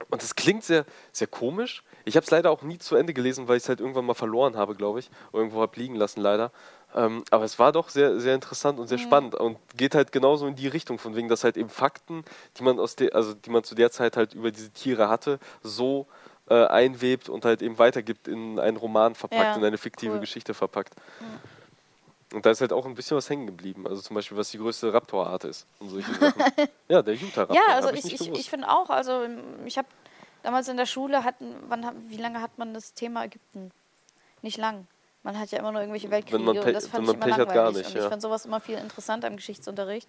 Und 0.09 0.23
es 0.23 0.35
klingt 0.35 0.64
sehr, 0.64 0.87
sehr 1.12 1.27
komisch. 1.27 1.83
Ich 2.05 2.16
habe 2.16 2.25
es 2.25 2.31
leider 2.31 2.51
auch 2.51 2.62
nie 2.62 2.79
zu 2.79 2.97
Ende 2.97 3.12
gelesen, 3.12 3.49
weil 3.49 3.59
ich 3.59 3.64
es 3.64 3.69
halt 3.69 3.81
irgendwann 3.81 4.07
mal 4.07 4.14
verloren 4.14 4.57
habe, 4.57 4.75
glaube 4.75 5.01
ich. 5.01 5.11
Irgendwo 5.33 5.61
habe 5.61 5.79
liegen 5.79 5.95
lassen, 5.95 6.21
leider. 6.21 6.53
Ähm, 6.95 7.23
aber 7.31 7.45
es 7.45 7.59
war 7.59 7.71
doch 7.73 7.88
sehr, 7.88 8.19
sehr 8.19 8.35
interessant 8.35 8.81
und 8.81 8.88
sehr 8.88 8.99
spannend 8.99 9.35
und 9.37 9.59
geht 9.77 9.95
halt 9.95 10.11
genauso 10.11 10.47
in 10.47 10.57
die 10.57 10.66
Richtung, 10.66 10.99
von 10.99 11.14
wegen, 11.14 11.29
dass 11.29 11.45
halt 11.45 11.57
eben 11.57 11.69
Fakten, 11.69 12.25
die 12.57 12.64
man 12.64 12.81
aus 12.81 12.97
der, 12.97 13.14
also 13.14 13.35
die 13.35 13.51
man 13.51 13.62
zu 13.62 13.75
der 13.75 13.93
Zeit 13.93 14.16
halt 14.16 14.35
über 14.35 14.51
diese 14.51 14.71
Tiere 14.71 15.09
hatte, 15.09 15.38
so 15.62 16.09
äh, 16.49 16.66
einwebt 16.66 17.29
und 17.29 17.45
halt 17.45 17.62
eben 17.62 17.79
weitergibt 17.79 18.27
in 18.27 18.59
einen 18.59 18.77
Roman 18.77 19.14
verpackt, 19.14 19.43
Ja, 19.43 19.57
in 19.57 19.64
eine 19.64 19.79
fiktive 19.79 20.14
cool. 20.14 20.21
Geschichte 20.21 20.53
verpackt. 20.53 20.95
Und 22.33 22.47
da 22.47 22.51
ist 22.51 22.61
halt 22.61 22.73
auch 22.73 22.87
ein 22.87 22.95
bisschen 22.95 23.16
was 23.16 23.29
hängen 23.29 23.47
geblieben. 23.47 23.87
Also 23.88 24.03
zum 24.03 24.14
Beispiel, 24.14 24.37
was 24.37 24.51
die 24.51 24.59
größte 24.59 24.93
Raptorart 24.93 25.45
ist 25.45 25.66
und 25.81 25.88
solche 25.90 26.14
Sachen. 26.14 26.43
ja, 26.88 27.03
der 27.03 27.14
Utah-Raptor. 27.14 27.57
Ja, 27.57 27.75
also 27.75 27.90
ich, 27.90 28.12
ich, 28.12 28.31
ich 28.31 28.51
finde 28.51 28.69
auch, 28.69 28.88
also 28.88 29.23
ähm, 29.23 29.40
ich 29.64 29.79
habe 29.79 29.88
damals 30.43 30.69
in 30.69 30.77
der 30.77 30.87
Schule, 30.87 31.25
hatten, 31.25 31.57
wann, 31.69 32.09
wie 32.09 32.16
lange 32.16 32.40
hat 32.40 32.57
man 32.57 32.73
das 32.73 32.95
Thema 32.95 33.25
Ägypten? 33.25 33.73
Nicht 34.43 34.59
lang. 34.59 34.87
Man 35.23 35.38
hat 35.38 35.51
ja 35.51 35.59
immer 35.59 35.73
nur 35.73 35.81
irgendwelche 35.81 36.11
Weltkriege 36.11 36.38
und 36.38 36.57
das 36.73 36.87
fand 36.87 37.05
ich 37.05 37.14
immer 37.14 37.27
Pech 37.27 37.37
langweilig. 37.37 37.55
gar 37.55 37.73
nicht, 37.73 37.87
und 37.87 37.97
ich 37.97 38.03
ja. 38.03 38.09
fand 38.09 38.23
sowas 38.23 38.47
immer 38.47 38.61
viel 38.61 38.79
interessanter 38.79 39.27
im 39.27 39.37
Geschichtsunterricht. 39.37 40.09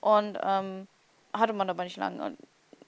Und 0.00 0.38
ähm, 0.42 0.86
hatte 1.34 1.52
man 1.52 1.68
aber 1.68 1.84
nicht 1.84 1.96
lang. 1.96 2.20
Und 2.20 2.38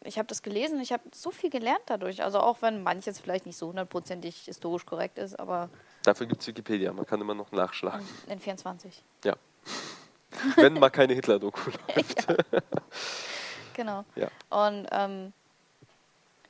ich 0.02 0.16
habe 0.16 0.26
das 0.28 0.42
gelesen, 0.42 0.80
ich 0.80 0.92
habe 0.92 1.02
so 1.12 1.30
viel 1.30 1.50
gelernt 1.50 1.83
dadurch. 1.87 2.22
Also 2.22 2.38
auch 2.38 2.62
wenn 2.62 2.83
manches 2.83 3.20
vielleicht 3.20 3.46
nicht 3.46 3.59
so 3.59 3.68
hundertprozentig 3.68 4.44
historisch 4.44 4.87
korrekt 4.87 5.18
ist, 5.18 5.38
aber 5.38 5.68
Dafür 6.02 6.26
gibt 6.26 6.40
es 6.40 6.46
Wikipedia, 6.48 6.92
man 6.92 7.06
kann 7.06 7.20
immer 7.20 7.34
noch 7.34 7.52
nachschlagen. 7.52 8.06
in 8.26 8.38
24. 8.40 9.02
Ja. 9.24 9.34
Wenn 10.56 10.74
mal 10.74 10.90
keine 10.90 11.12
Hitler-Doku 11.14 11.70
läuft. 11.96 12.26
Genau. 13.74 14.04
Ja. 14.16 14.28
Und 14.48 14.86
ähm, 14.92 15.32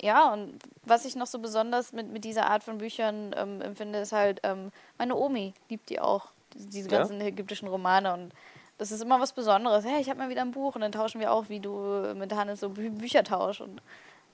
ja, 0.00 0.32
und 0.32 0.58
was 0.84 1.04
ich 1.04 1.16
noch 1.16 1.26
so 1.26 1.38
besonders 1.38 1.92
mit, 1.92 2.08
mit 2.10 2.24
dieser 2.24 2.46
Art 2.48 2.62
von 2.64 2.78
Büchern 2.78 3.34
ähm, 3.36 3.60
empfinde, 3.60 3.98
ist 4.00 4.12
halt, 4.12 4.40
ähm, 4.44 4.70
meine 4.98 5.14
Omi 5.16 5.52
liebt 5.68 5.90
die 5.90 6.00
auch, 6.00 6.26
diese 6.54 6.88
Ja? 6.88 6.98
ganzen 6.98 7.20
ägyptischen 7.20 7.68
Romane. 7.68 8.12
Und 8.14 8.32
das 8.78 8.92
ist 8.92 9.02
immer 9.02 9.20
was 9.20 9.32
Besonderes. 9.32 9.84
Hey, 9.84 10.00
ich 10.00 10.08
habe 10.08 10.18
mal 10.18 10.28
wieder 10.30 10.40
ein 10.42 10.52
Buch 10.52 10.74
und 10.74 10.80
dann 10.80 10.92
tauschen 10.92 11.20
wir 11.20 11.32
auch, 11.32 11.48
wie 11.48 11.60
du 11.60 12.14
mit 12.16 12.34
Hannes 12.34 12.60
so 12.60 12.70
Bü 12.70 12.90
Bücher 12.90 13.24
tauschst. 13.24 13.60
Und 13.60 13.82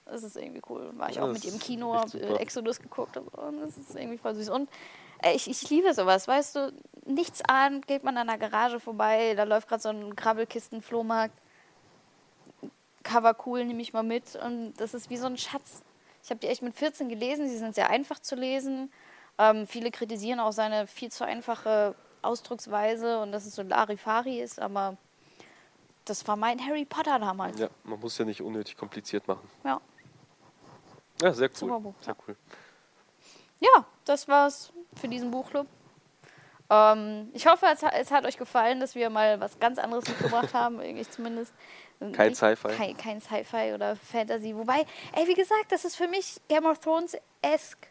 das 0.04 0.22
ist 0.22 0.36
irgendwie 0.36 0.62
cool. 0.68 0.90
War 0.96 1.10
ich 1.10 1.16
Ja, 1.16 1.24
auch 1.24 1.32
mit 1.32 1.44
ihr 1.44 1.52
im 1.52 1.58
Kino, 1.58 1.94
hab 1.94 2.14
äh. 2.14 2.34
Exodus 2.36 2.78
geguckt 2.78 3.16
und, 3.16 3.30
so. 3.32 3.40
und 3.42 3.60
das 3.60 3.76
ist 3.76 3.96
irgendwie 3.96 4.18
voll 4.18 4.34
süß. 4.34 4.50
Und 4.50 4.68
äh, 4.68 4.72
ich, 5.34 5.48
ich 5.48 5.68
liebe 5.70 5.92
sowas, 5.94 6.28
weißt 6.28 6.56
du, 6.56 6.72
nichts 7.06 7.42
ahnt, 7.48 7.86
geht 7.86 8.04
man 8.04 8.16
an 8.16 8.26
der 8.26 8.38
Garage 8.38 8.80
vorbei, 8.80 9.34
da 9.34 9.44
läuft 9.44 9.68
gerade 9.68 9.82
so 9.82 9.88
ein 9.88 10.14
Krabbelkisten-Flohmarkt. 10.16 11.34
Cover 13.02 13.36
cool, 13.46 13.64
nehme 13.64 13.82
ich 13.82 13.92
mal 13.92 14.02
mit. 14.02 14.34
Und 14.36 14.74
das 14.74 14.92
ist 14.94 15.10
wie 15.10 15.16
so 15.16 15.26
ein 15.26 15.36
Schatz. 15.38 15.82
Ich 16.24 16.30
habe 16.30 16.40
die 16.40 16.48
echt 16.48 16.62
mit 16.62 16.74
14 16.76 17.08
gelesen, 17.08 17.48
sie 17.48 17.56
sind 17.56 17.74
sehr 17.74 17.88
einfach 17.88 18.18
zu 18.18 18.34
lesen. 18.34 18.92
Ähm, 19.38 19.66
viele 19.66 19.90
kritisieren 19.90 20.40
auch 20.40 20.52
seine 20.52 20.86
viel 20.86 21.12
zu 21.12 21.24
einfache 21.24 21.94
Ausdrucksweise 22.22 23.20
und 23.20 23.30
dass 23.32 23.46
es 23.46 23.54
so 23.54 23.62
Larifari 23.62 24.40
ist, 24.40 24.58
aber 24.58 24.96
das 26.04 26.26
war 26.26 26.36
mein 26.36 26.64
Harry 26.64 26.84
Potter 26.84 27.18
damals. 27.18 27.58
Ja, 27.58 27.68
man 27.84 28.00
muss 28.00 28.18
ja 28.18 28.24
nicht 28.24 28.40
unnötig 28.40 28.76
kompliziert 28.76 29.28
machen. 29.28 29.48
Ja. 29.64 29.80
Ja, 31.22 31.32
sehr 31.32 31.50
cool. 31.60 31.80
Buch, 31.80 31.94
Sehr 32.00 32.14
ja. 32.14 32.20
cool. 32.26 32.36
ja, 33.60 33.86
das 34.04 34.26
war's 34.28 34.72
für 34.98 35.08
diesen 35.08 35.30
Buchclub. 35.30 35.66
Ähm, 36.68 37.30
ich 37.32 37.46
hoffe, 37.46 37.66
es, 37.72 37.82
es, 37.82 38.10
hat 38.10 38.24
euch 38.24 38.38
gefallen, 38.38 38.80
dass 38.80 38.94
wir 38.94 39.08
mal 39.08 39.40
was 39.40 39.58
ganz 39.60 39.78
anderes 39.78 40.08
mitgebracht 40.08 40.52
haben, 40.52 40.80
irgendwie 40.82 41.08
zumindest. 41.08 41.54
Kein 42.12 42.34
Sci-Fi. 42.34 42.68
Kein, 42.68 42.96
kein 42.96 43.20
Sci-Fi 43.20 43.72
oder 43.74 43.96
Fantasy. 43.96 44.54
Wobei, 44.54 44.84
ey, 45.12 45.26
wie 45.26 45.34
gesagt, 45.34 45.70
das 45.70 45.84
ist 45.84 45.96
für 45.96 46.08
mich 46.08 46.40
Game 46.48 46.66
of 46.66 46.78
Thrones-esque. 46.80 47.88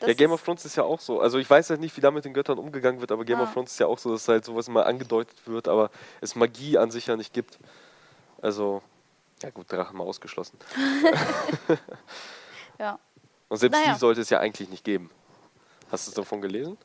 Ja, 0.00 0.14
Game 0.14 0.32
of 0.32 0.42
Thrones 0.42 0.64
ist 0.64 0.76
ja 0.76 0.82
auch 0.82 1.00
so. 1.00 1.20
Also 1.20 1.38
ich 1.38 1.48
weiß 1.48 1.70
halt 1.70 1.80
nicht, 1.80 1.96
wie 1.96 2.00
da 2.00 2.10
mit 2.10 2.24
den 2.24 2.34
Göttern 2.34 2.58
umgegangen 2.58 3.00
wird, 3.00 3.12
aber 3.12 3.24
Game 3.24 3.38
ah. 3.38 3.44
of 3.44 3.52
Thrones 3.52 3.72
ist 3.72 3.78
ja 3.78 3.86
auch 3.86 3.98
so, 3.98 4.10
dass 4.10 4.26
halt 4.26 4.44
sowas 4.44 4.68
mal 4.68 4.82
angedeutet 4.82 5.46
wird, 5.46 5.68
aber 5.68 5.90
es 6.20 6.34
Magie 6.34 6.76
an 6.76 6.90
sich 6.90 7.06
ja 7.06 7.16
nicht 7.16 7.32
gibt. 7.32 7.58
Also, 8.40 8.82
ja 9.42 9.50
gut, 9.50 9.70
Drachen 9.70 9.96
mal 9.96 10.04
ausgeschlossen. 10.04 10.58
ja. 12.78 12.98
Und 13.48 13.58
selbst 13.58 13.78
naja. 13.78 13.94
die 13.94 13.98
sollte 13.98 14.20
es 14.22 14.30
ja 14.30 14.40
eigentlich 14.40 14.68
nicht 14.70 14.84
geben. 14.84 15.10
Hast 15.92 16.06
du 16.06 16.10
es 16.10 16.14
davon 16.14 16.40
gelesen? 16.40 16.78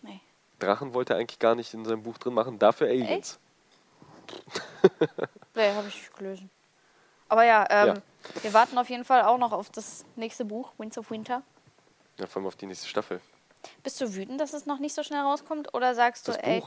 Nee. 0.00 0.20
Drachen 0.58 0.94
wollte 0.94 1.12
er 1.12 1.20
eigentlich 1.20 1.38
gar 1.38 1.54
nicht 1.54 1.74
in 1.74 1.84
seinem 1.84 2.02
Buch 2.02 2.16
drin 2.16 2.32
machen, 2.32 2.58
dafür 2.58 2.88
Aliens. 2.88 3.38
nee, 5.54 5.74
habe 5.74 5.86
ich 5.88 6.10
gelesen. 6.14 6.50
Aber 7.28 7.44
ja, 7.44 7.66
ähm, 7.68 7.86
ja, 7.88 7.94
wir 8.42 8.54
warten 8.54 8.78
auf 8.78 8.88
jeden 8.88 9.04
Fall 9.04 9.22
auch 9.22 9.36
noch 9.36 9.52
auf 9.52 9.68
das 9.68 10.06
nächste 10.16 10.46
Buch, 10.46 10.72
Winds 10.78 10.96
of 10.96 11.10
Winter. 11.10 11.42
Ja, 12.18 12.26
vor 12.26 12.40
allem 12.40 12.46
auf 12.46 12.56
die 12.56 12.64
nächste 12.64 12.88
Staffel. 12.88 13.20
Bist 13.82 14.00
du 14.00 14.14
wütend, 14.14 14.40
dass 14.40 14.54
es 14.54 14.64
noch 14.64 14.78
nicht 14.78 14.94
so 14.94 15.02
schnell 15.02 15.20
rauskommt? 15.20 15.74
Oder 15.74 15.94
sagst 15.94 16.26
du, 16.26 16.32
das 16.32 16.40
ey. 16.40 16.62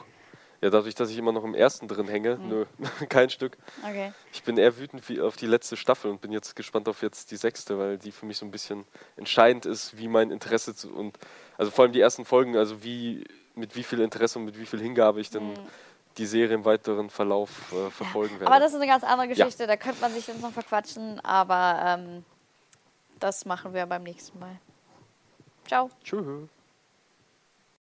Ja, 0.62 0.70
dadurch, 0.70 0.94
dass 0.94 1.10
ich 1.10 1.18
immer 1.18 1.32
noch 1.32 1.46
im 1.46 1.56
ersten 1.56 1.88
drin 1.88 2.08
hänge, 2.08 2.36
mhm. 2.36 2.50
nö, 2.50 2.66
kein 3.10 3.30
Stück. 3.30 3.58
Okay. 3.82 4.12
Ich 4.34 4.44
bin 4.44 4.58
eher 4.58 4.78
wütend 4.78 5.04
auf 5.22 5.38
die 5.38 5.46
letzte 5.46 5.78
Staffel 5.78 6.12
und 6.12 6.20
bin 6.20 6.32
jetzt 6.32 6.56
gespannt 6.56 6.90
auf 6.90 7.02
jetzt 7.02 7.32
die 7.32 7.38
sechste, 7.38 7.80
weil 7.80 7.98
die 7.98 8.12
für 8.12 8.26
mich 8.26 8.38
so 8.38 8.46
ein 8.46 8.52
bisschen 8.52 8.86
entscheidend 9.16 9.66
ist, 9.66 9.98
wie 9.98 10.08
mein 10.10 10.32
Interesse 10.32 10.76
zu, 10.76 10.94
und 10.94 11.18
also 11.58 11.72
vor 11.72 11.84
allem 11.84 11.94
die 11.94 12.02
ersten 12.02 12.26
Folgen, 12.26 12.58
also 12.58 12.84
wie 12.84 13.24
mit 13.56 13.76
wie 13.76 13.84
viel 13.84 14.02
Interesse 14.02 14.40
und 14.40 14.46
mit 14.46 14.60
wie 14.60 14.66
viel 14.66 14.80
Hingabe 14.80 15.22
ich 15.22 15.30
dann 15.30 15.52
mhm. 15.52 15.68
die 16.18 16.26
Serie 16.26 16.56
im 16.56 16.66
weiteren 16.66 17.10
Verlauf 17.10 17.72
äh, 17.72 17.90
verfolgen 17.90 18.34
ja. 18.36 18.40
werde. 18.42 18.52
Aber 18.52 18.60
das 18.60 18.72
ist 18.72 18.78
eine 18.78 18.88
ganz 18.88 19.04
andere 19.06 19.30
Geschichte, 19.30 19.64
ja. 19.64 19.68
da 19.68 19.78
könnte 19.78 20.02
man 20.02 20.12
sich 20.12 20.28
jetzt 20.28 20.42
noch 20.42 20.52
verquatschen, 20.52 21.20
aber 21.22 21.82
ähm, 21.86 22.26
das 23.20 23.46
machen 23.46 23.74
wir 23.74 23.86
beim 23.86 24.04
nächsten 24.04 24.40
Mal. 24.40 24.60
Ciao. 25.66 25.90
Tschüss. 26.04 26.50